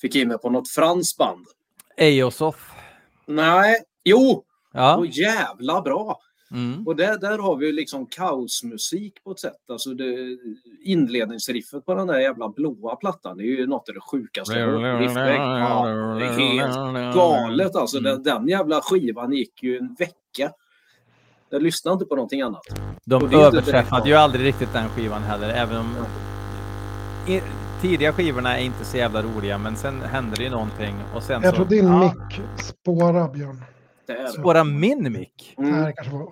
Fick 0.00 0.16
in 0.16 0.28
mig 0.28 0.38
på 0.38 0.50
något 0.50 0.68
franskt 0.68 1.18
band. 1.18 1.46
Eosoff. 1.96 2.72
Nej, 3.26 3.82
jo! 4.04 4.44
Ja. 4.72 4.96
Och 4.96 5.06
jävla 5.06 5.80
bra! 5.80 6.20
Mm. 6.56 6.86
Och 6.86 6.96
där, 6.96 7.18
där 7.18 7.38
har 7.38 7.56
vi 7.56 7.66
ju 7.66 7.72
liksom 7.72 8.06
kaosmusik 8.06 9.24
på 9.24 9.30
ett 9.30 9.38
sätt. 9.40 9.70
Alltså 9.70 9.90
det, 9.94 10.38
inledningsriffet 10.84 11.84
på 11.86 11.94
den 11.94 12.06
där 12.06 12.18
jävla 12.18 12.48
blåa 12.48 12.96
plattan 12.96 13.36
det 13.36 13.42
är 13.42 13.46
ju 13.46 13.66
något 13.66 13.88
av 13.88 13.94
det 13.94 14.00
sjukaste 14.00 14.58
jag. 14.58 14.68
Ja, 14.72 14.98
det 16.18 16.24
är 16.24 16.32
helt 16.32 17.14
galet 17.14 17.76
alltså. 17.76 18.00
Den, 18.00 18.22
den 18.22 18.48
jävla 18.48 18.80
skivan 18.80 19.32
gick 19.32 19.62
ju 19.62 19.78
en 19.78 19.94
vecka. 19.98 20.52
Jag 21.50 21.62
lyssnade 21.62 21.92
inte 21.92 22.04
på 22.06 22.14
någonting 22.14 22.40
annat. 22.42 22.62
De 23.04 23.28
det 23.28 23.36
överträffade 23.36 24.08
ju 24.08 24.14
aldrig 24.14 24.46
riktigt 24.46 24.72
den 24.72 24.88
skivan 24.88 25.22
heller, 25.22 25.48
även 25.48 25.76
om 25.76 25.86
i, 27.28 27.40
tidiga 27.82 28.12
skivorna 28.12 28.58
är 28.58 28.64
inte 28.64 28.84
så 28.84 28.96
jävla 28.96 29.22
roliga, 29.22 29.58
men 29.58 29.76
sen 29.76 30.00
händer 30.02 30.36
det 30.36 30.42
ju 30.44 30.50
någonting 30.50 30.94
och 31.14 31.22
sen 31.22 31.42
Jag 31.42 31.50
så... 31.50 31.56
tror 31.56 31.66
din 31.66 31.86
ja, 31.86 31.98
mick 32.00 32.40
spårar, 32.60 33.32
Björn. 33.32 33.62
Det 34.06 34.12
det. 34.12 34.28
Spåra 34.28 34.64
min 34.64 35.12
mick? 35.12 35.54
Det 35.56 35.62
Mm. 35.62 35.74
här 35.74 35.92
kanske 35.96 36.14
var... 36.14 36.28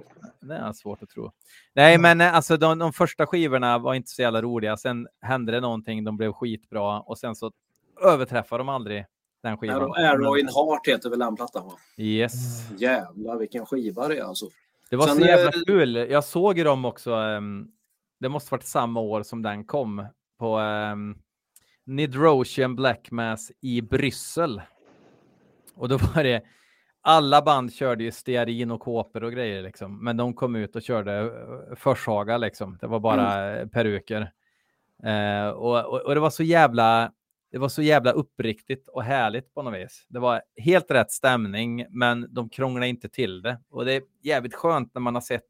Det 0.49 0.55
är 0.55 0.73
svårt 0.73 1.03
att 1.03 1.09
tro. 1.11 1.33
Nej, 1.75 1.99
men 1.99 2.21
eh, 2.21 2.35
alltså 2.35 2.57
de, 2.57 2.79
de 2.79 2.93
första 2.93 3.27
skivorna 3.27 3.79
var 3.79 3.95
inte 3.95 4.11
så 4.11 4.23
jävla 4.23 4.43
roliga. 4.43 4.77
Sen 4.77 5.09
hände 5.21 5.53
det 5.53 5.61
någonting, 5.61 6.05
de 6.05 6.17
blev 6.17 6.33
skitbra 6.33 7.01
och 7.01 7.19
sen 7.19 7.35
så 7.37 7.53
överträffade 8.03 8.61
de 8.61 8.69
aldrig 8.69 9.07
den 9.43 9.57
skivan. 9.59 9.77
Arrow, 9.77 9.93
Arrow 9.97 10.39
in 10.39 10.49
Heart 10.49 10.87
heter 10.87 11.11
väl 11.11 11.19
den 11.19 11.37
plattan 11.37 11.67
va? 11.67 11.73
Yes. 11.97 12.33
Jävlar 12.79 13.37
vilken 13.37 13.67
skiva 13.67 14.09
det 14.09 14.19
är 14.19 14.25
alltså. 14.25 14.47
Det 14.91 14.97
var 14.97 15.07
Sen, 15.07 15.17
så 15.17 15.23
jävla 15.27 15.51
eh, 15.51 15.63
kul. 15.67 15.97
Jag 15.97 16.25
såg 16.25 16.59
ju 16.59 16.65
dem 16.65 16.85
också. 16.85 17.13
ehm, 17.13 17.69
det 18.21 18.29
måste 18.29 18.55
varit 18.55 18.65
samma 18.65 19.01
år 19.01 19.23
som 19.23 19.43
den 19.43 19.65
kom 19.65 20.07
på 20.39 20.59
um, 20.59 21.19
Nidrosian 21.85 22.77
Black 22.77 23.11
Mass 23.11 23.53
i 23.61 23.81
Bryssel. 23.83 24.63
Och 25.75 25.89
då 25.89 25.97
var 25.97 26.25
det 26.25 26.43
alla 27.07 27.43
band 27.43 27.75
körde 27.75 28.05
ju 28.05 28.13
stearin 28.13 28.71
och 28.71 28.81
kåpor 28.81 29.25
och 29.25 29.33
grejer 29.33 29.63
liksom. 29.63 30.05
Men 30.05 30.17
de 30.17 30.35
kom 30.35 30.57
ut 30.57 30.77
och 30.77 30.83
körde 30.83 31.21
uh, 31.23 31.75
Forshaga 31.77 32.39
liksom. 32.39 32.79
Det 32.81 32.87
var 32.87 33.01
bara 33.01 33.51
mm. 33.51 33.69
peruker. 33.71 34.33
Eh, 35.05 35.49
och, 35.49 35.85
och, 35.85 36.01
och 36.01 36.15
det 36.15 36.21
var 36.21 36.31
så 36.31 36.43
jävla 36.43 37.13
det 37.51 37.59
var 37.59 37.69
så 37.69 37.83
jävla 37.83 38.13
uppriktigt 38.13 38.89
och 38.89 39.03
härligt 39.03 39.55
på 39.55 39.63
något 39.63 39.75
vis. 39.75 40.07
Det 40.09 40.19
var 40.19 40.43
helt 40.57 40.91
rätt 40.91 41.11
stämning, 41.11 41.87
men 41.91 42.35
de 42.35 42.49
krånglade 42.49 42.89
inte 42.89 43.09
till 43.09 43.43
det. 43.43 43.59
Och 43.71 43.85
det 43.85 43.93
är 43.93 44.03
jävligt 44.23 44.55
skönt 44.55 44.95
när 44.95 45.01
man 45.01 45.15
har 45.15 45.23
sett 45.23 45.49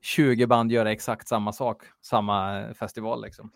20 0.00 0.46
band 0.46 0.72
göra 0.72 0.92
exakt 0.92 1.28
samma 1.28 1.52
sak, 1.52 1.82
samma 2.00 2.64
festival 2.74 3.22
liksom. 3.22 3.52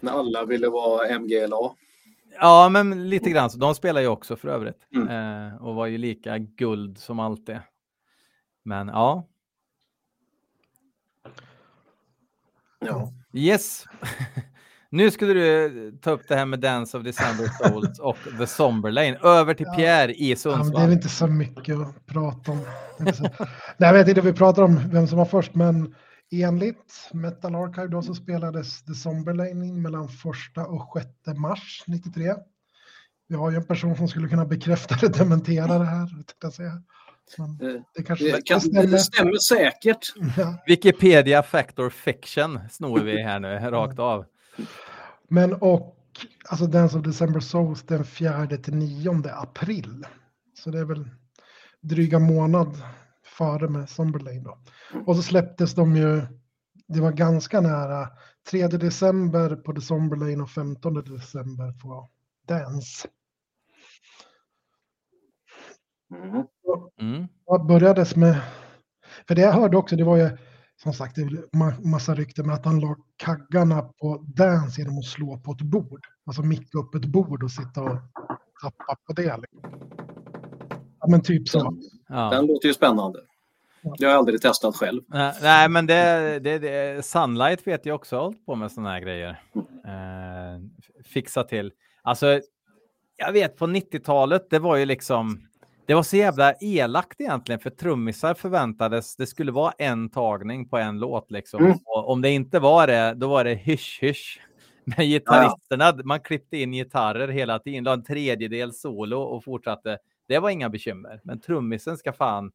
När 0.00 0.12
alla 0.12 0.44
ville 0.44 0.68
vara 0.68 1.18
MGLA. 1.18 1.74
Ja, 2.40 2.68
men 2.68 3.08
lite 3.10 3.30
grann. 3.30 3.50
Så 3.50 3.58
de 3.58 3.74
spelar 3.74 4.00
ju 4.00 4.06
också 4.06 4.36
för 4.36 4.48
övrigt 4.48 4.86
Mm. 4.94 5.08
eh, 5.48 5.54
och 5.62 5.74
var 5.74 5.86
ju 5.86 5.98
lika 5.98 6.38
guld 6.38 6.98
som 6.98 7.20
alltid. 7.20 7.58
Men 8.64 8.88
ja, 8.88 9.28
Ja. 12.86 13.12
yes. 13.32 13.84
nu 14.90 15.10
skulle 15.10 15.32
du 15.34 15.98
ta 16.02 16.10
upp 16.10 16.28
det 16.28 16.36
här 16.36 16.46
med 16.46 16.60
Dance 16.60 16.98
of 16.98 17.04
December 17.04 17.44
Souls 17.68 17.98
och 17.98 18.16
The 18.38 18.46
Somber 18.46 18.90
Lane. 18.90 19.18
Över 19.22 19.54
till 19.54 19.66
Ja. 19.68 19.74
Pierre 19.76 20.12
i 20.14 20.14
Ja, 20.14 20.16
men 20.18 20.26
det 20.26 20.32
är 20.32 20.36
Sundsvall. 20.36 20.82
väl 20.82 20.92
inte 20.92 21.08
så 21.08 21.26
mycket 21.26 21.76
att 21.76 22.06
prata 22.06 22.52
om. 22.52 22.58
Nej, 22.98 23.12
jag 23.78 23.92
vet 23.92 24.08
inte, 24.08 24.20
vi 24.20 24.32
pratar 24.32 24.62
om 24.62 24.80
vem 24.90 25.06
som 25.06 25.18
var 25.18 25.24
först, 25.24 25.54
men 25.54 25.94
enligt 26.32 27.10
Metal 27.12 27.54
Archive 27.54 27.86
då 27.88 28.02
så 28.02 28.14
spelades 28.14 28.82
The 28.84 28.94
Somberlane 28.94 29.66
in 29.66 29.82
mellan 29.82 30.04
1 30.04 30.10
och 30.68 30.98
6 31.26 31.38
mars 31.38 31.84
93. 31.86 32.34
Vi 33.28 33.34
har 33.36 33.50
ju 33.50 33.56
en 33.56 33.64
person 33.64 33.96
som 33.96 34.08
skulle 34.08 34.28
kunna 34.28 34.44
bekräfta 34.46 34.94
eller 34.94 35.18
dementera 35.18 35.78
det 35.78 35.84
här. 35.84 36.06
jag 36.46 36.52
säga. 36.52 36.82
Men 37.38 37.50
Eh, 37.70 37.82
det 37.94 38.02
kanske 38.02 38.24
Det, 38.24 38.46
kan, 38.46 38.60
stämmer. 38.60 38.86
det 38.86 38.98
stämmer 38.98 39.38
säkert. 39.48 40.12
Ja. 40.36 40.54
Wikipedia 40.66 41.42
Factor 41.42 41.90
Fiction 41.90 42.60
snor 42.70 43.00
vi 43.00 43.22
här 43.22 43.40
nu, 43.40 43.48
rakt 43.70 43.98
av. 43.98 44.24
Men 45.28 45.52
och 45.54 45.96
alltså 46.48 46.66
Dance 46.66 46.98
of 46.98 47.04
December 47.04 47.40
Souls 47.40 47.82
den 47.82 48.04
4 48.04 48.46
till 48.46 48.74
9 48.74 49.22
april. 49.32 50.06
Så 50.54 50.70
det 50.70 50.78
är 50.78 50.84
väl 50.84 51.10
dryga 51.80 52.18
månad 52.18 52.82
före 53.38 53.68
med 53.68 53.88
Somberlane 53.88 54.40
då. 54.40 54.58
Och 55.06 55.16
så 55.16 55.22
släpptes 55.22 55.74
de 55.74 55.96
ju, 55.96 56.22
det 56.88 57.00
var 57.00 57.12
ganska 57.12 57.60
nära, 57.60 58.08
3 58.50 58.66
december 58.68 59.56
på 59.56 59.72
The 59.72 59.80
Somberlane 59.80 60.42
och 60.42 60.50
15 60.50 60.94
december 60.94 61.72
på 61.72 62.10
Dance. 62.48 63.08
Mm. 66.14 66.46
Mm. 67.00 67.28
Vad 67.44 67.66
börjades 67.66 68.16
med, 68.16 68.40
för 69.28 69.34
det 69.34 69.40
jag 69.40 69.52
hörde 69.52 69.76
också, 69.76 69.96
det 69.96 70.04
var 70.04 70.16
ju 70.16 70.30
som 70.82 70.92
sagt 70.92 71.16
ma- 71.18 71.84
massa 71.90 72.14
rykten 72.14 72.46
med 72.46 72.54
att 72.54 72.64
han 72.64 72.80
la 72.80 72.96
kaggarna 73.16 73.82
på 73.82 74.24
Dance 74.36 74.80
genom 74.80 74.98
att 74.98 75.04
slå 75.04 75.38
på 75.38 75.52
ett 75.52 75.62
bord. 75.62 76.00
Alltså 76.26 76.42
micka 76.42 76.78
upp 76.78 76.94
ett 76.94 77.04
bord 77.06 77.42
och 77.42 77.50
sitta 77.50 77.82
och 77.82 77.98
tappa 78.62 78.96
på 79.06 79.12
det. 79.12 79.36
liksom. 79.36 79.70
Ja 81.00 81.06
men 81.08 81.22
typ 81.22 81.48
så. 81.48 81.76
Ja. 82.12 82.30
Den 82.30 82.46
låter 82.46 82.68
ju 82.68 82.74
spännande. 82.74 83.20
Det 83.98 84.04
har 84.04 84.12
jag 84.12 84.18
aldrig 84.18 84.42
testat 84.42 84.76
själv. 84.76 85.02
Nej, 85.42 85.68
men 85.68 85.86
det, 85.86 86.38
det, 86.38 86.58
det, 86.58 87.04
Sunlight 87.04 87.66
vet 87.66 87.86
jag 87.86 87.94
också 87.94 88.16
har 88.16 88.22
hållit 88.22 88.46
på 88.46 88.54
med 88.54 88.72
sådana 88.72 88.90
här 88.90 89.00
grejer. 89.00 89.42
Eh, 89.86 90.60
fixa 91.04 91.44
till. 91.44 91.72
Alltså, 92.02 92.40
jag 93.16 93.32
vet 93.32 93.56
på 93.56 93.66
90-talet, 93.66 94.50
det 94.50 94.58
var 94.58 94.76
ju 94.76 94.84
liksom, 94.84 95.48
det 95.86 95.94
var 95.94 96.02
så 96.02 96.16
jävla 96.16 96.54
elakt 96.60 97.20
egentligen, 97.20 97.60
för 97.60 97.70
trummisar 97.70 98.34
förväntades, 98.34 99.16
det 99.16 99.26
skulle 99.26 99.52
vara 99.52 99.72
en 99.78 100.10
tagning 100.10 100.68
på 100.68 100.78
en 100.78 100.98
låt 100.98 101.30
liksom. 101.30 101.64
Mm. 101.64 101.78
Om 101.86 102.22
det 102.22 102.30
inte 102.30 102.58
var 102.58 102.86
det, 102.86 103.14
då 103.14 103.28
var 103.28 103.44
det 103.44 103.54
hysch 103.54 103.98
hysch. 104.02 104.40
Men 104.84 105.06
gitarristerna, 105.06 105.94
man 106.04 106.20
klippte 106.20 106.56
in 106.56 106.72
gitarrer 106.72 107.28
hela 107.28 107.58
tiden, 107.58 107.84
la 107.84 107.92
en 107.92 108.04
tredjedel 108.04 108.72
solo 108.72 109.20
och 109.20 109.44
fortsatte. 109.44 109.98
Det 110.26 110.38
var 110.38 110.50
inga 110.50 110.68
bekymmer, 110.68 111.20
men 111.24 111.40
trummisen 111.40 111.96
ska 111.98 112.12
fan 112.12 112.52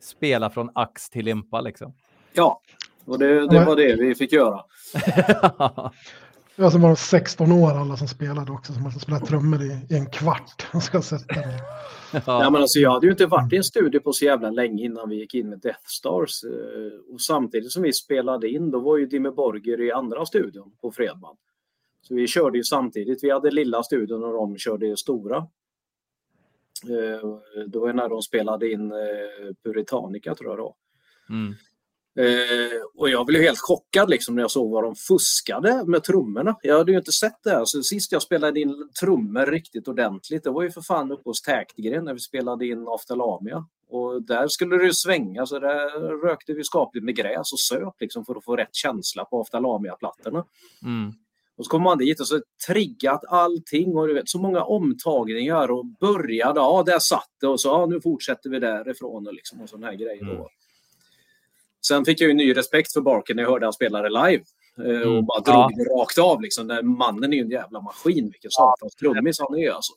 spela 0.00 0.50
från 0.50 0.70
ax 0.74 1.10
till 1.10 1.24
limpa 1.24 1.60
liksom. 1.60 1.94
Ja, 2.32 2.60
och 3.04 3.18
det, 3.18 3.48
det 3.48 3.64
var 3.64 3.76
det 3.76 3.96
vi 3.96 4.14
fick 4.14 4.32
göra. 4.32 4.60
Det 6.56 6.62
var 6.62 6.70
som 6.70 6.80
var 6.80 6.88
de 6.88 6.96
16 6.96 7.52
år 7.52 7.70
alla 7.70 7.96
som 7.96 8.08
spelade 8.08 8.52
också, 8.52 8.72
som 8.72 8.84
hade 8.84 9.00
spelat 9.00 9.26
trummor 9.26 9.62
i, 9.62 9.78
i 9.90 9.96
en 9.96 10.06
kvart. 10.06 10.66
Jag 10.72 10.82
ska 10.82 11.02
sätta 11.02 11.34
den. 11.34 11.50
Ja, 12.26 12.50
men 12.50 12.60
alltså, 12.62 12.78
jag 12.78 12.90
hade 12.90 13.06
ju 13.06 13.12
inte 13.12 13.26
varit 13.26 13.52
i 13.52 13.56
en 13.56 13.64
studio 13.64 14.00
på 14.00 14.12
så 14.12 14.24
jävla 14.24 14.50
länge 14.50 14.84
innan 14.84 15.08
vi 15.08 15.16
gick 15.16 15.34
in 15.34 15.48
med 15.48 15.58
Death 15.60 15.86
Stars. 15.86 16.44
eh, 16.44 17.14
Och 17.14 17.20
samtidigt 17.20 17.72
som 17.72 17.82
vi 17.82 17.92
spelade 17.92 18.48
in, 18.48 18.70
då 18.70 18.80
var 18.80 18.98
ju 18.98 19.06
Dimmy 19.06 19.30
Borger 19.30 19.80
i 19.80 19.92
andra 19.92 20.26
studion 20.26 20.72
på 20.80 20.92
Fredman. 20.92 21.36
Så 22.02 22.14
vi 22.14 22.26
körde 22.26 22.58
ju 22.58 22.64
samtidigt. 22.64 23.24
Vi 23.24 23.30
hade 23.30 23.50
lilla 23.50 23.82
studion 23.82 24.24
och 24.24 24.32
de 24.32 24.58
körde 24.58 24.96
stora. 24.96 25.46
Eh, 26.82 27.38
det 27.66 27.78
var 27.78 27.92
när 27.92 28.08
de 28.08 28.22
spelade 28.22 28.70
in 28.70 28.92
eh, 28.92 29.54
Puritanica 29.64 30.34
tror 30.34 30.50
jag 30.50 30.58
då. 30.58 30.76
Mm. 31.30 31.54
Eh, 32.18 32.82
och 32.94 33.10
jag 33.10 33.26
blev 33.26 33.42
helt 33.42 33.58
chockad 33.58 34.10
liksom 34.10 34.34
när 34.34 34.42
jag 34.42 34.50
såg 34.50 34.70
vad 34.70 34.84
de 34.84 34.94
fuskade 34.94 35.84
med 35.86 36.04
trummorna. 36.04 36.56
Jag 36.62 36.78
hade 36.78 36.92
ju 36.92 36.98
inte 36.98 37.12
sett 37.12 37.42
det. 37.44 37.50
Här. 37.50 37.64
Så 37.64 37.82
sist 37.82 38.12
jag 38.12 38.22
spelade 38.22 38.60
in 38.60 38.88
trummor 39.00 39.46
riktigt 39.46 39.88
ordentligt, 39.88 40.44
det 40.44 40.50
var 40.50 40.62
ju 40.62 40.70
för 40.70 40.80
fan 40.80 41.12
uppe 41.12 41.30
hos 41.30 41.42
Täktgren 41.42 42.04
när 42.04 42.14
vi 42.14 42.20
spelade 42.20 42.66
in 42.66 42.86
Aftalamia. 42.88 43.66
Och 43.88 44.22
där 44.22 44.48
skulle 44.48 44.76
det 44.76 44.84
ju 44.84 44.92
svänga 44.92 45.46
så 45.46 45.58
där 45.58 46.00
rökte 46.26 46.52
vi 46.52 46.64
skapligt 46.64 47.04
med 47.04 47.16
gräs 47.16 47.52
och 47.52 47.60
söp 47.60 47.94
liksom 48.00 48.24
för 48.24 48.34
att 48.34 48.44
få 48.44 48.56
rätt 48.56 48.74
känsla 48.74 49.24
på 49.24 49.40
Aftalamia-plattorna. 49.40 50.44
Mm. 50.82 51.12
Och 51.56 51.64
så 51.64 51.70
kommer 51.70 51.84
man 51.84 51.98
dit 51.98 52.20
och 52.20 52.26
så 52.26 52.40
triggat 52.66 53.24
allting 53.28 53.96
och 53.96 54.08
du 54.08 54.14
vet 54.14 54.28
så 54.28 54.38
många 54.38 54.62
omtagningar 54.64 55.70
och 55.70 55.86
började, 55.86 56.60
ja 56.60 56.82
där 56.86 56.98
satt 56.98 57.30
det 57.40 57.46
och 57.46 57.60
så 57.60 57.68
ja, 57.68 57.86
nu 57.86 58.00
fortsätter 58.00 58.50
vi 58.50 58.58
därifrån 58.58 59.26
och 59.26 59.34
liksom 59.34 59.60
och 59.60 59.68
sådana 59.68 59.86
här 59.86 59.94
grejer. 59.94 60.22
Mm. 60.22 60.42
Sen 61.86 62.04
fick 62.04 62.20
jag 62.20 62.28
ju 62.28 62.34
ny 62.34 62.56
respekt 62.56 62.92
för 62.92 63.00
Barker 63.00 63.34
när 63.34 63.42
jag 63.42 63.50
hörde 63.50 63.66
han 63.66 63.72
spelade 63.72 64.08
live. 64.08 64.44
eh, 64.78 65.00
Och 65.08 65.12
Mm. 65.12 65.24
bara 65.26 65.40
drog 65.40 65.56
Ja. 65.56 65.70
det 65.76 65.84
rakt 65.84 66.18
av 66.18 66.40
liksom. 66.42 66.66
Den 66.66 66.88
mannen 66.88 67.32
är 67.32 67.36
ju 67.36 67.42
en 67.42 67.50
jävla 67.50 67.80
maskin. 67.80 68.30
Vilken 68.30 68.50
satans 68.50 68.94
trummis 68.94 69.40
han 69.40 69.58
är 69.58 69.70
alltså. 69.70 69.92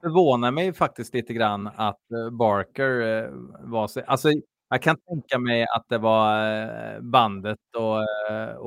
förvånar 0.00 0.50
mig 0.50 0.72
faktiskt 0.72 1.14
lite 1.14 1.32
grann 1.34 1.66
att 1.76 2.10
eh, 2.12 2.30
Barker 2.30 3.00
eh, 3.24 3.30
var 3.60 3.88
så... 3.88 4.00
Alltså, 4.06 4.28
jag 4.68 4.82
kan 4.82 4.96
tänka 5.08 5.38
mig 5.38 5.62
att 5.76 5.84
det 5.88 5.98
var 5.98 7.00
bandet 7.00 7.58
och, 7.76 7.98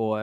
och 0.03 0.17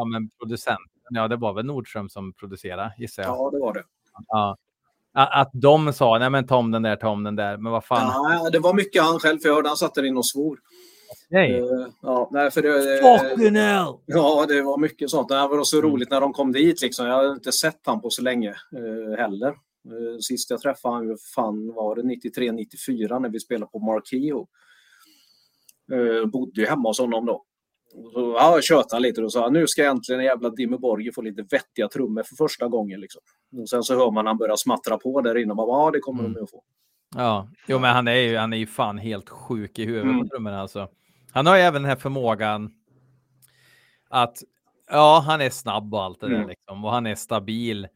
ja, 0.00 0.04
men 0.04 0.30
producenten. 0.38 0.86
Ja, 1.10 1.28
det 1.28 1.36
var 1.36 1.52
väl 1.54 1.64
Nordström 1.66 2.08
som 2.08 2.32
producerade, 2.32 2.94
gissar 2.98 3.22
jag. 3.22 3.30
Ja, 3.36 3.50
det 3.50 3.58
var 3.58 3.74
det. 3.74 3.82
Ja. 4.28 4.56
Att 5.12 5.50
de 5.52 5.92
sa, 5.92 6.18
nej 6.18 6.30
men 6.30 6.46
ta 6.46 6.56
om 6.56 6.70
den 6.70 6.82
där, 6.82 6.96
ta 6.96 7.08
om 7.08 7.24
den 7.24 7.36
där. 7.36 7.56
Men 7.56 7.72
vad 7.72 7.84
fan. 7.84 8.10
Ja, 8.42 8.50
det 8.50 8.58
var 8.58 8.74
mycket 8.74 9.02
han 9.02 9.18
själv, 9.20 9.38
för 9.38 9.48
jag 9.48 9.54
hörde 9.54 9.68
han 9.68 9.76
satt 9.76 9.94
där 9.94 10.02
inne 10.04 10.18
och 10.18 10.26
svor. 10.26 10.58
Nej. 11.30 11.58
Eh, 11.58 11.64
Ja, 12.02 12.28
nej, 12.32 12.50
för 12.50 12.62
det, 12.62 13.28
Fucking 13.28 13.54
hell! 13.56 13.94
Ja, 14.06 14.44
det 14.48 14.62
var 14.62 14.78
mycket 14.78 15.10
sånt. 15.10 15.28
Det 15.28 15.34
var 15.34 15.64
så 15.64 15.78
Mm. 15.78 15.90
roligt 15.90 16.10
när 16.10 16.20
de 16.20 16.32
kom 16.32 16.52
dit. 16.52 16.82
Liksom. 16.82 17.06
Jag 17.06 17.14
hade 17.16 17.32
inte 17.32 17.52
sett 17.52 17.80
han 17.84 18.00
på 18.00 18.10
så 18.10 18.22
länge 18.22 18.48
eh, 18.50 19.18
heller. 19.18 19.48
Eh, 19.48 20.18
sist 20.20 20.50
jag 20.50 20.60
träffade 20.60 20.94
han 20.94 21.16
fan 21.34 21.72
var 21.74 21.96
det 21.96 22.02
93-94 22.02 23.18
när 23.18 23.28
vi 23.28 23.40
spelade 23.40 23.70
på 23.72 23.78
Markio. 23.78 24.46
Eh, 25.92 26.26
bodde 26.26 26.60
ju 26.60 26.66
hemma 26.66 26.88
hos 26.88 26.98
honom 27.00 27.26
då. 27.26 27.44
Så, 28.12 28.34
ja, 28.38 28.54
jag 28.54 28.64
tjötade 28.64 29.02
lite 29.02 29.22
och 29.22 29.32
sa 29.32 29.48
nu 29.48 29.66
ska 29.66 29.84
äntligen 29.84 30.20
en 30.20 30.26
jävla 30.26 30.50
Dimmy 30.50 30.76
Borgir 30.76 31.12
få 31.12 31.22
lite 31.22 31.42
vettiga 31.42 31.88
trummor 31.88 32.22
för 32.22 32.36
första 32.36 32.68
gången. 32.68 33.00
Liksom. 33.00 33.22
Och 33.62 33.68
sen 33.68 33.82
så 33.82 33.94
hör 33.98 34.10
man 34.10 34.26
han 34.26 34.36
börja 34.38 34.56
smattra 34.56 34.98
på 34.98 35.20
där 35.20 35.38
inne 35.38 35.50
och 35.50 35.56
bara, 35.56 35.84
ja 35.86 35.90
det 35.90 36.00
kommer 36.00 36.20
Mm. 36.20 36.32
de 36.34 36.40
att 36.44 36.50
få. 36.50 36.62
Ja, 37.16 37.48
jo, 37.68 37.78
men 37.78 37.94
han 37.94 38.08
är 38.08 38.14
ju, 38.14 38.36
han 38.36 38.52
är 38.52 38.56
ju 38.56 38.66
fan 38.66 38.98
helt 38.98 39.28
sjuk 39.28 39.78
i 39.78 39.84
huvudet 39.84 40.04
Mm. 40.04 40.18
på 40.20 40.28
trummorna 40.28 40.60
alltså. 40.60 40.88
Han 41.32 41.46
har 41.46 41.56
ju 41.56 41.62
även 41.62 41.82
den 41.82 41.88
här 41.88 41.96
förmågan 41.96 42.70
att, 44.08 44.42
ja, 44.90 45.22
han 45.26 45.40
är 45.40 45.50
snabb 45.50 45.94
och 45.94 46.02
allt 46.02 46.20
det 46.20 46.28
där 46.28 46.34
Mm. 46.36 46.48
liksom 46.48 46.84
och 46.84 46.90
han 46.90 47.06
är 47.06 47.14
stabil. 47.14 47.88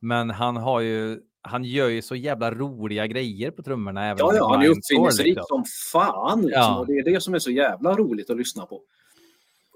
Men 0.00 0.30
han 0.30 0.56
har 0.56 0.80
ju, 0.80 1.20
han 1.42 1.64
gör 1.64 1.88
ju 1.88 2.02
så 2.02 2.16
jävla 2.16 2.50
roliga 2.50 3.06
grejer 3.06 3.50
på 3.50 3.62
trummorna. 3.62 4.04
Även 4.04 4.16
Ja, 4.18 4.34
ja, 4.34 4.48
han 4.48 4.62
är 4.62 4.68
uppfinningsrik 4.68 5.26
liksom. 5.26 5.44
som 5.48 5.64
fan. 5.92 6.40
Liksom. 6.42 6.62
Ja. 6.62 6.78
Och 6.78 6.86
det 6.86 6.92
är 6.92 7.04
det 7.04 7.20
som 7.20 7.34
är 7.34 7.38
så 7.38 7.50
jävla 7.50 7.92
roligt 7.94 8.30
att 8.30 8.36
lyssna 8.36 8.66
på. 8.66 8.82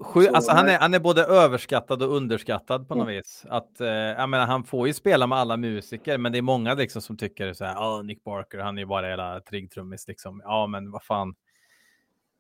Sju, 0.03 0.24
Så, 0.24 0.34
alltså 0.34 0.53
han, 0.53 0.68
är, 0.68 0.78
han 0.78 0.94
är 0.94 0.99
både 1.01 1.24
överskattad 1.24 2.03
och 2.03 2.16
underskattad 2.16 2.88
på 2.88 2.94
något 2.94 3.05
Mm. 3.05 3.16
vis. 3.16 3.44
Att, 3.49 3.80
eh, 3.80 3.88
jag 3.88 4.28
menar, 4.28 4.46
han 4.46 4.64
får 4.64 4.86
ju 4.86 4.92
spela 4.94 5.26
med 5.26 5.38
alla 5.38 5.57
musiker, 5.57 6.18
men 6.18 6.32
det 6.32 6.38
är 6.38 6.42
många 6.42 6.74
liksom 6.74 7.03
som 7.03 7.16
tycker 7.16 7.53
så 7.53 7.64
här, 7.64 7.74
ja, 7.74 8.03
Nick 8.03 8.24
Barker, 8.24 8.59
han 8.59 8.78
är 8.78 8.82
ju 8.82 8.86
bara 8.86 9.09
hela 9.09 9.40
triggtrummis 9.40 10.09
liksom. 10.09 10.40
Ja, 10.44 10.66
men 10.66 10.90
vad 10.90 11.03
fan. 11.03 11.34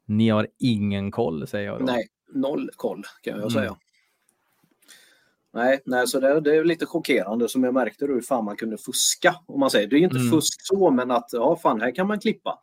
Ni 0.06 0.28
har 0.28 0.48
ingen 0.58 1.10
koll, 1.10 1.46
säger 1.46 1.66
jag 1.66 1.78
då. 1.80 1.84
Nej, 1.84 2.06
noll 2.34 2.70
koll 2.76 3.02
kan 3.22 3.30
jag 3.32 3.38
Mm. 3.40 3.50
säga. 3.50 3.76
Nej, 5.52 5.80
nej, 5.84 6.06
så 6.08 6.20
det, 6.20 6.40
det 6.40 6.56
är 6.56 6.64
lite 6.64 6.86
chockerande 6.86 7.48
som 7.48 7.64
jag 7.64 7.74
märkte 7.74 8.06
då 8.06 8.14
hur 8.14 8.20
fan 8.20 8.44
man 8.44 8.56
kunde 8.56 8.78
fuska. 8.78 9.34
Om 9.46 9.60
man 9.60 9.70
säger. 9.70 9.86
Det 9.88 9.96
är 9.96 9.98
ju 9.98 10.04
inte 10.04 10.18
Mm. 10.18 10.30
fusk 10.30 10.60
så, 10.66 10.90
men 10.90 11.10
att 11.10 11.28
ja, 11.32 11.56
fan, 11.56 11.80
här 11.80 11.94
kan 11.94 12.06
man 12.06 12.20
klippa. 12.20 12.58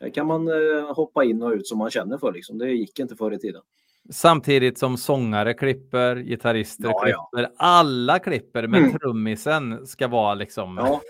Här 0.00 0.10
kan 0.10 0.26
man 0.26 0.48
eh, 0.48 0.94
hoppa 0.94 1.24
in 1.24 1.42
och 1.42 1.50
ut 1.52 1.66
som 1.66 1.78
man 1.78 1.90
känner 1.90 2.18
för. 2.18 2.32
Liksom. 2.32 2.58
Det 2.58 2.70
gick 2.70 2.98
inte 2.98 3.16
förr 3.16 3.32
i 3.34 3.38
tiden. 3.38 3.62
Samtidigt 4.10 4.78
som 4.78 4.96
sångare 4.96 5.54
klipper, 5.54 6.16
gitarrister 6.16 6.84
Ja, 6.88 7.08
ja. 7.08 7.28
klipper, 7.32 7.50
alla 7.56 8.18
klipper, 8.18 8.66
men 8.66 8.84
Mm. 8.84 8.98
trummisen 8.98 9.86
ska 9.86 10.08
vara 10.08 10.34
liksom... 10.34 10.76
Ja. 10.78 11.00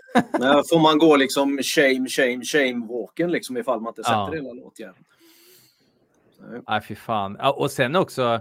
Får 0.71 0.83
man 0.83 0.99
gå 0.99 1.17
liksom 1.17 1.59
shame, 1.63 2.09
shame, 2.09 2.41
shame-walken 2.45 3.29
liksom 3.29 3.57
ifall 3.57 3.81
man 3.81 3.91
inte 3.91 4.03
sätter 4.03 4.17
Ja. 4.17 4.31
hela 4.33 4.53
låtjäveln. 4.53 5.05
Nej. 6.69 6.81
Fy 6.83 6.95
fan. 6.95 7.37
Ja, 7.41 7.53
och 7.53 7.71
sen 7.71 7.97
också. 7.97 8.41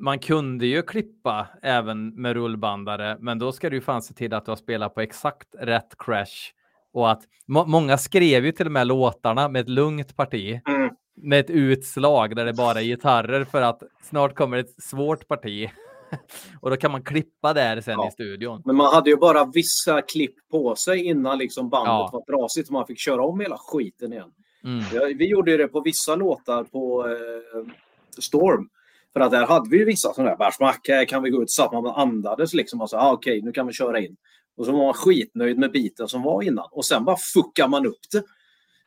Man 0.00 0.18
kunde 0.18 0.66
ju 0.66 0.82
klippa 0.82 1.46
även 1.62 2.08
med 2.22 2.32
rullbandare, 2.32 3.16
men 3.20 3.38
då 3.38 3.52
ska 3.52 3.70
du 3.70 3.76
ju 3.76 3.80
fan 3.82 4.02
se 4.02 4.14
till 4.14 4.34
att 4.34 4.44
du 4.44 4.50
har 4.50 4.56
spelat 4.56 4.94
på 4.94 5.00
exakt 5.00 5.48
rätt 5.58 5.94
crash. 5.98 6.52
Och 6.92 7.10
att 7.10 7.22
må 7.46 7.64
många 7.66 7.98
skrev 7.98 8.44
ju 8.46 8.52
till 8.52 8.66
och 8.66 8.72
med 8.72 8.86
låtarna 8.86 9.48
med 9.48 9.60
ett 9.60 9.68
lugnt 9.68 10.16
parti, 10.16 10.60
Mm. 10.68 10.90
Med 11.22 11.40
ett 11.40 11.50
utslag 11.50 12.36
där 12.36 12.44
det 12.44 12.52
bara 12.52 12.80
är 12.80 12.84
gitarrer 12.84 13.44
för 13.44 13.62
att 13.62 13.82
snart 14.02 14.34
kommer 14.34 14.58
ett 14.58 14.82
svårt 14.82 15.28
parti. 15.28 15.70
och 16.60 16.70
då 16.70 16.76
kan 16.76 16.90
man 16.92 17.02
klippa 17.02 17.54
där 17.54 17.80
sen 17.80 17.94
Ja. 17.98 18.08
i 18.08 18.10
studion. 18.10 18.62
Men 18.64 18.76
man 18.76 18.94
hade 18.94 19.10
ju 19.10 19.16
bara 19.16 19.44
vissa 19.44 20.02
klipp 20.02 20.34
på 20.50 20.74
sig 20.74 21.04
innan 21.04 21.38
liksom 21.38 21.68
bandet 21.68 21.88
Ja. 21.88 22.10
var 22.12 22.38
trasigt 22.38 22.68
och 22.68 22.72
man 22.72 22.86
fick 22.86 22.98
köra 22.98 23.22
om 23.22 23.40
hela 23.40 23.56
skiten 23.58 24.12
igen. 24.12 24.30
Mm. 24.64 24.84
Vi 25.18 25.28
gjorde 25.28 25.56
det 25.56 25.68
på 25.68 25.80
vissa 25.80 26.16
låtar 26.16 26.64
på 26.64 27.08
eh, 27.08 27.72
Storm. 28.18 28.68
För 29.12 29.20
att 29.20 29.30
där 29.30 29.46
hade 29.46 29.70
vi 29.70 29.78
ju 29.78 29.84
vissa 29.84 30.12
sådana 30.12 30.30
där 30.30 30.36
bärsmack, 30.36 31.08
kan 31.08 31.22
vi 31.22 31.30
gå 31.30 31.42
ut 31.42 31.50
så 31.50 31.64
att 31.64 31.72
man 31.72 31.86
andades 31.86 32.54
liksom 32.54 32.80
och 32.80 32.90
sa 32.90 32.98
ah, 33.00 33.12
okej 33.12 33.42
nu 33.42 33.52
kan 33.52 33.66
vi 33.66 33.72
köra 33.72 34.00
in. 34.00 34.16
Och 34.56 34.66
så 34.66 34.72
var 34.72 34.84
man 34.84 34.94
skitnöjd 34.94 35.58
med 35.58 35.72
biten 35.72 36.08
som 36.08 36.22
var 36.22 36.42
innan 36.42 36.68
och 36.70 36.84
sen 36.84 37.04
bara 37.04 37.16
fuckar 37.34 37.68
man 37.68 37.86
upp 37.86 37.98
det 38.12 38.22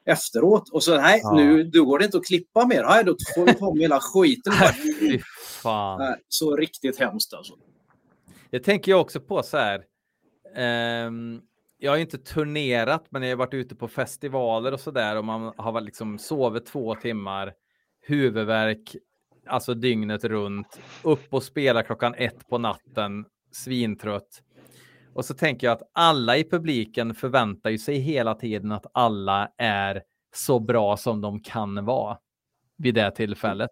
efteråt 0.06 0.70
och 0.70 0.84
så 0.84 0.98
nej 0.98 1.20
Ja. 1.24 1.34
nu 1.34 1.64
då 1.64 1.86
går 1.86 2.00
det 2.00 2.06
inte 2.06 2.18
att 2.18 2.26
klippa 2.26 2.66
mer. 2.66 2.84
Nej, 2.84 3.04
då 3.04 3.16
får 3.36 3.46
vi 3.46 3.54
ta 3.54 3.66
om 3.68 3.80
hela 3.80 4.00
skiten. 4.00 4.54
Fan. 5.62 6.16
Så 6.28 6.56
riktigt 6.56 7.00
hemskt 7.00 7.34
alltså. 7.34 7.54
Jag 8.50 8.64
tänker 8.64 8.92
ju 8.92 8.98
också 8.98 9.20
på 9.22 9.44
så 9.44 9.58
här. 9.58 9.84
ehm, 10.56 11.42
jag 11.78 11.92
har 11.92 11.98
inte 11.98 12.18
turnerat, 12.18 13.06
men 13.10 13.22
jag 13.24 13.30
har 13.30 13.36
varit 13.36 13.54
ute 13.54 13.76
på 13.76 13.88
festivaler 13.88 14.72
och 14.72 14.80
så 14.80 14.92
där 14.92 15.16
och 15.18 15.26
man 15.26 15.54
har 15.58 15.82
liksom 15.82 16.20
sovit 16.20 16.66
två 16.66 16.96
timmar, 16.96 17.54
huvudvärk, 18.02 18.96
alltså 19.48 19.74
dygnet 19.74 20.24
runt, 20.24 20.80
upp 21.04 21.34
och 21.34 21.44
spela 21.44 21.84
klockan 21.84 22.14
ett 22.18 22.50
på 22.50 22.58
natten, 22.58 23.26
svintrött. 23.52 24.42
Och 25.14 25.26
så 25.26 25.34
tänker 25.34 25.68
jag 25.68 25.74
att 25.74 25.90
alla 25.94 26.38
i 26.38 26.44
publiken 26.44 27.16
förväntar 27.16 27.70
ju 27.70 27.78
sig 27.78 27.98
hela 27.98 28.36
tiden 28.36 28.72
att 28.72 28.86
alla 28.94 29.50
är 29.58 30.04
så 30.36 30.60
bra 30.60 30.98
som 30.98 31.22
de 31.22 31.40
kan 31.40 31.86
vara 31.86 32.18
vid 32.78 32.96
det 32.96 33.12
tillfället. 33.12 33.72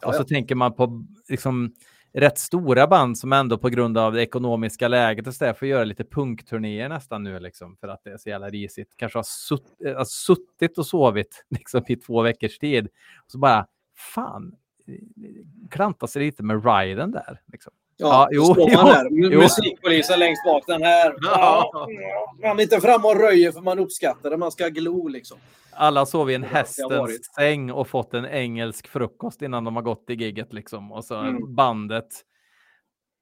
Ja, 0.00 0.08
och 0.08 0.14
så 0.14 0.20
ja. 0.20 0.26
tänker 0.26 0.54
man 0.54 0.74
på 0.74 1.04
liksom 1.28 1.72
rätt 2.12 2.38
stora 2.38 2.86
band 2.86 3.18
som 3.18 3.32
ändå 3.32 3.58
på 3.58 3.68
grund 3.68 3.98
av 3.98 4.12
det 4.12 4.22
ekonomiska 4.22 4.88
läget 4.88 5.26
och 5.26 5.34
så 5.34 5.44
där 5.44 5.52
får 5.52 5.68
göra 5.68 5.84
lite 5.84 6.04
punkturnéer 6.04 6.88
nästan 6.88 7.22
nu 7.22 7.40
liksom 7.40 7.76
för 7.76 7.88
att 7.88 8.00
det 8.04 8.10
är 8.10 8.16
så 8.16 8.28
jävla 8.28 8.48
risigt. 8.48 8.94
Kanske 8.96 9.18
har 9.18 9.24
sutt, 9.26 9.66
äh, 9.86 10.04
suttit 10.04 10.78
och 10.78 10.86
sovit 10.86 11.44
liksom 11.50 11.82
i 11.88 11.96
två 11.96 12.22
veckors 12.22 12.58
tid. 12.58 12.86
Och 13.24 13.30
så 13.30 13.38
bara 13.38 13.66
fan 14.14 14.54
klanta 15.70 16.06
sig 16.06 16.22
lite 16.22 16.42
med 16.42 16.64
riden 16.64 17.10
där. 17.10 17.40
Liksom. 17.46 17.72
Ja, 18.00 18.06
Ja, 18.06 18.28
jo, 18.32 18.54
jo, 18.58 18.64
står 18.78 19.08
jo. 19.32 19.40
Musikpolisen 19.40 20.18
längst 20.18 20.44
bak. 20.44 20.62
Den 20.66 20.82
här. 20.82 21.14
Ja. 21.22 21.88
Man 22.42 22.58
är 22.58 22.62
inte 22.62 22.80
fram 22.80 23.04
och 23.04 23.16
röjer 23.20 23.52
för 23.52 23.60
man 23.60 23.78
uppskattar 23.78 24.30
det. 24.30 24.36
Man 24.36 24.52
ska 24.52 24.68
glo 24.68 25.08
liksom. 25.08 25.38
Alla 25.72 26.06
sov 26.06 26.30
i 26.30 26.34
en 26.34 26.42
hästens 26.42 27.34
säng 27.34 27.70
och 27.70 27.88
fått 27.88 28.14
en 28.14 28.26
engelsk 28.26 28.88
frukost 28.88 29.42
innan 29.42 29.64
de 29.64 29.76
har 29.76 29.82
gått 29.82 30.04
i 30.10 30.14
gigget 30.14 30.52
liksom. 30.52 30.92
Och 30.92 31.04
så 31.04 31.14
Mm. 31.14 31.54
bandet 31.54 32.06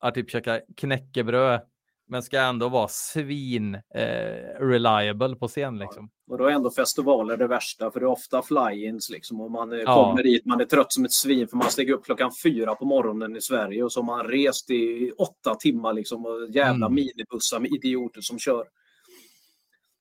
har 0.00 0.10
typ 0.10 0.30
käkat 0.30 0.62
knäckebröd 0.76 1.60
men 2.08 2.22
ska 2.22 2.40
ändå 2.40 2.68
vara 2.68 2.88
svin 2.88 3.74
eh, 3.74 4.60
reliable 4.60 5.36
på 5.36 5.48
scen 5.48 5.78
liksom. 5.78 6.10
Och 6.30 6.38
då 6.38 6.44
är 6.46 6.50
ändå 6.50 6.70
festivaler 6.70 7.36
det 7.36 7.46
värsta 7.46 7.90
för 7.90 8.00
det 8.00 8.06
är 8.06 8.10
ofta 8.10 8.42
fly-ins 8.42 9.10
liksom. 9.10 9.40
Och 9.40 9.50
man 9.50 9.72
eh, 9.72 9.78
Ja. 9.78 9.94
kommer 10.10 10.22
dit, 10.22 10.44
man 10.46 10.60
är 10.60 10.64
trött 10.64 10.92
som 10.92 11.04
ett 11.04 11.12
svin 11.12 11.48
för 11.48 11.56
man 11.56 11.70
stiger 11.70 11.94
upp 11.94 12.04
klockan 12.04 12.30
fyra 12.42 12.74
på 12.74 12.84
morgonen 12.84 13.36
i 13.36 13.40
Sverige 13.40 13.82
och 13.82 13.92
så 13.92 14.00
har 14.00 14.06
man 14.06 14.24
rest 14.26 14.70
i 14.70 15.12
åtta 15.18 15.54
timmar 15.54 15.92
liksom. 15.92 16.26
Och 16.26 16.50
jävla 16.50 16.86
Mm. 16.86 16.94
minibussar 16.94 17.60
med 17.60 17.70
idioter 17.70 18.20
som 18.20 18.38
kör. 18.38 18.64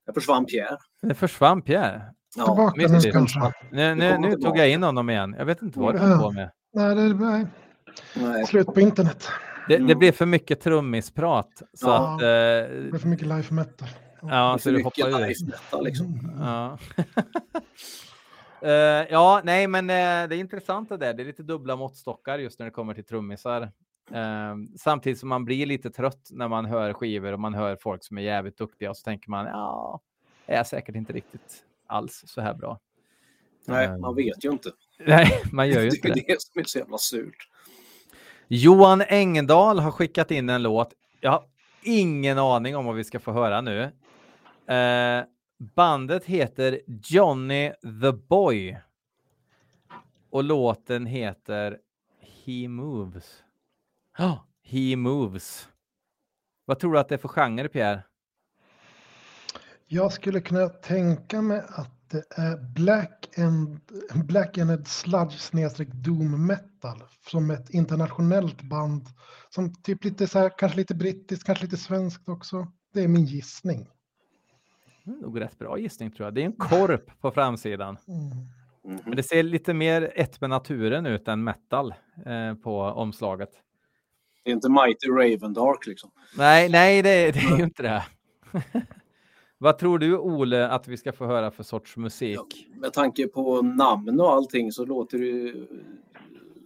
Där 0.05 0.13
försvann 0.13 0.45
Pierre. 0.45 0.77
Det 1.01 1.15
försvann 1.15 1.61
Pierre. 1.61 2.01
Ja, 2.37 2.45
Tillbaka 2.45 2.87
det. 2.87 3.11
kanske. 3.11 3.51
Nu, 3.71 3.95
nu, 3.95 4.17
nu 4.17 4.35
tog 4.35 4.57
jag 4.57 4.69
in 4.69 4.83
honom 4.83 5.09
igen. 5.09 5.35
Jag 5.37 5.45
vet 5.45 5.61
inte 5.61 5.79
vad 5.79 5.95
Ja. 5.95 5.99
höll 5.99 6.19
på 6.19 6.31
med. 6.31 6.51
Nej, 6.73 6.95
det 6.95 7.01
är 7.01 7.47
nej. 8.15 8.45
slut 8.47 8.67
på 8.67 8.79
internet. 8.81 9.27
Det, 9.67 9.77
det 9.77 9.83
Mm. 9.83 9.99
blir 9.99 10.11
för 10.11 10.25
mycket 10.25 10.61
trummisprat. 10.61 11.61
Så 11.73 11.87
Ja. 11.87 12.13
att... 12.13 12.19
Det 12.19 12.27
Eh, 12.69 12.93
är 12.95 12.97
för 12.99 13.07
mycket 13.07 13.27
life 13.27 13.53
metal. 13.53 13.87
ja, 14.21 14.57
så 14.61 14.69
du 14.71 14.83
hoppar 14.83 15.07
ur. 15.09 15.45
metal 15.45 15.83
liksom. 15.83 16.31
Ja. 16.39 16.77
Eh, 18.61 18.71
ja, 19.09 19.41
nej, 19.43 19.67
men 19.67 19.89
eh, 19.89 19.95
det 20.29 20.35
är 20.35 20.39
intressant 20.39 20.89
det 20.89 20.97
där. 20.97 21.13
Det 21.13 21.23
är 21.23 21.25
lite 21.25 21.43
dubbla 21.43 21.75
måttstockar 21.75 22.39
just 22.39 22.59
när 22.59 22.65
det 22.65 22.71
kommer 22.71 22.93
till 22.93 23.03
trummisar. 23.05 23.61
Eh, 24.11 24.55
samtidigt 24.79 25.19
som 25.19 25.29
man 25.29 25.45
blir 25.45 25.65
lite 25.65 25.89
trött 25.91 26.27
när 26.31 26.47
man 26.47 26.65
hör 26.65 26.93
skivor 26.93 27.31
och 27.33 27.39
man 27.39 27.53
hör 27.53 27.77
folk 27.81 28.03
som 28.03 28.17
är 28.17 28.21
jävligt 28.21 28.57
duktiga 28.57 28.89
och 28.89 28.97
så 28.97 29.03
tänker 29.03 29.29
man 29.29 29.45
ja, 29.45 29.99
är 30.45 30.55
jag 30.57 30.67
säkert 30.67 30.95
inte 30.95 31.13
riktigt 31.13 31.63
alls 31.87 32.23
så 32.25 32.41
här 32.41 32.53
bra. 32.53 32.79
Nej, 33.65 33.97
man 33.99 34.15
vet 34.15 34.45
ju 34.45 34.49
inte. 34.51 34.71
Nej, 35.07 35.41
man 35.51 35.69
gör 35.69 35.81
ju 35.81 35.89
Det 35.89 35.95
inte 35.95 36.07
är 36.07 36.13
det. 36.13 36.23
det 36.27 36.41
som 36.41 36.59
är 36.59 36.63
så 36.63 36.77
jävla 36.79 36.97
surt. 36.97 37.49
Johan 38.47 39.01
Engdahl 39.01 39.79
har 39.79 39.91
skickat 39.91 40.31
in 40.31 40.49
en 40.49 40.63
låt. 40.63 40.93
Jag 41.19 41.31
har 41.31 41.43
ingen 41.83 42.37
aning 42.39 42.75
om 42.75 42.85
vad 42.85 42.95
vi 42.95 43.03
ska 43.03 43.19
få 43.19 43.31
höra 43.31 43.61
nu. 43.61 43.91
Eh, 44.75 45.23
bandet 45.75 46.25
heter 46.25 46.81
Johnny 46.87 47.71
the 48.01 48.11
Boy. 48.11 48.77
Och 50.29 50.43
låten 50.43 51.05
heter 51.05 51.77
He 52.19 52.67
Moves. 52.67 53.43
Ja, 54.17 54.45
He 54.63 54.95
Moves. 54.95 55.69
Vad 56.65 56.79
tror 56.79 56.93
du 56.93 56.99
att 56.99 57.09
det 57.09 57.15
är 57.15 57.19
för 57.19 57.27
genre, 57.27 57.67
Pierre? 57.67 58.03
Jag 59.87 60.13
skulle 60.13 60.41
kunna 60.41 60.69
tänka 60.69 61.41
mig 61.41 61.61
att 61.67 61.94
det 62.09 62.23
är 62.29 62.57
Black 62.73 63.37
and, 63.37 63.79
Black 64.25 64.57
and 64.57 64.87
Sludge 64.87 65.39
snedstreck 65.39 65.87
Doom 65.87 66.47
Metal 66.47 67.03
som 67.29 67.51
ett 67.51 67.69
internationellt 67.69 68.61
band 68.61 69.07
som 69.49 69.73
typ 69.73 70.03
lite 70.03 70.27
så 70.27 70.39
här, 70.39 70.51
kanske 70.57 70.77
lite 70.77 70.95
brittiskt, 70.95 71.45
kanske 71.45 71.65
lite 71.65 71.77
svenskt 71.77 72.29
också. 72.29 72.67
Det 72.93 73.03
är 73.03 73.07
min 73.07 73.25
gissning. 73.25 73.87
Det 75.03 75.11
är 75.11 75.15
nog 75.15 75.41
rätt 75.41 75.59
bra 75.59 75.77
gissning 75.77 76.11
tror 76.11 76.25
jag. 76.25 76.33
Det 76.33 76.41
är 76.41 76.45
en 76.45 76.53
korp 76.53 77.21
på 77.21 77.31
framsidan. 77.31 77.97
Mm. 78.07 79.01
Men 79.05 79.15
det 79.15 79.23
ser 79.23 79.43
lite 79.43 79.73
mer 79.73 80.11
ett 80.15 80.41
med 80.41 80.49
naturen 80.49 81.05
ut 81.05 81.27
än 81.27 81.43
metal 81.43 81.93
eh, 82.25 82.53
på 82.53 82.81
omslaget. 82.81 83.49
Det 84.43 84.51
är 84.51 84.53
inte 84.53 84.69
Mighty 84.69 85.07
Raven 85.07 85.53
Dark 85.53 85.87
liksom. 85.87 86.11
Nej, 86.37 86.69
nej, 86.69 87.01
det, 87.01 87.31
det 87.31 87.39
är 87.39 87.57
ju 87.57 87.63
inte 87.63 87.83
det. 87.83 88.03
Vad 89.65 89.77
tror 89.77 89.99
du, 89.99 90.17
Ole, 90.17 90.67
att 90.67 90.87
vi 90.87 90.97
ska 90.97 91.13
få 91.13 91.25
höra 91.25 91.51
för 91.51 91.63
sorts 91.63 91.97
musik? 91.97 92.37
Ja, 92.37 92.45
med 92.81 92.93
tanke 92.93 93.27
på 93.27 93.61
namn 93.61 94.19
och 94.19 94.33
allting 94.33 94.71
så 94.71 94.85
låter 94.85 95.17
det 95.17 95.25
ju 95.25 95.67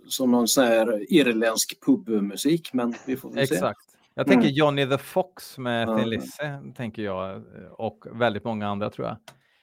som 0.08 0.32
någon 0.32 0.48
sån 0.48 0.64
här 0.64 1.14
irländsk 1.14 1.86
pubmusik, 1.86 2.74
men 2.74 2.94
vi 3.08 3.18
får 3.18 3.30
väl 3.30 3.48
se. 3.48 3.56
Exakt. 3.56 3.80
Jag 4.14 4.28
Mm. 4.28 4.40
tänker 4.42 4.56
Johnny 4.58 4.86
the 4.90 4.98
Fox 4.98 5.58
med 5.58 5.88
Ja. 5.88 5.98
Thin 5.98 6.10
Lizzy, 6.10 6.44
tänker 6.76 7.02
jag, 7.02 7.44
och 7.72 8.06
väldigt 8.12 8.44
många 8.44 8.68
andra 8.68 8.90
tror 8.90 9.08
jag. 9.08 9.18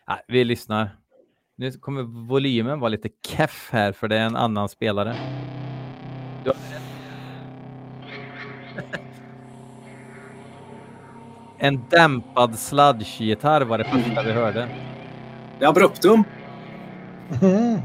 Nej, 0.09 0.19
vi 0.29 0.45
lyssnar. 0.45 0.91
Nu 1.57 1.73
kommer 1.73 2.03
volymen 2.29 2.81
vara 2.81 2.89
lite 2.89 3.09
keff 3.27 3.69
här, 3.73 3.93
för 3.93 4.09
det 4.09 4.17
är 4.17 4.27
en 4.27 4.37
annan 4.37 4.69
spelare. 4.69 5.17
Du 6.45 6.51
har 6.51 6.57
rätt. 6.57 6.83
En 11.59 11.81
dämpad 11.91 12.59
sludge-gitarr 12.59 13.61
var 13.65 13.79
det 13.79 13.85
första 13.85 14.23
vi 14.23 14.33
hörde. 14.33 14.69
Det 15.59 15.65
är 15.65 15.69
Abruptum. 15.69 16.25
Mm. 17.43 17.81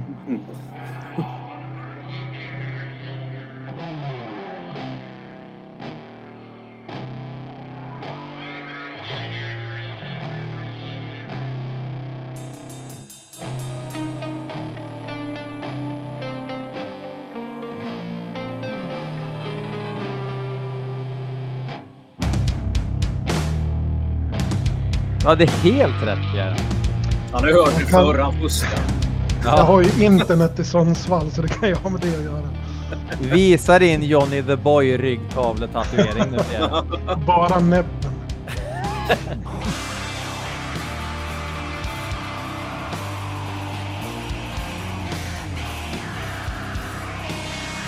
Ja, 25.23 25.35
det 25.35 25.43
är 25.43 25.47
helt 25.47 26.03
rätt 26.03 26.19
Pierre. 26.33 26.55
Han 27.31 27.43
har 27.43 27.51
hört 27.51 27.65
det 27.75 27.81
Jag 27.81 27.89
kan- 27.89 28.05
förr, 28.05 28.17
han 28.19 28.33
fuskar. 28.41 28.79
Jag 29.43 29.59
Ja. 29.59 29.63
har 29.63 29.81
ju 29.81 30.05
internet 30.05 30.59
i 30.59 30.63
Sundsvall 30.63 31.31
så 31.31 31.41
det 31.41 31.47
kan 31.47 31.69
jag 31.69 31.77
ha 31.77 31.89
med 31.89 32.01
det 32.01 32.17
att 32.17 32.23
göra. 32.23 32.49
Visa 33.21 33.79
din 33.79 34.03
Johnny 34.03 34.43
the 34.43 34.55
Boy 34.55 34.97
ryggtavletatuering 34.97 36.31
nu 36.31 36.37
Pierre. 36.49 36.83
Bara 37.27 37.59
näbben. 37.59 38.11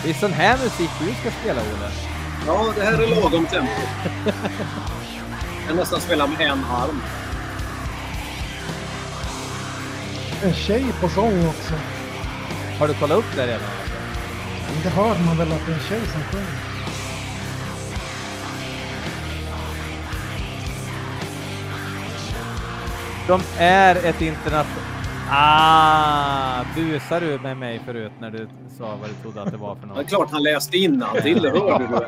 Det 0.03 0.09
är 0.09 0.13
sån 0.13 0.33
här 0.33 0.57
musik 0.63 0.89
du 0.99 1.05
ska 1.05 1.31
spela 1.41 1.61
Ole. 1.61 1.89
Ja, 2.47 2.73
det 2.75 2.83
här 2.83 2.93
är 2.93 3.07
lagom 3.21 3.45
tempo. 3.45 3.71
Jag 5.59 5.67
kan 5.67 5.75
nästan 5.77 6.01
spela 6.01 6.27
med 6.27 6.41
en 6.41 6.63
arm. 6.71 7.01
En 10.43 10.53
tjej 10.53 10.85
på 11.01 11.09
sång 11.09 11.47
också. 11.47 11.73
Har 12.79 12.87
du 12.87 12.93
kollat 12.93 13.17
upp 13.17 13.35
det 13.35 13.47
redan? 13.47 13.69
Det 14.83 14.89
hör 14.89 15.25
man 15.25 15.37
väl 15.37 15.51
att 15.51 15.65
det 15.65 15.71
är 15.71 15.75
en 15.75 15.81
tjej 15.83 15.99
som 16.11 16.21
sjunger. 16.21 16.47
De 23.27 23.41
är 23.57 23.95
ett 23.95 24.21
internationellt... 24.21 24.79
Ah, 25.29 26.63
busar 26.75 27.21
du 27.21 27.39
med 27.39 27.57
mig 27.57 27.81
förut 27.85 28.11
när 28.19 28.31
du 28.31 28.47
sa 28.77 28.95
vad 29.01 29.09
du 29.09 29.13
trodde 29.21 29.41
att 29.41 29.51
det 29.51 29.57
var 29.57 29.75
för 29.75 29.87
Det 29.87 29.93
är 29.93 29.95
något? 29.97 30.07
klart 30.07 30.31
han 30.31 30.43
läste 30.43 30.77
innantill, 30.77 31.41
det 31.41 31.49
hörde 31.49 31.87
du. 31.87 31.99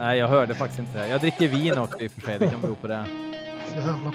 Nej, 0.00 0.18
jag 0.18 0.28
hörde 0.28 0.54
faktiskt 0.54 0.78
inte 0.78 0.98
det. 0.98 1.08
Jag 1.08 1.20
dricker 1.20 1.48
vin 1.48 1.78
också 1.78 1.98
i 2.00 2.06
och 2.06 2.12
för 2.12 2.20
sig. 2.20 2.38
Det 2.38 2.48
kan 2.50 2.60
bero 2.60 2.74
på 2.74 2.86
det. 2.86 3.04
Jävla 3.74 3.92
bra. 3.92 4.12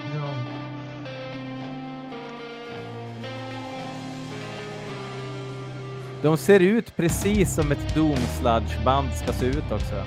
De 6.22 6.36
ser 6.36 6.60
ut 6.60 6.96
precis 6.96 7.54
som 7.54 7.72
ett 7.72 7.94
Doom 7.94 8.16
Sludge-band 8.16 9.08
ska 9.14 9.32
se 9.32 9.46
ut 9.46 9.72
också. 9.72 10.04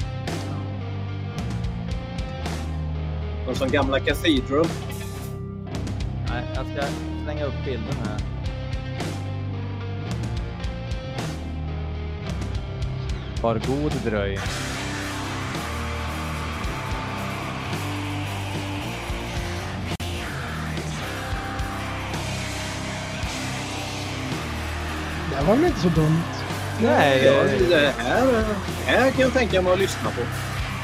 De 3.48 3.56
som 3.56 3.70
gamla 3.70 4.00
Cathedral. 4.00 4.66
Nej, 6.30 6.44
jag 6.56 6.66
ska 6.66 6.92
slänga 7.24 7.46
upp 7.46 7.66
bilden 7.66 7.96
här. 8.06 8.22
Var 13.42 13.62
god 13.68 13.92
dröj. 14.06 14.40
Det 25.40 25.46
var 25.46 25.56
väl 25.56 25.66
inte 25.66 25.80
så 25.80 25.90
dumt. 25.90 26.22
Nej, 26.82 27.26
Ja, 27.26 27.32
det 27.70 27.76
här, 28.04 28.32
det 28.86 28.92
här 28.92 29.12
kan 29.12 29.22
jag 29.22 29.34
tänka 29.34 29.62
mig 29.62 29.74
att 29.74 29.80
lyssna 29.80 30.10
på. 30.10 30.22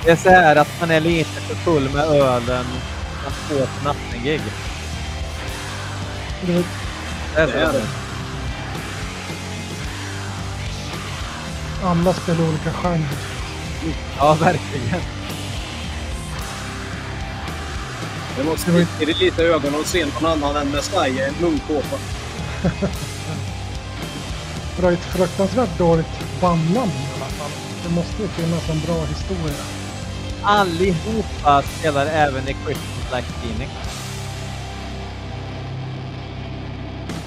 det 0.06 0.12
är 0.12 0.16
så 0.16 0.30
här 0.30 0.56
att 0.56 0.68
man 0.80 0.92
är 0.92 1.00
lite 1.00 1.42
för 1.42 1.56
full 1.56 1.90
med 1.90 2.04
ölen. 2.04 2.66
Man 3.24 3.32
får 3.32 3.64
ett 3.64 3.84
nattengig. 3.84 4.42
Det, 6.42 6.54
Det 6.54 7.42
är 7.42 7.48
Det 7.48 7.54
är 7.54 7.66
så. 7.72 7.72
det. 7.72 7.86
alla 11.84 12.14
spelar 12.14 12.48
olika 12.50 12.72
genrer. 12.74 13.08
Ja, 14.18 14.34
verkligen. 14.34 15.02
Det 18.38 18.44
måste 18.44 18.72
i 18.72 19.06
det 19.06 19.20
lite 19.20 19.44
ögon 19.44 19.76
och 19.76 19.86
se 19.86 20.06
någon 20.06 20.26
annan 20.32 20.56
än 20.56 20.72
Messiah 20.72 21.08
i 21.08 21.22
en 21.22 21.34
munkåpa. 21.42 21.98
Var 24.82 24.92
ett 24.92 25.00
fruktansvärt 25.00 25.78
dåligt 25.78 26.42
bandnamn 26.42 26.92
i 26.92 27.08
alla 27.16 27.26
fall. 27.26 27.52
Det 27.84 27.96
måste 27.96 28.22
ju 28.22 28.28
finnas 28.28 28.70
en 28.70 28.80
bra 28.80 29.06
historia. 29.06 29.64
Allihopa 30.44 31.62
spelar 31.62 32.06
även 32.06 32.44
i 32.44 32.56
Christian 32.66 33.10
Black 33.10 33.26
Phoenix. 33.26 33.72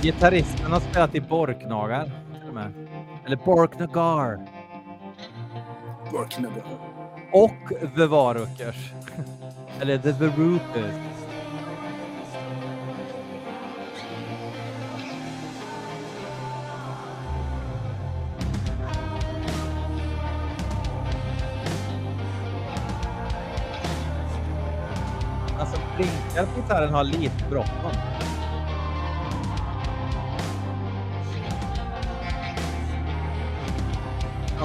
Gitarristen 0.03 0.73
har 0.73 0.81
spelat 0.81 1.15
i 1.15 1.21
Borknagar. 1.21 2.05
till 2.05 2.49
och 2.49 2.55
med. 2.55 2.73
Eller 3.27 3.37
Borknagar. 3.37 4.39
Och 7.33 7.73
The 7.97 8.07
Varukers. 8.07 8.93
Eller 9.81 9.99
The 9.99 10.13
Verukers. 10.13 11.18
Blinkar 26.39 26.55
på 26.55 26.61
gitarren 26.61 26.95
har 26.95 27.05
lite 27.05 27.45
bråttom. 27.51 27.93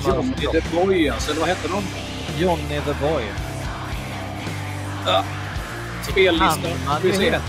Johnny 0.05 0.61
the 0.61 0.75
Boy 0.75 1.09
alltså, 1.09 1.31
eller 1.31 1.39
vad 1.39 1.49
hette 1.49 1.67
de? 1.67 1.83
Johnny 2.43 2.81
the 2.85 2.93
Boy. 3.01 3.23
Spellistan. 6.03 6.71
Han 6.85 6.99
Ska 6.99 7.07
vi 7.07 7.13
se. 7.13 7.39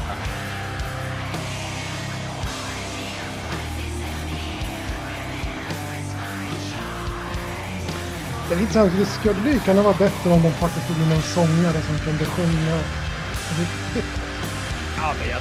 Det 8.49 8.55
är 8.55 8.61
lite 8.61 8.73
så 8.73 8.79
här, 8.79 8.91
det 8.99 9.07
skulle 9.07 9.51
ju 9.51 9.59
kunna 9.59 9.83
vara 9.83 9.95
bättre 9.95 10.31
om 10.33 10.43
de 10.43 10.53
faktiskt 10.53 10.87
tog 10.87 10.97
in 10.97 11.09
någon 11.09 11.23
sångare 11.23 11.83
som 11.83 11.99
kunde 11.99 12.25
sjunga. 12.25 13.04
Ja, 14.97 15.15
men 15.19 15.29
jag. 15.29 15.41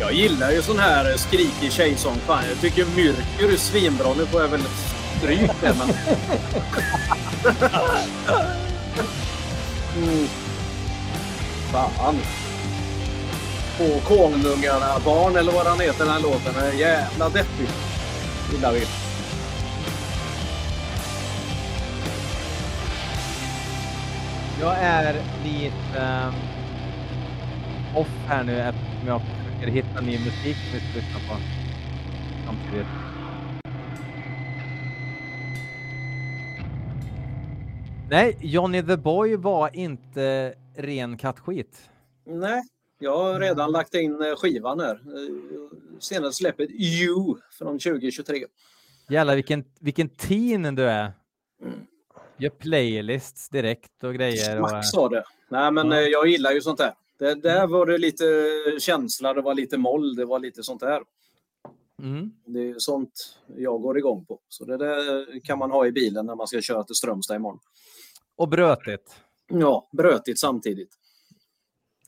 Jag 0.00 0.12
gillar 0.12 0.50
ju 0.50 0.62
sån 0.62 0.78
här 0.78 1.16
skrikig 1.16 1.72
tjejsång. 1.72 2.16
Fan, 2.26 2.44
jag 2.48 2.60
tycker 2.60 2.86
Myrkur 2.96 3.52
är 3.52 3.56
svinbra. 3.56 4.14
Nu 4.14 4.26
får 4.26 4.40
jag 4.40 4.48
väl 4.48 4.62
stryk 5.18 5.50
det, 5.60 5.74
men... 5.78 5.90
mm. 9.96 10.28
Fan. 11.72 12.16
På 13.78 14.00
Konungarna 14.14 14.98
barn 15.04 15.36
eller 15.36 15.52
vad 15.52 15.66
han 15.66 15.80
heter 15.80 16.04
den 16.04 16.12
här 16.12 16.20
låten. 16.20 16.54
Den 16.54 16.64
är 16.64 16.72
jävla 16.72 17.28
deppig. 17.28 17.68
Gillar 18.52 18.72
vi. 18.72 18.86
Jag 24.60 24.78
är 24.78 25.14
lite 25.44 25.98
um, 25.98 26.34
off 27.96 28.08
här 28.26 28.44
nu 28.44 28.52
eftersom 28.52 29.06
jag 29.08 29.20
försöker 29.20 29.72
hitta 29.72 30.00
ny 30.00 30.12
musik 30.12 30.56
vi 30.72 30.80
ska 30.80 30.98
lyssna 30.98 31.20
på 31.28 31.36
samtidigt. 32.46 32.86
Nej, 38.10 38.36
Johnny 38.40 38.82
the 38.82 38.96
Boy 38.96 39.36
var 39.36 39.76
inte 39.76 40.54
ren 40.76 41.18
kattskit. 41.18 41.90
Nej, 42.26 42.62
jag 42.98 43.18
har 43.18 43.40
redan 43.40 43.72
lagt 43.72 43.94
in 43.94 44.22
eh, 44.22 44.36
skivan 44.36 44.80
här. 44.80 44.94
Eh, 44.94 45.98
Senaste 45.98 46.38
släppet 46.38 46.70
You 46.70 47.36
från 47.58 47.78
2023. 47.78 48.44
Jävlar 49.08 49.34
vilken, 49.34 49.64
vilken 49.80 50.08
teen 50.08 50.74
du 50.74 50.84
är. 50.84 51.12
Mm. 51.62 51.86
Gör 52.40 52.50
playlists 52.50 53.48
direkt 53.48 54.04
och 54.04 54.14
grejer. 54.14 54.56
Och, 54.56 54.70
Max 54.70 54.88
sa 54.88 55.08
det. 55.08 55.24
Nej, 55.48 55.70
men 55.72 55.90
Ja. 55.90 55.96
eh, 56.00 56.06
jag 56.08 56.26
gillar 56.28 56.52
ju 56.52 56.60
sånt 56.60 56.78
där. 56.78 56.94
Det, 57.18 57.34
där 57.34 57.66
var 57.66 57.86
det 57.86 57.98
lite 57.98 58.24
känsla, 58.78 59.34
det 59.34 59.40
var 59.42 59.54
lite 59.54 59.78
moll, 59.78 60.14
det 60.14 60.24
var 60.24 60.38
lite 60.38 60.62
sånt 60.62 60.80
där. 60.80 61.02
mm. 62.02 62.32
Det 62.44 62.70
är 62.70 62.74
sånt 62.78 63.38
jag 63.56 63.82
går 63.82 63.98
igång 63.98 64.24
på. 64.24 64.38
Så 64.48 64.64
det 64.64 64.76
där 64.76 65.40
kan 65.40 65.58
man 65.58 65.70
ha 65.70 65.86
i 65.86 65.92
bilen 65.92 66.26
när 66.26 66.34
man 66.34 66.46
ska 66.46 66.60
köra 66.60 66.84
till 66.84 66.94
Strömstad 66.94 67.36
imorgon. 67.36 67.60
och 68.36 68.48
brötigt. 68.48 69.16
Ja, 69.48 69.88
brötigt 69.92 70.38
samtidigt. 70.38 70.90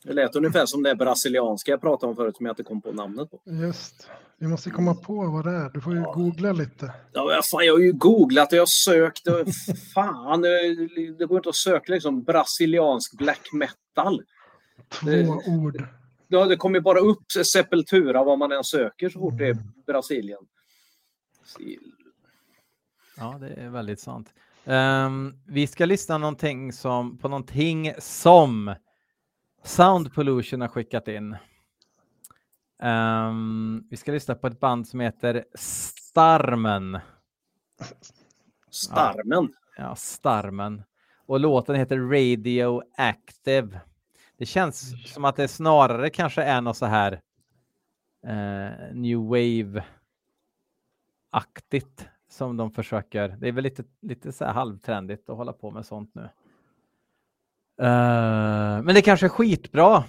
Det 0.03 0.13
lät 0.13 0.35
ungefär 0.35 0.65
som 0.65 0.83
det 0.83 0.95
brasilianska 0.95 1.71
jag 1.71 1.81
pratade 1.81 2.09
om 2.09 2.15
förut 2.15 2.37
som 2.37 2.45
jag 2.45 2.51
inte 2.53 2.63
kom 2.63 2.81
på 2.81 2.91
namnet 2.91 3.31
på. 3.31 3.41
Just. 3.45 4.09
Vi 4.37 4.47
måste 4.47 4.69
komma 4.69 4.95
på 4.95 5.13
vad 5.25 5.45
det 5.45 5.51
är. 5.51 5.69
Du 5.69 5.81
får 5.81 5.93
ju 5.95 6.01
googla 6.03 6.51
lite. 6.51 6.93
Ja, 7.13 7.41
fan, 7.51 7.65
jag 7.65 7.73
har 7.73 7.79
ju 7.79 7.93
googlat 7.93 8.51
och 8.51 8.57
jag 8.57 8.61
har 8.61 8.65
sökt. 8.65 9.27
Och 9.27 9.47
fan, 9.93 10.41
det, 10.41 11.25
går 11.25 11.37
inte 11.37 11.49
att 11.49 11.55
söka 11.55 11.93
liksom 11.93 12.23
brasiliansk 12.23 13.17
black 13.17 13.49
metal. 13.53 14.21
Två 14.89 15.05
Det- 15.09 15.27
ord. 15.47 15.83
Ja, 16.27 16.45
det 16.45 16.55
kommer 16.55 16.79
bara 16.79 16.99
upp 16.99 17.31
Sepultura 17.53 18.23
vad 18.23 18.39
man 18.39 18.51
än 18.51 18.63
söker 18.63 19.09
så 19.09 19.19
fort 19.19 19.37
det 19.37 19.47
är 19.47 19.57
Brasilien. 19.87 20.39
Ja, 23.17 23.37
det 23.39 23.47
är 23.49 23.69
väldigt 23.69 23.99
sant. 23.99 24.33
Ehm, 24.65 25.33
vi 25.47 25.67
ska 25.67 25.85
lyssna 25.85 26.17
någonting 26.17 26.73
som, 26.73 27.17
på 27.17 27.27
någonting 27.27 27.93
som 27.99 28.75
Sound 29.63 30.13
Pollution 30.13 30.61
har 30.61 30.67
skickat 30.67 31.07
in. 31.07 31.37
Ehm, 32.79 33.87
vi 33.89 33.97
ska 33.97 34.11
lyssna 34.11 34.35
på 34.35 34.47
ett 34.47 34.59
band 34.59 34.87
som 34.87 34.99
heter 34.99 35.45
Starmen. 35.55 36.99
Starmen. 38.69 39.53
Ja, 39.77 39.95
Starmen. 39.95 40.83
Och 41.25 41.39
låten 41.39 41.75
heter 41.75 41.97
Radioactive. 41.97 43.79
Det 44.37 44.45
känns 44.45 44.93
som 45.13 45.25
att 45.25 45.35
det 45.35 45.47
snarare 45.47 46.09
kanske 46.09 46.43
är 46.43 46.61
något 46.61 46.77
så 46.77 46.85
här 46.85 47.21
eh, 48.27 48.71
New 48.93 49.17
Wave-aktigt 49.17 49.83
som 52.29 52.57
de 52.57 52.71
försöker. 52.71 53.29
Det 53.29 53.47
är 53.47 53.51
väl 53.51 53.63
lite, 53.63 53.83
lite 54.01 54.31
så 54.31 54.45
här 54.45 54.53
halvtrendigt 54.53 55.29
att 55.29 55.37
hålla 55.37 55.53
på 55.53 55.71
med 55.71 55.85
sånt 55.85 56.15
nu. 56.15 56.29
Eh, 57.83 58.81
men 58.83 58.95
det 58.95 59.01
kanske 59.01 59.25
är 59.25 59.29
skitbra. 59.29 60.03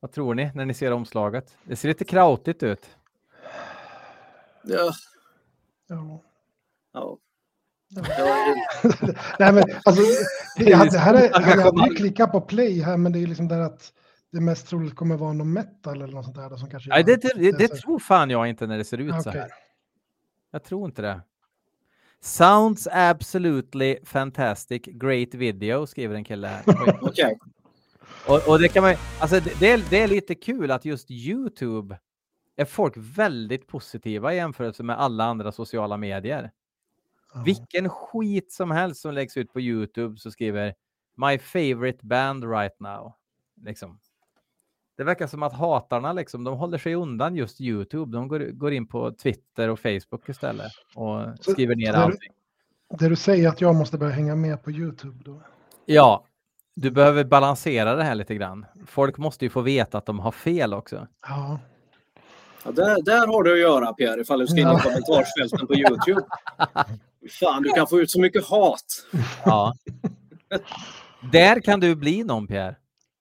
Vad 0.00 0.12
tror 0.12 0.34
ni 0.34 0.50
när 0.54 0.64
ni 0.64 0.74
ser 0.74 0.92
omslaget? 0.92 1.56
Det 1.64 1.76
ser 1.76 1.88
lite 1.88 2.04
krautigt 2.04 2.62
ut. 2.62 2.90
Ja. 4.64 4.92
Ja. 5.88 6.20
Ja. 6.92 7.18
Nej, 9.38 9.52
men 9.52 9.64
alltså, 9.84 10.02
det, 10.56 10.64
det 10.64 10.98
här 10.98 11.14
är, 11.14 11.56
jag 11.56 11.62
hade 11.62 11.88
ju 11.88 11.94
klickat 11.94 12.32
på 12.32 12.40
play 12.40 12.82
här, 12.82 12.96
men 12.96 13.12
det 13.12 13.18
är 13.18 13.20
ju 13.20 13.26
liksom 13.26 13.48
där 13.48 13.60
att 13.60 13.92
det 14.32 14.40
mest 14.40 14.68
troligt 14.68 14.96
kommer 14.96 15.16
vara 15.16 15.32
någon 15.32 15.52
metal 15.52 16.02
eller 16.02 16.14
något 16.14 16.24
sånt 16.24 16.36
där. 16.36 16.56
Som 16.56 16.70
kanske 16.70 16.90
Nej, 16.90 17.04
det, 17.04 17.16
det, 17.16 17.32
det, 17.34 17.52
det 17.58 17.68
så- 17.68 17.76
tror 17.76 17.98
fan 17.98 18.30
jag 18.30 18.48
inte 18.48 18.66
när 18.66 18.78
det 18.78 18.84
ser 18.84 18.98
ut 18.98 19.22
så 19.22 19.30
Okej. 19.30 19.40
här. 19.40 19.50
Jag 20.50 20.64
tror 20.64 20.86
inte 20.86 21.02
det. 21.02 21.20
Sounds 22.20 22.88
absolutely 22.92 23.96
fantastic, 24.04 24.82
great 24.84 25.34
video, 25.34 25.86
skriver 25.86 26.14
en 26.14 26.24
kille 26.24 26.46
här. 26.46 26.62
Okej. 27.02 27.38
och, 28.28 28.48
och 28.48 28.58
det 28.58 28.68
kan 28.68 28.82
man 28.82 28.94
alltså 29.20 29.40
det, 29.60 29.70
är, 29.70 29.84
det 29.90 30.00
är 30.00 30.08
lite 30.08 30.34
kul 30.34 30.70
att 30.70 30.84
just 30.84 31.10
Youtube 31.10 31.98
är 32.56 32.64
folk 32.64 32.94
väldigt 32.96 33.66
positiva 33.66 34.32
i 34.32 34.36
jämförelse 34.36 34.82
med 34.82 34.98
alla 34.98 35.24
andra 35.24 35.52
sociala 35.52 35.96
medier. 35.96 36.50
Ja. 37.34 37.42
Vilken 37.42 37.88
skit 37.88 38.52
som 38.52 38.70
helst 38.70 39.00
som 39.00 39.14
läggs 39.14 39.36
ut 39.36 39.52
på 39.52 39.60
Youtube 39.60 40.18
så 40.18 40.30
skriver 40.30 40.74
My 41.16 41.38
favorite 41.38 42.06
band 42.06 42.44
right 42.44 42.80
now. 42.80 43.12
Liksom. 43.62 43.98
Det 44.96 45.04
verkar 45.04 45.26
som 45.26 45.42
att 45.42 45.52
hatarna 45.52 46.12
liksom, 46.12 46.44
de 46.44 46.56
håller 46.58 46.78
sig 46.78 46.94
undan 46.94 47.36
just 47.36 47.60
Youtube. 47.60 48.12
De 48.16 48.28
går, 48.28 48.38
går 48.40 48.72
in 48.72 48.86
på 48.86 49.12
Twitter 49.12 49.68
och 49.68 49.80
Facebook 49.80 50.28
istället 50.28 50.72
och 50.94 51.20
Så- 51.40 51.52
skriver 51.52 51.76
ner 51.76 51.92
allting. 51.92 52.30
Det 52.98 53.08
du 53.08 53.16
säger 53.16 53.48
att 53.48 53.60
jag 53.60 53.74
måste 53.74 53.98
börja 53.98 54.12
hänga 54.12 54.34
med 54.36 54.62
på 54.62 54.70
YouTube 54.70 55.22
då? 55.24 55.42
Ja, 55.86 56.24
du 56.74 56.90
behöver 56.90 57.24
balansera 57.24 57.94
det 57.96 58.02
här 58.04 58.14
lite 58.14 58.34
grann. 58.34 58.66
Folk 58.86 59.18
måste 59.18 59.44
ju 59.44 59.50
få 59.50 59.60
veta 59.60 59.98
att 59.98 60.06
de 60.06 60.18
har 60.18 60.32
fel 60.32 60.74
också. 60.74 61.06
Ja. 61.28 61.58
Ja, 62.64 62.70
där, 62.72 63.02
där 63.02 63.26
har 63.26 63.42
du 63.42 63.52
att 63.52 63.58
göra 63.58 63.92
Pierre, 63.92 64.20
ifall 64.20 64.38
du 64.38 64.46
ska 64.46 64.60
in 64.60 64.66
i 64.66 64.70
Ja. 64.70 64.78
kommentarsfälten 64.78 65.66
på 65.66 65.74
Youtube. 65.74 66.20
Fan, 67.40 67.62
du 67.62 67.68
kan 67.70 67.86
få 67.86 68.00
ut 68.00 68.10
så 68.10 68.20
mycket 68.20 68.44
hat. 68.46 68.84
Ja. 69.44 69.74
Där 71.32 71.60
kan 71.60 71.80
du 71.80 71.94
bli 71.94 72.24
någon 72.24 72.46
Pierre. 72.46 72.76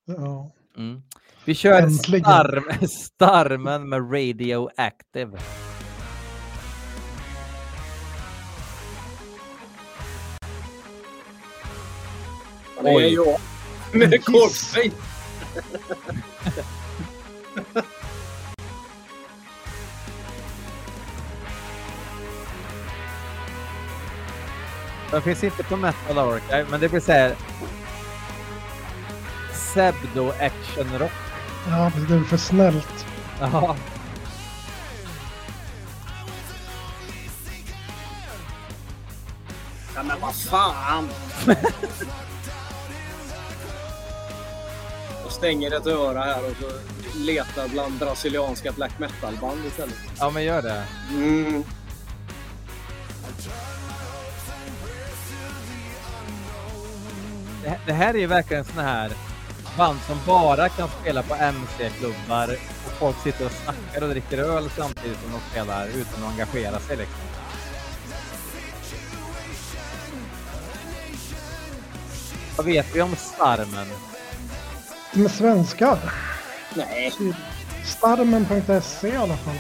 ja. 0.06 0.52
Mm. 0.78 1.02
Vi 1.46 1.56
kör 1.56 1.82
Äntligen. 1.82 2.24
starm, 2.24 2.88
Starmen 2.90 3.90
med 3.90 4.14
Radioactive. 4.14 5.38
Oj. 12.78 13.14
jag 13.14 13.40
med 14.00 14.12
rekordfejt. 14.12 14.96
Den 25.12 25.22
finns 25.22 25.44
inte 25.44 25.64
på 25.64 25.76
Metal 25.78 26.18
Archive, 26.18 26.66
men 26.72 26.80
det 26.80 26.90
blir 26.90 27.00
så 27.00 27.12
här 27.12 27.36
Pseudo 29.54 30.30
action 30.30 31.00
rock. 31.00 31.25
Ja, 31.70 31.92
det 32.08 32.16
är 32.16 32.24
för 32.24 32.38
snällt. 32.38 33.06
Ja. 33.40 33.76
Ja, 39.96 40.04
men 40.04 40.20
vad 40.22 40.36
fan! 40.36 41.10
Jag 45.24 45.32
stänger 45.32 45.72
ett 45.78 45.88
öra 45.88 46.24
här 46.24 46.40
och 46.46 46.56
så 46.62 46.72
letar 47.20 47.68
bland 47.68 47.94
brasilianska 48.00 48.72
black 48.72 49.00
metal-band 49.00 49.66
istället. 49.66 49.96
ja, 50.20 50.30
men 50.30 50.44
gör 50.44 50.62
det. 50.62 50.84
Mm. 51.10 51.64
det, 57.64 57.80
det 57.86 57.94
här 57.94 58.14
är 58.14 58.18
ju 58.18 58.28
verkligen 58.28 58.66
sån 58.66 58.84
här 58.84 59.12
band 59.78 60.00
som 60.08 60.18
bara 60.26 60.70
kan 60.70 60.90
spela 61.02 61.24
på 61.24 61.36
MC-klubbar 61.36 62.58
och 62.86 62.92
folk 62.92 63.24
sitter 63.24 63.46
och 63.46 63.52
snackar 63.52 64.02
och 64.04 64.10
dricker 64.10 64.38
öl 64.38 64.70
samtidigt 64.78 65.20
som 65.22 65.32
de 65.32 65.40
spelar 65.52 65.88
utan 65.88 66.24
att 66.24 66.32
engagera 66.32 66.80
sig 66.80 66.98
liksom. 66.98 67.20
Vad 72.58 72.66
vet 72.66 72.96
vi 72.96 73.02
om 73.02 73.16
Starmen? 73.16 73.88
Med 75.14 75.32
svenskar. 75.32 76.00
Nej. 76.76 77.14
Starmen.se 77.86 79.08
i 79.08 79.16
alla 79.16 79.38
fall. 79.38 79.60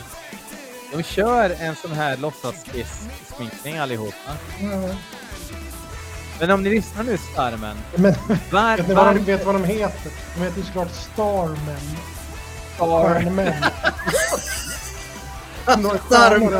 De 0.91 1.03
kör 1.03 1.49
en 1.49 1.75
sån 1.75 1.91
här 1.91 2.17
låtsassminkning 2.17 3.77
allihopa. 3.77 4.31
Ja. 4.61 4.95
Men 6.39 6.51
om 6.51 6.63
ni 6.63 6.69
lyssnar 6.69 7.03
nu 7.03 7.17
Starmen. 7.17 7.77
Men 7.95 8.13
Var, 8.51 8.77
vet 8.77 8.87
ni 8.87 8.93
vad 8.93 9.05
var, 9.05 9.13
de, 9.13 9.19
vet 9.19 9.39
ni 9.39 9.45
vad 9.45 9.55
de 9.55 9.63
heter? 9.63 10.11
De 10.35 10.41
heter 10.43 10.57
ju 10.57 10.63
såklart 10.63 10.91
Starmen. 10.91 11.97
var, 12.79 13.19
Starmen. 13.19 13.53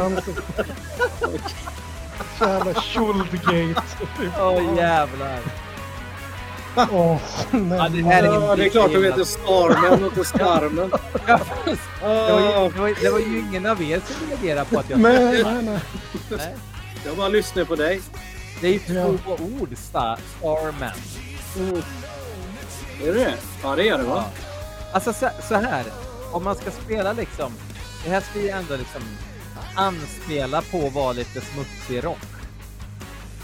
ansiktet. 0.05 0.65
Jävla 2.39 2.73
Schuldgate. 2.73 3.82
Åh 4.39 4.78
jävlar. 4.78 5.39
Åh, 6.91 7.17
nej. 7.51 7.78
Ja, 7.78 7.89
det 7.89 8.01
här 8.03 8.23
är 8.23 8.28
Ja, 8.28 8.55
det 8.55 8.65
är 8.65 8.69
klart 8.69 8.91
de 8.93 9.03
heter 9.03 9.23
Starmen 9.23 9.93
och 10.03 10.17
inte 10.17 10.26
Starmen. 10.26 10.91
Det 12.01 12.32
var, 12.32 12.39
ju, 12.39 12.69
det, 12.69 12.80
var, 12.80 13.01
det 13.01 13.09
var 13.09 13.19
ju 13.19 13.39
ingen 13.39 13.65
av 13.65 13.82
er 13.84 14.01
som 14.05 14.30
reagerade 14.30 14.65
på 14.65 14.80
att 14.80 14.89
jag 14.89 14.99
Nej, 14.99 15.43
nej, 15.43 15.63
nej. 15.63 15.80
Nej. 16.30 16.55
Jag 17.05 17.17
bara 17.17 17.28
lyssnar 17.28 17.63
på 17.63 17.76
dig. 17.76 18.01
Det 18.62 18.68
är 18.68 18.72
ju 18.72 18.80
Ja. 18.95 19.14
två 19.26 19.43
ord, 19.62 19.70
Star, 19.78 20.20
Starman. 20.39 20.91
Mm. 21.58 21.82
Är 23.03 23.06
det 23.08 23.14
det? 23.14 23.34
Ja, 23.64 23.76
det 23.76 23.89
är 23.89 23.97
det 23.97 24.03
va? 24.03 24.24
Alltså 24.93 25.14
så, 25.14 25.30
så 25.47 25.56
här, 25.56 25.84
om 26.32 26.43
man 26.43 26.56
ska 26.56 26.72
spela 26.72 27.14
liksom, 27.14 27.51
det 28.03 28.10
här 28.10 28.22
ska 28.22 28.39
ju 28.39 28.49
ändå 28.49 28.76
liksom 28.76 29.01
anspela 29.76 30.62
på 30.62 30.88
att 30.88 30.93
vara 30.93 31.12
lite 31.14 31.41
smutsig 31.41 32.03
rock. 32.03 32.18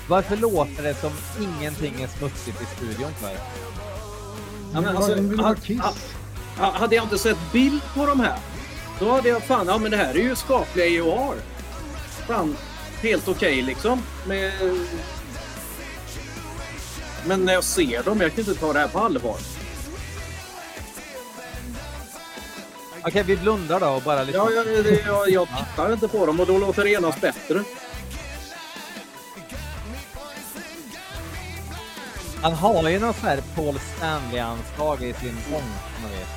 Varför 0.07 0.37
låter 0.37 0.83
det 0.83 0.93
som 0.95 1.11
ingenting 1.41 2.01
är 2.01 2.07
smutsigt 2.07 2.61
i 2.61 2.65
studion 2.75 3.11
för? 3.19 3.31
Ja, 4.73 4.81
men 4.81 4.97
alltså, 4.97 5.15
Hade 6.57 6.95
jag 6.95 7.05
inte 7.05 7.17
sett 7.17 7.37
bild 7.51 7.81
på 7.95 8.05
de 8.05 8.19
här, 8.19 8.37
då 8.99 9.11
hade 9.11 9.29
jag 9.29 9.43
fan, 9.43 9.67
ja 9.67 9.77
men 9.77 9.91
det 9.91 9.97
här 9.97 10.09
är 10.09 10.23
ju 10.23 10.35
skapliga 10.35 10.85
EOR. 10.85 11.35
Fan, 12.27 12.57
helt 13.01 13.27
okej 13.27 13.61
liksom. 13.61 14.03
Med... 14.27 14.51
Men 17.25 17.45
när 17.45 17.53
jag 17.53 17.63
ser 17.63 18.03
dem, 18.03 18.21
jag 18.21 18.31
kan 18.31 18.39
inte 18.39 18.55
ta 18.55 18.73
det 18.73 18.79
här 18.79 18.87
på 18.87 18.99
allvar. 18.99 19.37
Okej, 23.03 23.23
vi 23.23 23.37
blundar 23.37 23.79
då 23.79 23.87
och 23.87 24.01
bara 24.01 24.23
lyssnar. 24.23 24.51
Ja, 24.51 24.63
jag, 24.65 24.85
jag, 25.05 25.29
jag 25.29 25.47
tittar 25.47 25.93
inte 25.93 26.07
på 26.07 26.25
dem 26.25 26.39
och 26.39 26.47
då 26.47 26.57
låter 26.57 26.83
det 26.83 26.89
genast 26.89 27.21
bättre. 27.21 27.63
Han 32.41 32.53
har 32.53 32.89
ju 32.89 32.99
något 32.99 33.15
sånt 33.15 33.27
här 33.27 33.41
Paul 33.55 33.79
Stanley-anslag 33.79 35.03
i 35.03 35.13
sin 35.13 35.37
sång. 35.49 35.61
som 35.93 36.01
man 36.01 36.11
vet. 36.11 36.27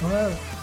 Så 0.00 0.06
är 0.06 0.30
det. 0.30 0.53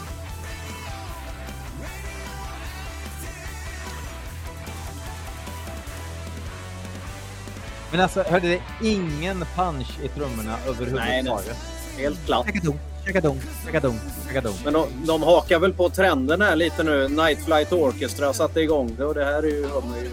Men 7.91 7.99
alltså, 7.99 8.23
hörde 8.23 8.47
det 8.47 8.87
ingen 8.87 9.45
punch 9.55 9.99
i 10.03 10.07
trummorna 10.07 10.57
överhuvudtaget? 10.67 11.57
Helt 11.97 12.25
klart. 12.25 12.45
Chakadung, 12.45 12.79
chakadung, 13.05 13.39
chakadung, 13.65 13.99
chakadung. 14.27 14.55
Men 14.63 14.73
de, 14.73 14.87
de 15.05 15.23
hakar 15.23 15.59
väl 15.59 15.73
på 15.73 15.89
trenden 15.89 16.41
här 16.41 16.55
lite 16.55 16.83
nu. 16.83 17.07
Night 17.07 17.45
Flight 17.45 17.71
Orchestra 17.71 18.33
satte 18.33 18.61
igång 18.61 18.95
det 18.97 19.05
och 19.05 19.13
det 19.13 19.25
här 19.25 19.43
är 19.43 19.47
ju, 19.47 19.61
de 19.61 19.93
är 19.93 20.01
ju 20.01 20.11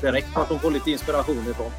direkt 0.00 0.36
att 0.36 0.48
de 0.48 0.58
får 0.58 0.70
lite 0.70 0.90
inspiration 0.90 1.46
ifrån. 1.50 1.70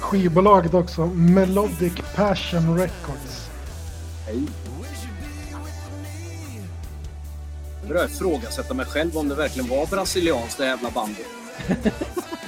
Skivbolaget 0.00 0.74
också. 0.74 1.06
Melodic 1.06 1.92
Passion 2.14 2.78
Records. 2.78 3.50
Hej. 4.26 4.42
Nu 7.82 7.88
börjar 7.88 8.02
jag 8.02 8.10
ifrågasätta 8.10 8.74
mig 8.74 8.86
själv 8.86 9.18
om 9.18 9.28
det 9.28 9.34
verkligen 9.34 9.68
var 9.68 9.86
brasilianskt 9.86 10.58
det 10.58 10.66
jävla 10.66 10.90
bandet. 10.90 11.26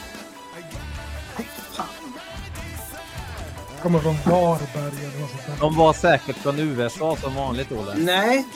Kommer 3.83 3.99
från 3.99 4.17
Varberg 4.25 5.05
eller 5.05 5.21
något 5.21 5.31
sånt 5.31 5.47
där. 5.47 5.57
De 5.61 5.77
var 5.77 5.93
säkert 5.93 6.37
från 6.37 6.59
USA 6.59 7.17
som 7.17 7.35
vanligt, 7.35 7.73
Olle. 7.73 7.95
Nej, 7.97 8.47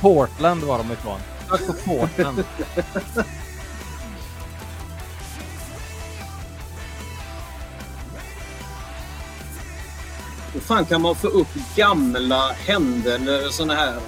Portland 0.00 0.64
var 0.64 0.78
de 0.78 0.92
ifrån. 0.92 1.18
Tack 1.48 1.66
på 1.66 1.72
Portland. 1.72 2.44
hur 10.52 10.60
fan 10.60 10.84
kan 10.86 11.02
man 11.02 11.14
få 11.14 11.28
upp 11.28 11.54
gamla 11.76 12.52
händelser 12.52 13.48
såna 13.50 13.74
här 13.74 14.00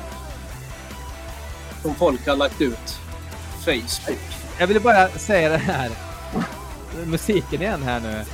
som 1.82 1.94
folk 1.94 2.26
har 2.26 2.36
lagt 2.36 2.60
ut? 2.60 2.98
Facebook. 3.64 4.18
Jag 4.58 4.66
ville 4.66 4.80
bara 4.80 5.08
säga 5.08 5.48
det 5.48 5.56
här. 5.56 5.90
Musiken 7.04 7.62
igen 7.62 7.82
här 7.82 8.00
nu. 8.00 8.24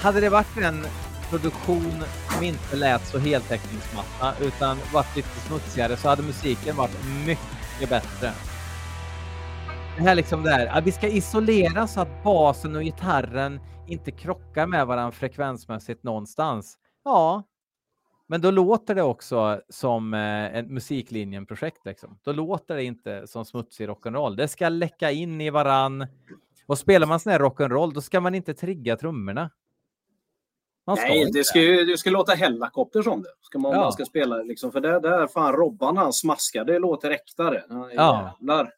Hade 0.00 0.20
det 0.20 0.28
varit 0.28 0.56
en 0.56 0.86
produktion 1.30 2.04
som 2.30 2.44
inte 2.44 2.76
lät 2.76 3.06
så 3.06 3.18
heltäckningsmatta 3.18 4.34
utan 4.40 4.78
varit 4.92 5.16
lite 5.16 5.28
smutsigare 5.28 5.96
så 5.96 6.08
hade 6.08 6.22
musiken 6.22 6.76
varit 6.76 6.98
mycket 7.26 7.88
bättre. 7.88 8.32
Det 9.96 10.02
här 10.02 10.14
liksom 10.14 10.42
där, 10.42 10.66
att 10.66 10.84
vi 10.84 10.92
ska 10.92 11.08
isolera 11.08 11.86
så 11.86 12.00
att 12.00 12.24
basen 12.24 12.76
och 12.76 12.82
gitarren 12.82 13.60
inte 13.86 14.10
krockar 14.10 14.66
med 14.66 14.86
varandra 14.86 15.12
frekvensmässigt 15.12 16.02
någonstans. 16.02 16.78
Ja, 17.04 17.42
men 18.26 18.40
då 18.40 18.50
låter 18.50 18.94
det 18.94 19.02
också 19.02 19.60
som 19.68 20.14
eh, 20.14 20.56
ett 20.56 20.70
musiklinjen-projekt. 20.70 21.86
Liksom. 21.86 22.18
Då 22.22 22.32
låter 22.32 22.76
det 22.76 22.84
inte 22.84 23.26
som 23.26 23.44
smutsig 23.44 23.88
rock'n'roll. 23.88 24.36
Det 24.36 24.48
ska 24.48 24.68
läcka 24.68 25.10
in 25.10 25.40
i 25.40 25.50
varann. 25.50 26.06
Och 26.66 26.78
spelar 26.78 27.06
man 27.06 27.20
sån 27.20 27.32
här 27.32 27.40
rock'n'roll, 27.40 27.92
då 27.94 28.00
ska 28.00 28.20
man 28.20 28.34
inte 28.34 28.54
trigga 28.54 28.96
trummorna. 28.96 29.50
Nej, 30.96 31.18
inte. 31.18 31.38
det 31.38 31.44
ska 31.44 31.58
det 31.60 31.98
ska 31.98 32.10
låta 32.10 32.32
Hellacopters 32.32 33.06
om 33.06 33.22
det. 33.22 33.28
Ska 33.42 33.58
man, 33.58 33.72
Ja. 33.72 33.80
man 33.80 33.92
ska 33.92 34.04
spela 34.04 34.36
liksom. 34.36 34.72
För 34.72 34.80
det 34.80 35.00
där 35.00 35.26
fan 35.26 35.52
Robban 35.52 35.96
han 35.96 36.12
smaskar, 36.12 36.64
det 36.64 36.78
låter 36.78 37.10
äktare. 37.10 37.62
Ja. 37.68 37.90
Jävlar. 37.90 38.70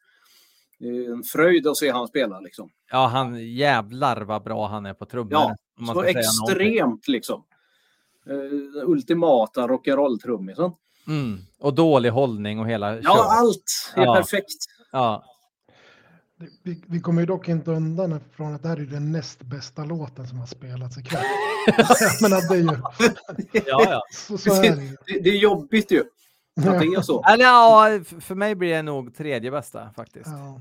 Det 0.79 0.87
är 0.87 1.11
en 1.11 1.23
fröjd 1.23 1.67
att 1.67 1.77
se 1.77 1.91
han 1.91 2.07
spela 2.07 2.39
liksom. 2.39 2.69
Ja, 2.91 3.07
han 3.07 3.47
jävlar 3.55 4.21
vad 4.21 4.43
bra 4.43 4.67
han 4.67 4.85
är 4.85 4.93
på 4.93 5.05
trummor. 5.05 5.31
Ja, 5.33 5.55
så 5.93 6.03
extremt 6.03 7.07
liksom. 7.07 7.43
Uh, 8.29 8.89
ultimata 8.89 9.67
rock'n'roll-trummisen. 9.67 10.71
Mm. 11.07 11.39
Och 11.59 11.73
dålig 11.73 12.09
hållning 12.09 12.59
och 12.59 12.67
hela 12.69 12.95
Ja, 12.95 13.01
köret. 13.01 13.25
allt 13.29 13.93
är 13.95 14.05
Ja. 14.05 14.15
perfekt. 14.15 14.47
Ja. 14.91 15.23
Vi, 16.63 16.83
vi 16.87 16.99
kommer 16.99 17.21
ju 17.21 17.25
dock 17.25 17.47
inte 17.47 17.71
undan 17.71 18.19
från 18.31 18.55
att 18.55 18.63
det 18.63 18.69
här 18.69 18.77
är 18.77 18.85
den 18.85 19.11
näst 19.11 19.41
bästa 19.41 19.83
låten 19.83 20.27
som 20.27 20.39
har 20.39 20.45
spelats 20.45 20.97
ikväll. 20.97 21.23
Jag 21.77 22.21
menar, 22.21 22.49
det 22.49 22.55
är 22.55 22.59
ju... 22.59 22.81
Ja, 23.67 23.85
ja. 23.89 24.01
Så, 24.11 24.37
så 24.37 24.63
är 24.63 24.75
det 24.75 24.83
ju. 24.83 24.97
Det, 25.05 25.19
det 25.19 25.29
är 25.29 25.37
jobbigt 25.37 25.91
ju. 25.91 26.03
Att 26.55 26.79
det 26.79 26.85
är 26.85 27.01
så. 27.01 27.23
Eller 27.23 27.45
ja, 27.45 27.99
för 28.19 28.35
mig 28.35 28.55
blir 28.55 28.69
det 28.69 28.81
nog 28.81 29.15
tredje 29.15 29.51
bästa 29.51 29.89
faktiskt. 29.95 30.27
Ja. 30.27 30.59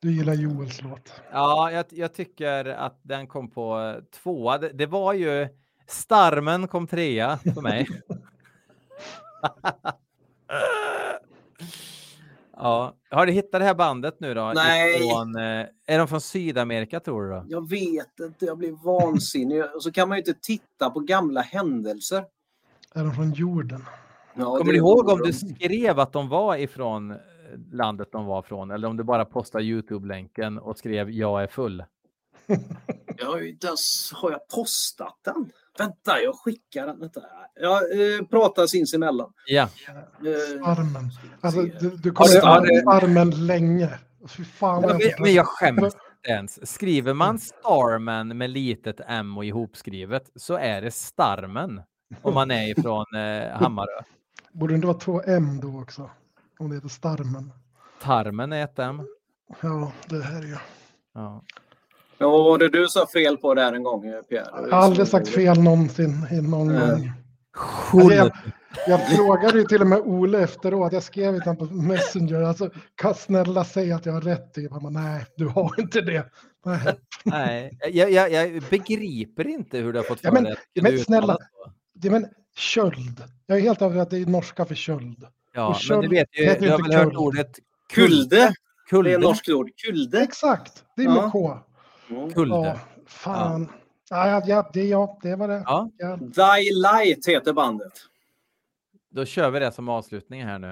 Du 0.00 0.12
gillar 0.12 0.34
Joels 0.34 0.82
låt. 0.82 1.12
Ja, 1.32 1.70
jag, 1.70 1.84
jag 1.90 2.14
tycker 2.14 2.64
att 2.64 3.00
den 3.02 3.26
kom 3.26 3.50
på 3.50 3.80
eh, 3.80 4.04
tvåa. 4.22 4.58
Det, 4.58 4.68
det 4.68 4.86
var 4.86 5.12
ju 5.12 5.48
Starmen 5.86 6.68
kom 6.68 6.86
trea 6.86 7.38
för 7.54 7.60
mig. 7.60 7.88
ja, 12.56 12.94
har 13.10 13.26
du 13.26 13.32
hittat 13.32 13.60
det 13.60 13.64
här 13.64 13.74
bandet 13.74 14.20
nu 14.20 14.34
då? 14.34 14.52
Nej. 14.54 14.96
Ifrån, 14.96 15.36
eh, 15.36 15.66
är 15.86 15.98
de 15.98 16.08
från 16.08 16.20
Sydamerika 16.20 17.00
tror 17.00 17.22
du? 17.22 17.30
Då? 17.30 17.44
Jag 17.48 17.70
vet 17.70 18.20
inte, 18.20 18.44
jag 18.44 18.58
blir 18.58 18.72
vansinnig. 18.84 19.64
Och 19.74 19.82
så 19.82 19.92
kan 19.92 20.08
man 20.08 20.18
ju 20.18 20.20
inte 20.20 20.34
titta 20.42 20.90
på 20.90 21.00
gamla 21.00 21.40
händelser. 21.40 22.24
Är 22.94 23.04
de 23.04 23.14
från 23.14 23.32
jorden? 23.32 23.84
Ja, 24.34 24.56
Kommer 24.56 24.72
du 24.72 24.78
ihåg 24.78 25.08
om 25.08 25.18
du 25.18 25.32
skrev 25.32 26.00
att 26.00 26.12
de 26.12 26.28
var 26.28 26.56
ifrån 26.56 27.10
eh, 27.10 27.16
landet 27.72 28.08
de 28.12 28.26
var 28.26 28.42
från? 28.42 28.70
Eller 28.70 28.88
om 28.88 28.96
du 28.96 29.04
bara 29.04 29.24
postade 29.24 29.64
Youtube-länken 29.64 30.58
och 30.58 30.78
skrev 30.78 31.10
jag 31.10 31.42
är 31.42 31.46
full? 31.46 31.84
Jag 33.16 33.26
har 33.26 33.38
ju 33.38 33.50
inte 33.50 33.66
ens... 33.66 34.12
Har 34.12 34.30
jag 34.30 34.48
postat 34.48 35.18
den? 35.24 35.50
Vänta, 35.78 36.20
jag 36.22 36.34
skickar 36.34 36.86
den. 36.86 37.00
Vänta. 37.00 37.20
Jag 37.60 37.82
eh, 37.82 38.24
pratar 38.30 38.66
sinsemellan. 38.66 39.32
Ja. 39.46 39.62
Eh, 39.62 40.68
Armen. 40.68 41.10
Alltså, 41.40 41.62
du, 41.62 41.90
du 41.90 42.10
kommer 42.12 42.62
du- 42.66 42.90
armen 42.90 43.46
länge. 43.46 43.88
Fy 44.28 44.44
fan 44.44 44.82
vad 44.82 44.90
Men, 44.90 45.00
jag 45.00 45.20
men 45.20 45.34
jag 45.34 45.46
skäms. 45.46 45.82
inte 45.82 45.96
ens. 46.28 46.72
Skriver 46.72 47.14
man 47.14 47.38
Starman 47.38 48.38
med 48.38 48.50
litet 48.50 49.00
M 49.06 49.36
och 49.36 49.44
ihopskrivet 49.44 50.30
så 50.36 50.56
är 50.56 50.82
det 50.82 50.90
Starmen 50.90 51.82
om 52.22 52.34
man 52.34 52.50
är 52.50 52.70
ifrån 52.78 53.04
eh, 53.14 53.48
Hammarö. 53.58 54.00
Borde 54.52 54.72
det 54.72 54.76
inte 54.76 54.86
vara 54.86 54.98
två 54.98 55.22
M 55.26 55.60
då 55.62 55.80
också? 55.80 56.10
Om 56.58 56.68
det 56.68 56.74
heter 56.74 56.88
Starmen. 56.88 57.52
Tarmen 58.02 58.52
är 58.52 58.64
ett 58.64 58.78
M. 58.78 59.02
Ja, 59.60 59.92
det 60.08 60.22
här 60.22 60.38
är 60.38 60.46
ju. 60.46 60.56
Ja. 61.14 61.42
Ja, 62.18 62.28
vad 62.30 62.44
var 62.44 62.58
det 62.58 62.68
du 62.68 62.88
sa 62.88 63.06
fel 63.06 63.36
på 63.36 63.54
där 63.54 63.72
en 63.72 63.82
gång, 63.82 64.06
eh, 64.06 64.20
Pierre? 64.22 64.48
Jag 64.52 64.76
har 64.76 64.84
aldrig 64.84 65.08
sagt 65.08 65.28
fel 65.28 65.62
någonsin 65.62 66.26
i 66.30 66.40
någon 66.40 66.68
Nej. 66.72 66.90
gång. 66.90 67.12
Alltså, 67.54 68.12
jag, 68.14 68.30
jag 68.86 69.08
frågade 69.16 69.58
ju 69.58 69.64
till 69.64 69.80
och 69.80 69.86
med 69.86 69.98
Ole 69.98 70.42
efteråt. 70.42 70.92
Jag 70.92 71.02
skrev 71.02 71.32
till 71.32 71.42
honom 71.42 71.68
på 71.68 71.74
Messenger. 71.74 72.42
Alltså, 72.42 72.70
kan 72.94 73.14
snälla 73.14 73.64
säga 73.64 73.96
att 73.96 74.06
jag 74.06 74.12
har 74.12 74.20
rätt? 74.20 74.50
Jag 74.54 74.70
bara, 74.82 74.90
nej, 74.90 75.26
du 75.36 75.46
har 75.48 75.74
inte 75.80 76.00
det. 76.00 76.30
Nej. 76.64 76.80
Nej, 77.24 77.78
jag, 77.92 78.10
jag, 78.10 78.32
jag 78.32 78.62
begriper 78.70 79.46
inte 79.46 79.78
hur 79.78 79.92
du 79.92 79.98
har 79.98 80.04
fått 80.04 80.18
Ja, 80.22 80.28
för 80.30 80.34
men- 80.34 80.44
dig 80.44 80.52
att 80.52 80.82
men 80.82 80.98
snälla. 80.98 81.36
Det, 81.94 82.10
men 82.10 82.26
köld. 82.56 83.22
Jag 83.46 83.58
är 83.58 83.62
helt 83.62 83.82
över 83.82 84.00
att 84.00 84.10
det 84.10 84.18
är 84.18 84.26
norska 84.26 84.64
för 84.64 84.74
köld. 84.74 85.24
Ja, 85.54 85.66
och 85.66 85.70
men 85.72 85.78
köld 85.80 86.02
du 86.02 86.08
vet 86.08 86.28
ju, 86.38 86.44
heter 86.44 86.60
du 86.60 86.70
har 86.70 86.78
inte 86.78 86.88
väl 86.90 86.96
hört 86.98 87.12
kuld. 87.12 87.16
ordet 87.16 87.58
Kulde. 87.94 88.36
Det 88.36 88.54
Kulde? 88.90 89.10
är 89.10 89.14
ett 89.14 89.20
norskt 89.20 89.48
ord. 89.48 89.70
Kulde. 89.86 90.20
Exakt, 90.20 90.84
det 90.96 91.02
är 91.02 91.08
med 91.08 91.16
Ja. 91.16 91.30
K. 91.30 91.58
Mm. 92.10 92.32
Kulde. 92.32 92.54
Ja, 92.56 92.78
fan. 93.06 93.68
Ja. 93.72 93.78
Ja, 94.10 94.42
ja, 94.46 94.70
det, 94.72 94.84
ja, 94.84 95.18
det 95.22 95.36
var 95.36 95.48
det. 95.48 95.62
Ja. 95.66 95.90
Ja. 95.96 96.16
Die 96.16 96.72
Light 96.72 97.26
heter 97.26 97.52
bandet. 97.52 97.92
Då 99.10 99.24
kör 99.24 99.50
vi 99.50 99.58
det 99.58 99.72
som 99.72 99.88
avslutning 99.88 100.44
här 100.44 100.58
nu. 100.58 100.70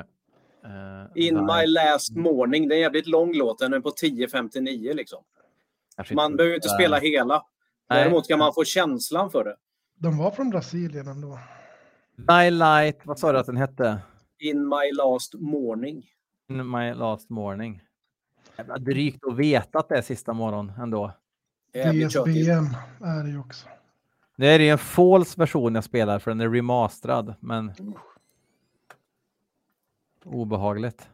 Eh, 0.64 1.06
In 1.14 1.34
där. 1.34 1.42
My 1.42 1.66
Last 1.66 2.16
Morning. 2.16 2.68
Det 2.68 2.74
är 2.74 2.76
en 2.76 2.82
jävligt 2.82 3.06
lång 3.06 3.34
låt. 3.34 3.58
Den 3.58 3.72
är 3.72 3.80
på 3.80 3.90
10.59 3.90 4.94
liksom. 4.94 5.24
Man 6.14 6.36
behöver 6.36 6.54
inte 6.54 6.68
spela 6.68 6.98
hela. 6.98 7.44
Nej. 7.90 8.00
Däremot 8.02 8.28
kan 8.28 8.38
man 8.38 8.54
få 8.54 8.64
känslan 8.64 9.30
för 9.30 9.44
det. 9.44 9.56
De 9.98 10.18
var 10.18 10.30
från 10.30 10.50
Brasilien 10.50 11.08
ändå. 11.08 11.38
Die 12.16 12.50
Light, 12.50 13.00
vad 13.04 13.18
sa 13.18 13.32
du 13.32 13.38
att 13.38 13.46
den 13.46 13.56
hette? 13.56 13.98
In 14.38 14.68
My 14.68 14.92
Last 14.92 15.34
Morning. 15.34 16.04
In 16.48 16.70
My 16.70 16.94
Last 16.94 17.30
Morning. 17.30 17.82
Jävla 18.58 18.78
drygt 18.78 19.24
att 19.26 19.36
veta 19.36 19.78
att 19.78 19.88
det 19.88 19.96
är 19.98 20.02
sista 20.02 20.32
morgon 20.32 20.72
ändå. 20.78 21.12
DSBM 21.72 22.76
är 23.04 23.22
det 23.22 23.30
ju 23.30 23.38
också. 23.38 23.68
Det 24.36 24.46
är 24.46 24.58
ju 24.58 24.68
en 24.68 24.78
false 24.78 25.40
version 25.40 25.74
jag 25.74 25.84
spelar 25.84 26.18
för 26.18 26.30
den 26.30 26.40
är 26.40 26.48
remasterad, 26.48 27.34
men 27.40 27.72
obehagligt. 30.24 31.08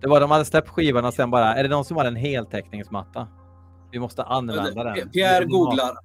Det 0.00 0.08
var 0.08 0.20
de 0.20 0.30
hade 0.30 0.44
släppt 0.44 0.68
skivan 0.68 1.04
och 1.04 1.14
sen 1.14 1.30
bara, 1.30 1.54
är 1.54 1.62
det 1.62 1.68
någon 1.68 1.84
som 1.84 1.96
har 1.96 2.04
en 2.04 2.16
heltäckningsmatta? 2.16 3.28
Vi 3.90 3.98
måste 3.98 4.22
använda 4.22 4.84
den. 4.84 5.10
Pierre 5.10 5.44
googlar. 5.44 5.96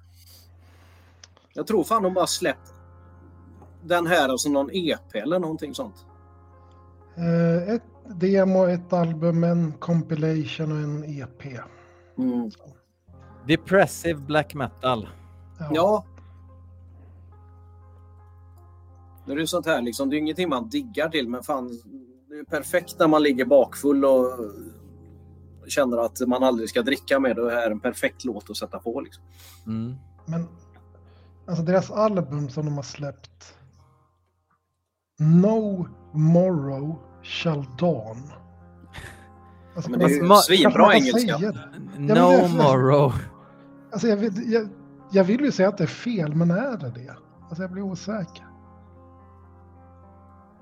Jag 1.54 1.66
tror 1.66 1.84
fan 1.84 2.02
de 2.02 2.14
bara 2.14 2.26
släppt 2.26 2.74
den 3.82 4.06
här 4.06 4.28
alltså 4.28 4.48
någon 4.48 4.70
EP 4.72 5.14
eller 5.14 5.38
någonting 5.38 5.74
sånt. 5.74 6.06
Eh, 7.16 7.74
ett 7.74 7.82
demo, 8.08 8.64
ett 8.64 8.92
album, 8.92 9.44
en 9.44 9.72
compilation 9.72 10.72
och 10.72 10.78
en 10.78 11.04
EP. 11.04 11.44
Mm. 12.18 12.50
Depressive 13.46 14.20
black 14.20 14.54
metal. 14.54 15.08
Ja. 15.70 16.04
Det 19.26 19.32
är 19.32 19.36
ju 19.36 19.46
sånt 19.46 19.66
här 19.66 19.82
liksom. 19.82 20.10
Det 20.10 20.16
är 20.16 20.18
ingenting 20.18 20.48
man 20.48 20.68
diggar 20.68 21.08
till 21.08 21.28
men 21.28 21.42
fan. 21.42 21.80
Det 22.28 22.34
är 22.34 22.44
perfekt 22.44 22.98
när 22.98 23.08
man 23.08 23.22
ligger 23.22 23.44
bakfull 23.44 24.04
och 24.04 24.26
känner 25.66 25.98
att 25.98 26.20
man 26.28 26.42
aldrig 26.42 26.68
ska 26.68 26.82
dricka 26.82 27.20
med. 27.20 27.36
Det 27.36 27.52
är 27.52 27.70
en 27.70 27.80
perfekt 27.80 28.24
låt 28.24 28.50
att 28.50 28.56
sätta 28.56 28.78
på 28.78 29.00
liksom. 29.00 29.24
Mm. 29.66 29.94
Men 30.26 30.48
alltså 31.46 31.64
deras 31.64 31.90
album 31.90 32.48
som 32.48 32.64
de 32.64 32.74
har 32.74 32.82
släppt. 32.82 33.54
No 35.18 35.88
Morrow 36.12 36.98
Shall 37.24 37.64
Dawn. 37.78 38.16
Alltså, 39.76 39.90
Men 39.90 40.00
det 40.00 40.04
är 40.04 40.08
ju 40.08 40.34
svinbra 40.36 40.94
engelska. 40.94 41.38
säga 41.38 41.52
det? 41.52 41.68
No 41.98 42.14
det 42.14 42.48
morrow. 42.56 43.12
Alltså, 43.92 44.08
jag, 44.08 44.16
vet, 44.16 44.46
jag, 44.46 44.68
jag 45.10 45.24
vill 45.24 45.40
ju 45.40 45.52
säga 45.52 45.68
att 45.68 45.78
det 45.78 45.84
är 45.84 45.88
fel, 45.88 46.34
men 46.34 46.50
är 46.50 46.76
det 46.76 46.90
det? 46.90 47.16
Alltså 47.48 47.62
jag 47.62 47.70
blir 47.70 47.82
osäker. 47.82 48.46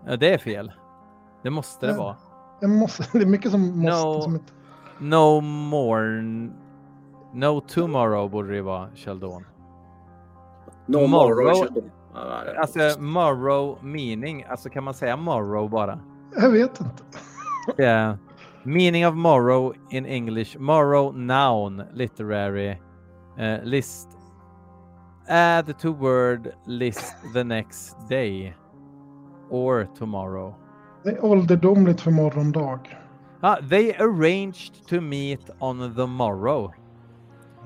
Ja, 0.07 0.17
det 0.17 0.35
är 0.35 0.39
fel. 0.39 0.73
Det 1.43 1.51
måste 1.51 1.87
det 1.87 1.97
vara. 1.97 2.17
Jag 2.61 2.71
måste, 2.71 3.05
det 3.19 3.25
är 3.25 3.27
mycket 3.27 3.51
som 3.51 3.79
måste. 3.79 4.07
No. 4.07 4.23
Som 4.23 4.35
ett, 4.35 4.53
No 4.99 5.41
more... 5.41 6.23
No 7.35 7.61
tomorrow 7.61 8.31
borde 8.31 8.49
det 8.49 8.55
ju 8.57 8.63
vara, 8.63 8.89
Sheldon. 8.95 9.47
No 10.87 11.07
Morrow. 11.07 11.45
Morrow. 11.45 11.83
Det 12.45 12.59
Alltså 12.61 13.01
morrow 13.01 13.85
meaning, 13.85 14.45
alltså 14.45 14.69
kan 14.71 14.85
man 14.85 14.95
säga 14.95 15.17
morrow 15.17 15.71
bara? 15.71 15.99
Jag 16.37 16.51
vet 16.51 16.81
inte. 16.81 17.03
Yeah. 17.83 18.17
Meaning 18.65 19.07
of 19.07 19.15
morrow 19.15 19.75
in 19.91 20.07
English. 20.07 20.59
Morrow 20.59 21.13
noun 21.13 21.83
literary 21.93 22.77
eh, 23.39 23.63
list. 23.65 24.09
Add 25.29 25.79
to 25.79 25.93
word 25.93 26.53
list 26.67 27.15
the 27.35 27.45
next 27.45 27.97
day. 28.09 28.55
Or 29.51 29.89
tomorrow. 29.99 30.55
Det 31.05 31.11
är 31.11 31.25
ålderdomligt 31.25 32.01
för 32.01 32.11
morgondag. 32.11 32.79
Ah, 33.41 33.57
they 33.71 33.93
arranged 33.93 34.87
to 34.89 35.01
meet 35.01 35.51
on 35.59 35.95
the 35.95 36.07
morrow. 36.07 36.73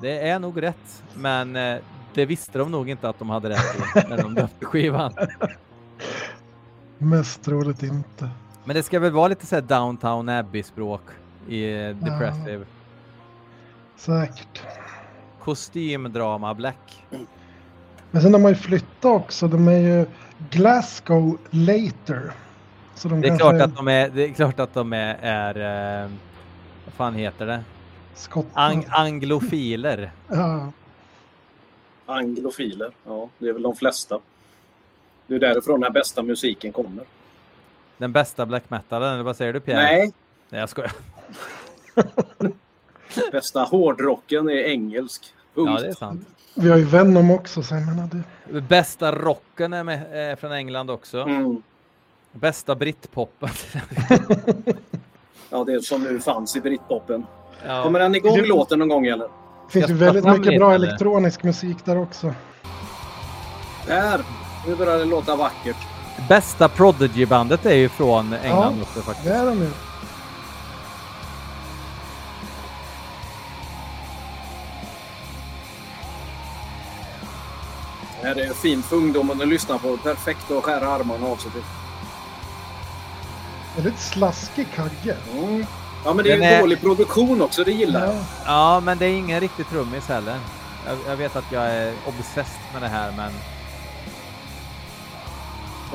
Det 0.01 0.29
är 0.29 0.39
nog 0.39 0.63
rätt, 0.63 1.03
men 1.15 1.57
eh, 1.57 1.79
det 2.15 2.27
visste 2.27 2.59
de 2.59 2.71
nog 2.71 2.91
inte 2.91 3.09
att 3.09 3.19
de 3.19 3.31
hade 3.31 3.49
rätt 3.49 4.09
när 4.09 4.23
de 4.23 4.35
döpte 4.35 4.65
skivan. 4.65 5.13
Mest 6.99 7.43
troligt 7.43 7.83
inte. 7.83 8.31
Men 8.67 8.77
det 8.77 8.83
ska 8.83 9.01
väl 9.01 9.13
vara 9.13 9.29
lite 9.29 9.47
så 9.47 9.55
här 9.55 9.63
Downtown 9.63 10.29
Abbey-språk 10.29 11.03
i 11.49 11.65
eh, 11.65 11.97
Depressive. 11.97 12.65
Säkert. 13.97 14.63
Kostymdrama 15.41 16.55
Black. 16.55 17.05
Men 18.11 18.23
sen 18.23 18.35
har 18.35 18.41
man 18.41 18.53
ju 18.53 18.57
flyttat 18.57 19.05
också. 19.05 19.49
De 19.49 19.69
är 19.69 19.79
ju 19.79 20.07
Glasgow 20.51 21.39
later. 21.51 22.33
Så 22.95 23.09
de 23.09 23.21
Det 23.21 23.29
är 23.29 23.39
kanske 23.39 23.57
klart 23.57 23.63
att 23.63 23.77
de 23.77 23.89
är, 23.89 24.11
det 24.11 24.25
är, 24.25 24.33
klart 24.33 24.61
att 24.61 24.75
de 24.75 24.93
är, 24.93 25.19
är 25.21 26.03
eh, 26.05 26.11
vad 26.85 26.95
fan 26.95 27.15
heter 27.15 27.47
det? 27.47 27.65
skottar. 28.15 28.61
Ang 28.61 28.85
anglofiler. 28.89 30.11
ja, 30.29 30.73
Anglofiler. 32.07 32.91
Ja, 33.05 33.29
det 33.39 33.49
är 33.49 33.53
väl 33.53 33.63
de 33.63 33.77
flesta. 33.77 34.21
Det 35.27 35.35
är 35.35 35.39
därifrån 35.39 35.81
den 35.81 35.93
bästa 35.93 36.23
musiken 36.23 36.73
kommer. 36.73 37.05
Den 37.99 38.13
bästa 38.13 38.47
black 38.47 38.71
metalen, 38.71 39.13
eller 39.15 39.23
vad 39.23 39.37
säger 39.37 39.53
du 39.53 39.61
Pierre? 39.61 39.83
Nej, 39.83 40.13
Nej 40.49 40.61
jag 40.61 40.69
skojar. 40.69 40.93
bästa 43.33 43.61
hårdrocken 43.63 44.49
är 44.49 44.53
engelsk. 44.55 45.23
Punkt. 45.55 45.71
Ja, 45.75 45.81
det 45.81 45.89
är 45.89 45.93
sant. 45.95 46.27
vi 46.55 46.71
har 46.71 46.77
ju 46.77 46.85
Venom 46.85 47.31
också. 47.31 47.63
Så 47.63 47.75
jag 47.75 47.87
menar 47.87 48.09
det. 48.53 48.61
Bästa 48.61 49.13
rocken 49.13 49.73
är 49.73 49.85
med, 49.85 50.31
eh, 50.33 50.37
från 50.37 50.53
England 50.53 50.91
också. 50.91 51.19
Mm. 51.21 51.63
Bästa 52.33 52.75
brittpoppen. 52.75 53.49
Ja, 55.51 55.65
det 55.65 55.73
är 55.73 55.81
som 55.81 56.03
nu 56.03 56.21
fanns 56.21 56.57
i 56.57 56.61
britpopen. 56.61 57.27
ja. 57.67 57.83
Kommer 57.83 57.99
den 58.01 58.15
igång 58.15 58.37
Det- 58.37 58.47
låten 58.47 58.79
någon 58.79 58.89
gång 58.89 59.07
eller? 59.07 59.27
Det 59.67 59.73
finns 59.73 59.91
ju 59.91 59.95
väldigt 59.95 60.25
mycket 60.25 60.59
bra 60.59 60.75
eller? 60.75 60.87
elektronisk 60.87 61.43
musik 61.43 61.77
där 61.85 61.99
också. 61.99 62.35
Där! 63.87 64.21
Nu 64.67 64.77
börjar 64.77 64.99
det 64.99 65.05
låta 65.05 65.37
vackert. 65.37 65.77
Bästa 66.29 66.69
Prodigy-bandet 66.69 67.67
är 67.67 67.75
ju 67.75 67.89
från 67.89 68.33
England 68.33 68.83
också 68.83 69.01
faktiskt. 69.03 69.29
Det 69.29 69.35
är 69.35 69.47
de 69.47 69.59
ju. 69.59 69.71
Det 78.23 78.29
här 78.29 78.37
är 78.41 78.53
fint 78.55 78.87
för 78.87 78.97
ungdomen 78.97 79.41
att 79.41 79.49
lyssna 79.49 79.79
på. 79.79 79.97
Perfekt 79.97 80.51
att 80.51 80.65
skära 80.65 80.89
armarna 80.89 81.27
av 81.27 81.37
sig 81.37 81.51
till. 81.51 81.63
Väldigt 83.77 84.01
slaskig 84.01 84.67
kagge. 84.75 85.17
Mm. 85.33 85.67
Ja, 86.05 86.15
men 86.15 86.25
det 86.25 86.33
är 86.33 86.43
är- 86.43 86.61
dålig 86.61 86.81
produktion 86.81 87.43
också. 87.43 87.65
Det 87.65 87.73
gillar 87.73 88.05
jag. 88.07 88.15
Ja, 88.15 88.21
Ja, 88.45 88.81
men 88.81 88.99
det 88.99 89.07
är 89.07 89.11
ingen 89.15 89.41
riktig 89.41 89.69
trummis 89.69 90.09
heller. 90.09 90.39
Jag, 90.87 90.99
jag 91.09 91.17
vet 91.17 91.37
att 91.37 91.53
jag 91.53 91.63
är 91.67 91.93
obsessed 92.07 92.61
med 92.73 92.83
det 92.83 92.89
här, 92.89 93.13
men 93.17 93.33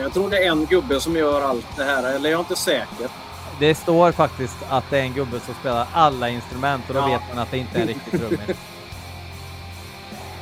Jag 0.02 0.14
tror 0.14 0.30
det 0.30 0.38
är 0.46 0.52
en 0.52 0.66
gubbe 0.66 1.00
som 1.02 1.16
gör 1.16 1.42
allt 1.42 1.66
det 1.78 1.84
här. 1.84 2.04
Eller 2.04 2.30
jag 2.30 2.38
är 2.38 2.42
inte 2.42 2.56
säker. 2.56 3.08
det 3.60 3.76
står 3.76 4.12
faktiskt 4.12 4.56
att 4.70 4.84
det 4.90 4.98
är 5.00 5.04
en 5.04 5.14
gubbe 5.14 5.40
som 5.40 5.54
spelar 5.54 5.88
alla 5.94 6.30
instrument 6.30 6.84
och 6.88 6.94
då 6.94 7.00
Ja. 7.00 7.06
vet 7.08 7.22
man 7.30 7.40
att 7.44 7.52
det 7.52 7.58
inte 7.58 7.78
är 7.78 7.82
en 7.82 7.88
riktig 7.88 8.20
trummis. 8.20 8.58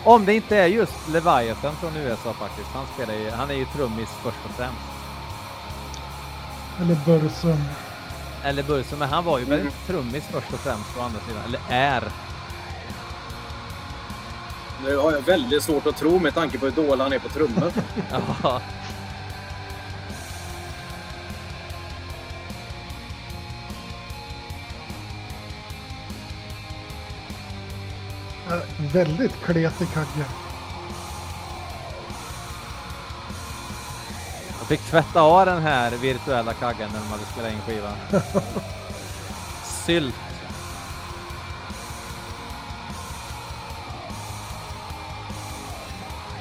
Om 0.03 0.26
det 0.26 0.34
inte 0.34 0.57
är 0.57 0.68
just 0.68 1.07
Leviathan 1.10 1.76
från 1.82 1.97
USA 1.97 2.34
faktiskt. 2.34 2.68
Han, 2.74 2.86
spelar 2.93 3.14
ju, 3.14 3.30
han 3.32 3.49
är 3.49 3.53
ju 3.55 3.66
trummis 3.66 4.10
först 4.24 4.38
och 4.45 4.51
främst. 4.57 4.82
eller 6.82 6.95
Börsum. 7.05 7.64
eller 8.43 8.64
Burso, 8.64 8.95
men 8.95 9.10
han 9.10 9.26
var 9.26 9.39
ju 9.39 9.45
Mm. 9.45 9.72
trummis 9.88 10.24
först 10.32 10.53
och 10.53 10.60
främst 10.60 10.95
på 10.95 11.01
andra 11.01 11.20
sidan, 11.28 11.41
eller 11.45 11.60
är. 11.70 12.03
Nu 14.84 14.97
har 14.97 15.12
jag 15.12 15.22
väldigt 15.22 15.64
svårt 15.64 15.88
att 15.88 15.97
tro 15.97 16.20
med 16.20 16.34
tanke 16.34 16.57
på 16.60 16.66
hur 16.66 16.72
dålig 16.72 17.03
han 17.03 17.14
är 17.14 17.20
på 17.20 17.30
trummor. 17.30 17.72
Ja. 18.43 18.62
Eh, 28.49 28.93
Väldigt 28.93 29.35
kletig 29.45 29.93
kagge. 29.93 30.25
Jag 34.59 34.67
fick 34.67 34.79
tvätta 34.79 35.21
av 35.21 35.45
den 35.45 35.61
här 35.61 35.91
virtuella 35.91 36.53
kaggen 36.53 36.89
när 36.93 36.99
de 36.99 37.07
hade 37.07 37.23
spelat 37.23 37.51
in 37.51 37.61
skivan. 37.61 37.95
Sylt. 39.85 40.15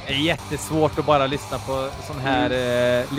Det 0.06 0.14
är 0.14 0.18
jättesvårt 0.18 0.98
att 0.98 1.06
bara 1.06 1.26
lyssna 1.26 1.58
på 1.58 1.90
sån 2.06 2.18
här 2.18 2.50
mm. 2.50 3.00
eh, 3.00 3.14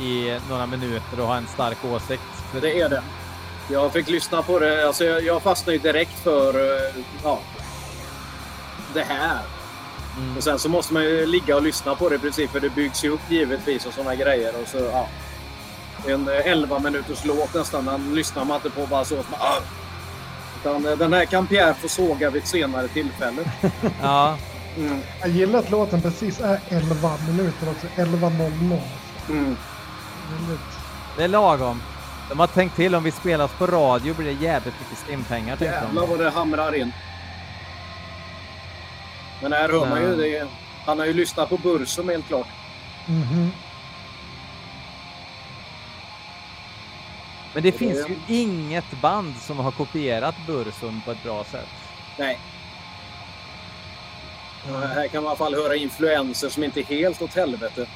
i 0.00 0.40
några 0.48 0.66
minuter 0.66 1.20
och 1.20 1.26
ha 1.26 1.36
en 1.36 1.46
stark 1.46 1.84
åsikt. 1.84 2.22
För 2.52 2.60
Det 2.60 2.80
är 2.80 2.88
det. 2.88 3.02
Jag 3.70 3.92
fick 3.92 4.08
lyssna 4.08 4.42
på 4.42 4.58
det. 4.58 4.86
Alltså 4.86 5.04
jag, 5.04 5.22
jag 5.24 5.42
fastnade 5.42 5.76
ju 5.76 5.82
direkt 5.82 6.18
för 6.18 6.54
eh, 6.54 6.94
ja, 7.24 7.38
det 8.94 9.02
här. 9.02 9.38
Mm. 10.16 10.36
Och 10.36 10.42
sen 10.42 10.58
så 10.58 10.68
måste 10.68 10.94
man 10.94 11.02
ju 11.04 11.26
ligga 11.26 11.56
och 11.56 11.62
lyssna 11.62 11.94
på 11.94 12.08
det 12.08 12.14
i 12.14 12.18
princip 12.18 12.50
för 12.50 12.60
det 12.60 12.70
byggs 12.70 13.04
ju 13.04 13.10
upp 13.10 13.30
givetvis 13.30 13.86
och 13.86 13.94
sådana 13.94 14.14
grejer. 14.14 14.52
Och 14.62 14.68
så, 14.68 14.78
ja, 14.78 15.08
en 16.06 16.28
eh, 16.28 16.46
11 16.46 16.78
minuters 16.78 17.24
låt 17.24 17.54
nästan. 17.54 17.84
Den 17.84 18.14
lyssnar 18.14 18.44
man 18.44 18.56
inte 18.56 18.70
på 18.70 18.86
bara 18.86 19.04
så. 19.04 19.14
Som, 19.14 19.34
ah! 19.38 19.58
Utan 20.60 20.86
eh, 20.86 20.98
den 20.98 21.12
här 21.12 21.24
kan 21.24 21.46
Pierre 21.46 21.74
få 21.74 21.88
såga 21.88 22.30
vid 22.30 22.42
ett 22.42 22.48
senare 22.48 22.88
tillfälle. 22.88 23.42
Ja, 24.02 24.38
Mm. 24.76 25.00
Jag 25.20 25.30
gillar 25.30 25.58
att 25.58 25.70
låten 25.70 26.02
precis 26.02 26.40
är 26.40 26.60
11 26.68 27.12
minuter 27.28 27.70
också. 27.70 27.86
11.00. 27.96 28.80
Mm. 29.28 29.56
Väldigt. 30.30 30.60
det 31.16 31.24
är 31.24 31.28
lagom. 31.28 31.82
De 32.28 32.38
har 32.38 32.46
tänkt 32.46 32.76
till, 32.76 32.94
om 32.94 33.02
vi 33.04 33.10
spelas 33.10 33.50
på 33.58 33.66
radio 33.66 34.14
blir 34.14 34.26
det 34.26 34.32
jävligt 34.44 34.74
mycket 34.80 34.98
stimpengar. 34.98 35.56
Jävlar 35.60 36.06
vad 36.06 36.18
det 36.18 36.30
hamrar 36.30 36.74
in. 36.74 36.92
Men 39.42 39.52
här 39.52 39.68
hör 39.68 39.86
man 39.86 40.00
ju 40.02 40.16
det. 40.16 40.46
Han 40.86 40.98
har 40.98 41.06
ju 41.06 41.12
lyssnat 41.12 41.48
på 41.48 41.56
Bursum 41.56 42.08
helt 42.08 42.26
klart. 42.28 42.46
Mhm. 43.06 43.50
Men 47.54 47.62
det 47.62 47.72
Och 47.72 47.78
finns 47.78 48.06
det- 48.06 48.12
ju 48.12 48.40
inget 48.42 48.90
band 49.00 49.34
som 49.40 49.58
har 49.58 49.70
kopierat 49.70 50.34
Bursum 50.46 51.00
på 51.04 51.10
ett 51.10 51.22
bra 51.22 51.44
sätt. 51.44 51.68
Nej. 52.18 52.38
Och 54.72 54.80
Här 54.88 55.08
kan 55.08 55.22
man 55.22 55.24
i 55.24 55.30
alla 55.30 55.36
fall 55.36 55.54
höra 55.54 55.76
influenser 55.76 56.48
som 56.48 56.64
inte 56.64 56.80
är 56.80 56.84
helt 56.84 57.22
åt 57.22 57.34
helvete. 57.34 57.86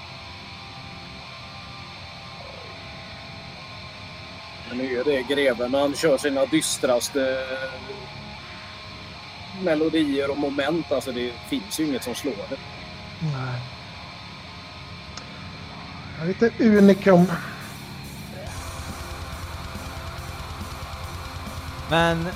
Men 4.68 4.78
nu 4.78 5.00
är 5.00 5.04
det 5.04 5.22
greven 5.22 5.70
när 5.70 5.80
han 5.80 5.94
kör 5.94 6.18
sina 6.18 6.46
dystraste 6.46 7.38
melodier 9.62 10.30
och 10.30 10.38
moment. 10.38 10.92
Alltså 10.92 11.12
det 11.12 11.32
finns 11.48 11.80
ju 11.80 11.86
inget 11.86 12.04
som 12.04 12.14
slår 12.14 12.32
det. 12.32 12.56
Nej. 13.20 13.60
Ja, 16.18 16.24
Lite 16.24 16.50
unikum. 16.58 17.32
Men... 21.90 22.28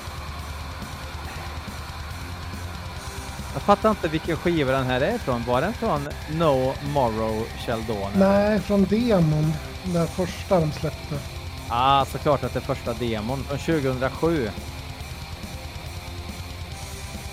Jag 3.53 3.63
fattar 3.63 3.91
inte 3.91 4.09
vilken 4.09 4.37
skiva 4.37 4.73
den 4.73 4.87
här 4.87 5.01
är 5.01 5.15
ifrån. 5.15 5.45
Var 5.47 5.61
den 5.61 5.73
från 5.73 6.09
No 6.31 6.75
Morrow 6.93 7.47
Sheldon? 7.67 8.11
Nej, 8.17 8.61
från 8.61 8.85
demon. 8.85 9.53
Den 9.85 9.93
där 9.93 10.07
första 10.07 10.61
de 10.61 10.73
släppte. 10.73 11.32
Ah, 11.75 12.05
såklart 12.05 12.45
att 12.45 12.53
det 12.53 12.59
är 12.59 12.75
första 12.75 12.95
demon 12.95 13.45
från 13.45 13.59
2007. 13.59 14.51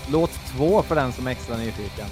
Låt 0.08 0.30
två 0.30 0.82
för 0.82 0.94
den 0.94 1.12
som 1.12 1.26
är 1.26 1.30
extra 1.30 1.56
nyfiken. 1.56 2.06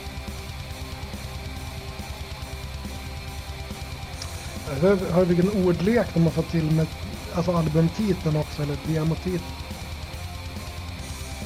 Hör, 4.80 4.96
hör 4.96 5.24
vilken 5.24 5.66
ordlek 5.66 6.06
de 6.14 6.22
har 6.22 6.30
fått 6.30 6.50
till 6.50 6.70
med 6.70 6.86
alltså 7.34 7.52
albumtiteln 7.52 8.36
också, 8.36 8.62
eller 8.62 8.76
demotiteln. 8.86 9.52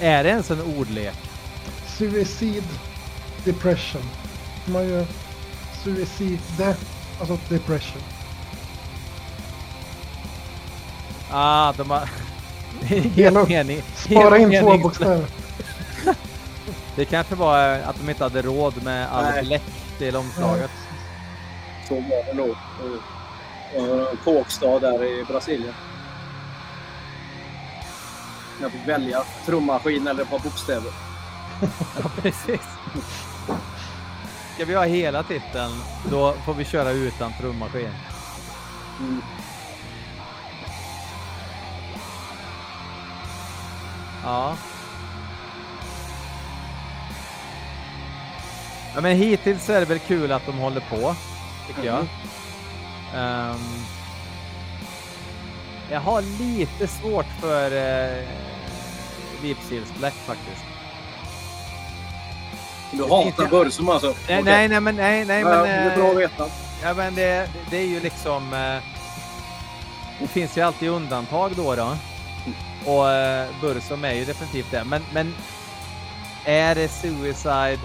Är 0.00 0.24
det 0.24 0.30
ens 0.30 0.50
en 0.50 0.62
ordlek? 0.78 1.16
Suicide 1.86 2.68
Depression. 3.44 4.02
De 4.66 4.74
har 4.74 4.82
ju 4.82 5.06
Suicide, 5.84 6.76
alltså 7.20 7.38
depression. 7.48 8.02
Ah, 11.32 11.72
de 11.72 11.90
har... 11.90 12.08
Helt 12.82 13.48
mening. 13.48 13.82
Spara 13.96 14.38
in 14.38 14.60
två 14.60 14.78
bokstäver. 14.78 15.26
Det 16.96 17.04
kanske 17.04 17.34
var 17.34 17.68
att 17.68 17.96
de 18.00 18.10
inte 18.10 18.24
hade 18.24 18.42
råd 18.42 18.82
med 18.82 19.12
all 19.12 19.24
Nej. 19.24 19.44
bläck 19.44 19.62
till 19.98 20.16
omslaget. 20.16 20.70
Så 21.88 21.94
var 21.94 22.26
det 22.26 22.34
nog. 22.34 22.56
Kåkstad 24.24 24.78
där 24.78 25.04
i 25.04 25.24
Brasilien. 25.24 25.74
Jag 28.60 28.72
fick 28.72 28.88
välja 28.88 29.22
trummaskin 29.46 30.06
eller 30.06 30.22
ett 30.22 30.30
par 30.30 30.38
bokstäver. 30.38 30.92
Ja, 32.02 32.10
precis. 32.22 32.60
Ska 34.54 34.64
vi 34.64 34.74
ha 34.74 34.84
hela 34.84 35.22
titeln, 35.22 35.72
då 36.10 36.34
får 36.44 36.54
vi 36.54 36.64
köra 36.64 36.90
utan 36.90 37.32
trummaskin. 37.40 37.90
Mm. 39.00 39.22
Ja. 44.24 44.56
Ja, 48.94 49.00
men 49.00 49.16
hittills 49.16 49.64
så 49.64 49.72
är 49.72 49.80
det 49.80 49.86
väl 49.86 49.98
kul 49.98 50.32
att 50.32 50.46
de 50.46 50.58
håller 50.58 50.80
på, 50.80 51.14
tycker 51.66 51.84
jag. 51.84 52.06
Ehm, 53.14 53.56
jag 55.90 56.00
har 56.00 56.22
lite 56.22 56.88
svårt 56.88 57.26
för 57.40 57.72
uh, 57.72 58.28
Lipsils 59.42 59.94
Black 59.98 60.14
faktiskt. 60.14 60.64
Du 62.92 63.02
hatar 63.02 63.46
Bursum 63.48 63.88
alltså? 63.88 64.14
Nej, 64.28 64.42
nej, 64.42 64.68
nej, 64.68 64.80
men 64.80 64.96
nej, 64.96 65.24
nej, 65.24 65.40
Ja, 65.40 65.48
men. 65.48 65.62
det 65.62 65.68
är 65.68 65.96
bra 65.96 66.06
att 66.06 66.12
eh, 66.12 66.18
veta. 66.18 66.46
Ja, 66.82 66.94
men 66.94 67.14
det, 67.14 67.50
det 67.70 67.76
är 67.76 67.86
ju 67.86 68.00
liksom... 68.00 68.52
Eh, 68.52 68.82
det 70.20 70.28
finns 70.28 70.58
ju 70.58 70.60
alltid 70.60 70.88
undantag 70.88 71.52
då. 71.56 71.74
då. 71.74 71.96
Och 72.86 73.10
eh, 73.10 73.48
Bursum 73.60 74.04
är 74.04 74.12
ju 74.12 74.24
definitivt 74.24 74.70
det. 74.70 74.84
Men, 74.84 75.02
men 75.12 75.34
är 76.44 76.74
det 76.74 76.88
Suicide? 76.88 77.78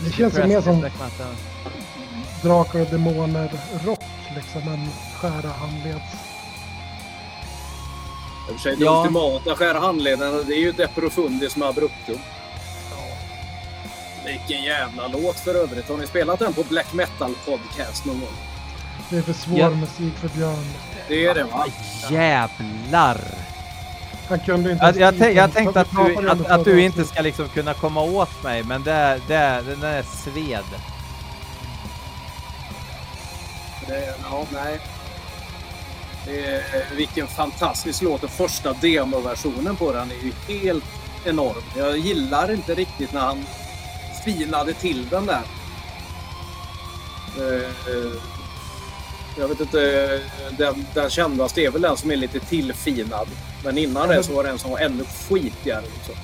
Det 0.00 0.12
känns 0.12 0.38
ju 0.38 0.44
mer 0.46 0.60
som? 0.60 0.86
Drakar 2.42 2.80
och 2.80 2.86
Demoner 2.86 3.50
rock 3.84 4.04
liksom. 4.34 4.68
En 4.72 4.88
skära 5.20 5.48
handleds... 5.52 6.04
I 8.48 8.52
och 8.52 8.54
för 8.54 8.60
sig, 8.62 8.76
det 8.76 8.84
Ja. 8.84 9.00
ultimata 9.02 9.56
skära 9.56 9.78
handleden, 9.80 10.44
det 10.46 10.54
är 10.54 10.58
ju 10.60 10.72
Deprofundis 10.72 11.56
med 11.56 11.68
Abruptum. 11.68 12.18
Vilken 14.26 14.62
jävla 14.62 15.06
låt 15.08 15.36
för 15.40 15.54
övrigt. 15.54 15.88
Har 15.88 15.96
ni 15.96 16.06
spelat 16.06 16.38
den 16.38 16.52
på 16.54 16.62
Black 16.62 16.92
Metal 16.92 17.34
Podcast 17.46 18.04
någon 18.04 18.20
gång? 18.20 18.34
Det 19.10 19.16
är 19.16 19.22
för 19.22 19.32
svår 19.32 19.58
Ja. 19.58 19.70
musik 19.70 20.14
för 20.14 20.28
Björn. 20.28 20.64
Det 21.08 21.26
är 21.26 21.34
det 21.34 21.44
va? 21.44 21.66
Jävlar! 22.10 23.20
Han 24.28 24.38
kunde 24.40 24.72
inte 24.72 24.84
Jag, 24.84 24.96
jag, 24.96 25.00
ens 25.00 25.18
tänk, 25.18 25.38
jag 25.38 25.52
tänkte 25.52 25.80
att 25.80 25.90
du, 25.90 26.30
att, 26.30 26.46
att 26.46 26.64
du 26.64 26.82
inte 26.82 27.04
ska 27.04 27.22
liksom 27.22 27.48
kunna 27.48 27.74
komma 27.74 28.02
åt 28.02 28.42
mig, 28.42 28.62
men 28.62 28.82
det, 28.82 29.20
det, 29.28 29.62
den 29.66 29.82
är 29.82 30.02
sved. 30.02 30.64
Det, 33.86 34.14
ja, 34.30 34.46
nej. 34.52 34.80
Det 36.26 36.46
är, 36.46 36.94
vilken 36.96 37.26
fantastisk 37.26 38.02
låt. 38.02 38.20
Den 38.20 38.30
första 38.30 38.72
demoversionen 38.72 39.76
på 39.76 39.92
den 39.92 40.10
är 40.10 40.24
ju 40.24 40.60
helt 40.60 40.84
enorm. 41.24 41.62
Jag 41.76 41.98
gillar 41.98 42.52
inte 42.52 42.74
riktigt 42.74 43.12
när 43.12 43.20
han 43.20 43.44
finade 44.24 44.74
till 44.74 45.08
den 45.08 45.26
där. 45.26 45.42
Eh, 47.38 47.64
eh, 47.64 48.12
jag 49.38 49.48
vet 49.48 49.60
inte, 49.60 50.20
den, 50.58 50.86
den 50.94 51.10
kändaste 51.10 51.60
är 51.60 51.70
väl 51.70 51.82
den 51.82 51.96
som 51.96 52.10
är 52.10 52.16
lite 52.16 52.40
tillfinad. 52.40 53.28
Men 53.64 53.78
innan 53.78 54.08
det 54.08 54.22
så 54.22 54.32
var 54.34 54.44
det 54.44 54.50
en 54.50 54.58
som 54.58 54.70
var 54.70 54.78
ännu 54.78 55.04
skitigare. 55.04 55.82
Liksom. 55.82 56.14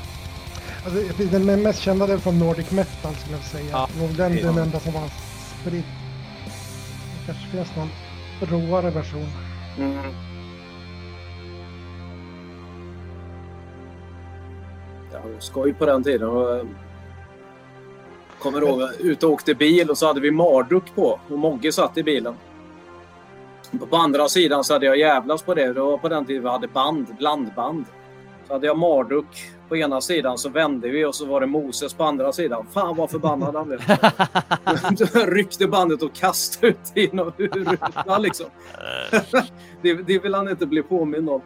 Alltså, 0.84 1.24
den 1.24 1.62
mest 1.62 1.80
kända 1.80 2.12
är 2.12 2.18
från 2.18 2.38
Nordic 2.38 2.70
Metal 2.70 3.14
skulle 3.14 3.36
jag 3.36 3.44
säga. 3.44 3.70
Ja, 3.70 3.88
och 4.02 4.08
den 4.08 4.38
är 4.38 4.42
den 4.42 4.58
enda 4.58 4.80
som 4.80 4.92
var 4.92 5.10
spridd. 5.60 5.84
Det 5.84 7.26
kanske 7.26 7.46
finns 7.50 7.68
någon 7.76 7.90
råare 8.40 8.90
version. 8.90 9.28
Mm. 9.78 10.14
Det 15.10 15.18
var 15.18 15.40
skoj 15.40 15.74
på 15.74 15.86
den 15.86 16.04
tiden. 16.04 16.28
Eh, 16.28 16.66
kommer 18.38 18.60
ihåg, 18.60 18.90
ute 18.98 19.26
och 19.26 19.32
åkte 19.32 19.54
bil 19.54 19.90
och 19.90 19.98
så 19.98 20.06
hade 20.06 20.20
vi 20.20 20.30
Marduk 20.30 20.94
på 20.94 21.20
och 21.28 21.38
Mogge 21.38 21.72
satt 21.72 21.98
i 21.98 22.02
bilen. 22.02 22.34
På 23.90 23.96
andra 23.96 24.28
sidan 24.28 24.64
så 24.64 24.72
hade 24.72 24.86
jag 24.86 24.98
jävlas 24.98 25.42
på 25.42 25.54
det. 25.54 25.72
Det 25.72 25.80
var 25.80 25.98
på 25.98 26.08
den 26.08 26.26
tiden 26.26 26.42
vi 26.42 26.48
hade 26.48 26.68
band, 26.68 27.06
blandband. 27.18 27.84
Så 28.46 28.52
hade 28.52 28.66
jag 28.66 28.78
Marduk 28.78 29.26
på 29.68 29.76
ena 29.76 30.00
sidan 30.00 30.38
så 30.38 30.48
vände 30.48 30.88
vi 30.88 31.04
och 31.04 31.14
så 31.14 31.26
var 31.26 31.40
det 31.40 31.46
Moses 31.46 31.94
på 31.94 32.04
andra 32.04 32.32
sidan. 32.32 32.66
Fan 32.70 32.96
vad 32.96 33.10
förbannad 33.10 33.54
han 33.54 33.66
blev. 33.66 33.80
Ryckte 35.34 35.66
bandet 35.66 36.02
och 36.02 36.14
kastade 36.14 36.72
ut 36.72 36.92
genom 36.94 37.32
rutan 37.36 38.22
liksom. 38.22 38.46
det, 39.82 39.94
det 39.94 40.18
vill 40.18 40.34
han 40.34 40.48
inte 40.48 40.66
bli 40.66 40.82
påmind 40.82 41.30
om. 41.30 41.42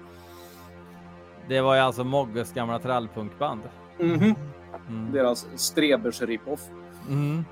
Det 1.49 1.61
var 1.61 1.75
ju 1.75 1.81
alltså 1.81 2.05
Mogges 2.05 2.53
gamla 2.53 2.79
trallpunkband. 2.79 3.61
Mm 4.01 4.21
-hmm. 4.21 4.35
mm. 4.89 5.13
Deras 5.13 5.47
Strebers 5.57 6.23
rip-off. 6.23 6.61
Mm. 7.09 7.45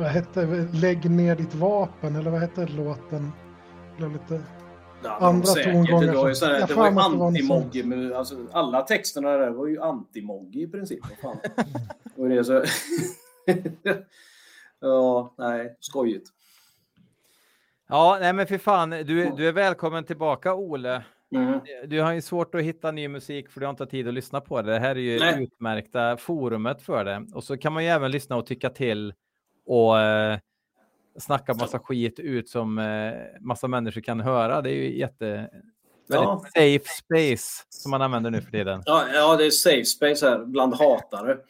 Vad 0.00 0.08
hette 0.08 0.68
Lägg 0.72 1.10
ner 1.10 1.36
ditt 1.36 1.54
vapen 1.54 2.16
eller 2.16 2.30
vad 2.30 2.40
hette 2.40 2.66
låten? 2.66 3.32
Blev 3.96 4.12
lite 4.12 4.42
ja, 5.04 5.16
andra 5.20 5.46
tongångar. 5.46 6.06
Det 6.06 6.12
var 6.12 6.28
ju, 6.28 6.34
sådär, 6.34 6.66
det 6.68 6.74
var 6.74 6.90
ju 6.90 6.96
anti-Moggi. 6.96 8.14
Alltså, 8.14 8.46
alla 8.52 8.82
texterna 8.82 9.30
där 9.30 9.50
var 9.50 9.66
ju 9.66 9.80
anti-Moggi 9.80 10.62
i 10.62 10.66
princip. 10.66 11.00
Fan. 11.22 11.36
Och 12.16 12.28
det 12.28 12.44
så... 12.44 12.52
ja, 14.80 15.34
nej, 15.38 15.76
skojigt. 15.80 16.28
Ja, 17.88 18.18
nej 18.20 18.32
men 18.32 18.46
för 18.46 18.58
fan, 18.58 18.90
du, 18.90 19.32
du 19.36 19.48
är 19.48 19.52
välkommen 19.52 20.04
tillbaka 20.04 20.54
Ole. 20.54 21.04
Mm. 21.34 21.60
Du 21.86 22.00
har 22.00 22.12
ju 22.12 22.22
svårt 22.22 22.54
att 22.54 22.62
hitta 22.62 22.90
ny 22.90 23.08
musik 23.08 23.50
för 23.50 23.60
du 23.60 23.66
har 23.66 23.70
inte 23.70 23.86
tid 23.86 24.08
att 24.08 24.14
lyssna 24.14 24.40
på 24.40 24.62
det. 24.62 24.72
Det 24.72 24.78
här 24.78 24.90
är 24.90 25.00
ju 25.00 25.18
Nej. 25.18 25.44
utmärkta 25.44 26.16
forumet 26.16 26.82
för 26.82 27.04
det. 27.04 27.26
Och 27.34 27.44
så 27.44 27.56
kan 27.56 27.72
man 27.72 27.84
ju 27.84 27.90
även 27.90 28.10
lyssna 28.10 28.36
och 28.36 28.46
tycka 28.46 28.70
till 28.70 29.14
och 29.66 30.00
eh, 30.00 30.38
snacka 31.18 31.54
massa 31.54 31.78
skit 31.78 32.18
ut 32.18 32.48
som 32.48 32.78
eh, 32.78 33.12
massa 33.40 33.68
människor 33.68 34.00
kan 34.00 34.20
höra. 34.20 34.62
Det 34.62 34.70
är 34.70 34.74
ju 34.74 34.98
jätte... 34.98 35.50
Ja. 36.12 36.44
Safe 36.54 36.84
space 36.84 37.64
som 37.68 37.90
man 37.90 38.02
använder 38.02 38.30
nu 38.30 38.40
för 38.40 38.50
tiden. 38.50 38.82
Ja, 38.86 39.04
ja, 39.14 39.36
det 39.36 39.46
är 39.46 39.50
safe 39.50 39.84
space 39.84 40.30
här 40.30 40.44
bland 40.44 40.74
hatare. 40.74 41.36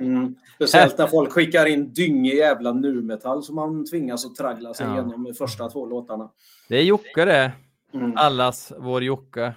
Mm. 0.00 0.34
Speciellt 0.54 0.98
när 0.98 1.06
folk 1.06 1.32
skickar 1.32 1.66
in 1.66 1.92
dyngig 1.92 2.34
jävla 2.34 2.72
nu-metall 2.72 3.42
som 3.42 3.54
man 3.54 3.86
tvingas 3.86 4.26
att 4.26 4.34
traggla 4.34 4.74
sig 4.74 4.86
ja. 4.86 4.92
igenom 4.92 5.24
de 5.24 5.34
första 5.34 5.68
två 5.68 5.86
låtarna. 5.86 6.30
Det 6.68 6.76
är 6.76 6.82
Jocke 6.82 7.24
det. 7.24 7.52
Mm. 7.94 8.12
Allas 8.16 8.72
vår 8.78 9.02
Jocke. 9.02 9.54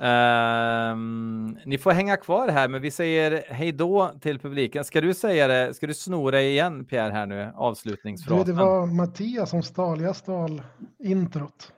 Um, 0.00 1.58
ni 1.64 1.78
får 1.78 1.90
hänga 1.90 2.16
kvar 2.16 2.48
här, 2.48 2.68
men 2.68 2.82
vi 2.82 2.90
säger 2.90 3.44
hej 3.48 3.72
då 3.72 4.12
till 4.20 4.38
publiken. 4.38 4.84
Ska 4.84 5.00
du 5.00 5.14
säga 5.14 5.48
det? 5.48 5.74
Ska 5.74 5.86
du 5.86 5.94
snora 5.94 6.42
igen 6.42 6.84
Pierre 6.84 7.12
här 7.12 7.26
nu? 7.26 7.52
Avslutningsfrasen. 7.54 8.46
Det 8.46 8.62
var 8.62 8.86
Mattias 8.86 9.50
som 9.50 9.62
stal. 9.62 10.00
Jag 10.00 10.16
stal 10.16 10.62
introt. 10.98 11.72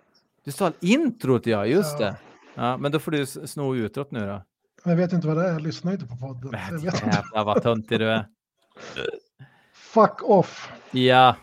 Du 0.44 0.52
stal 0.52 0.72
introt, 0.80 1.46
ja, 1.46 1.66
just 1.66 2.00
ja. 2.00 2.06
det. 2.06 2.16
Ja, 2.54 2.76
men 2.76 2.92
då 2.92 2.98
får 2.98 3.10
du 3.10 3.26
sno 3.26 3.74
utrot 3.74 4.10
nu 4.10 4.26
då. 4.26 4.42
Jag 4.84 4.96
vet 4.96 5.12
inte 5.12 5.26
vad 5.26 5.36
det 5.36 5.48
är. 5.48 5.52
Jag 5.52 5.62
lyssnar 5.62 5.92
inte 5.92 6.06
på 6.06 6.16
podden. 6.16 6.60
Jävlar 6.82 7.44
vad 7.44 7.62
töntig 7.62 7.98
du 7.98 8.10
är. 8.10 8.26
Fuck 9.74 10.22
off. 10.22 10.72
Ja. 10.90 11.36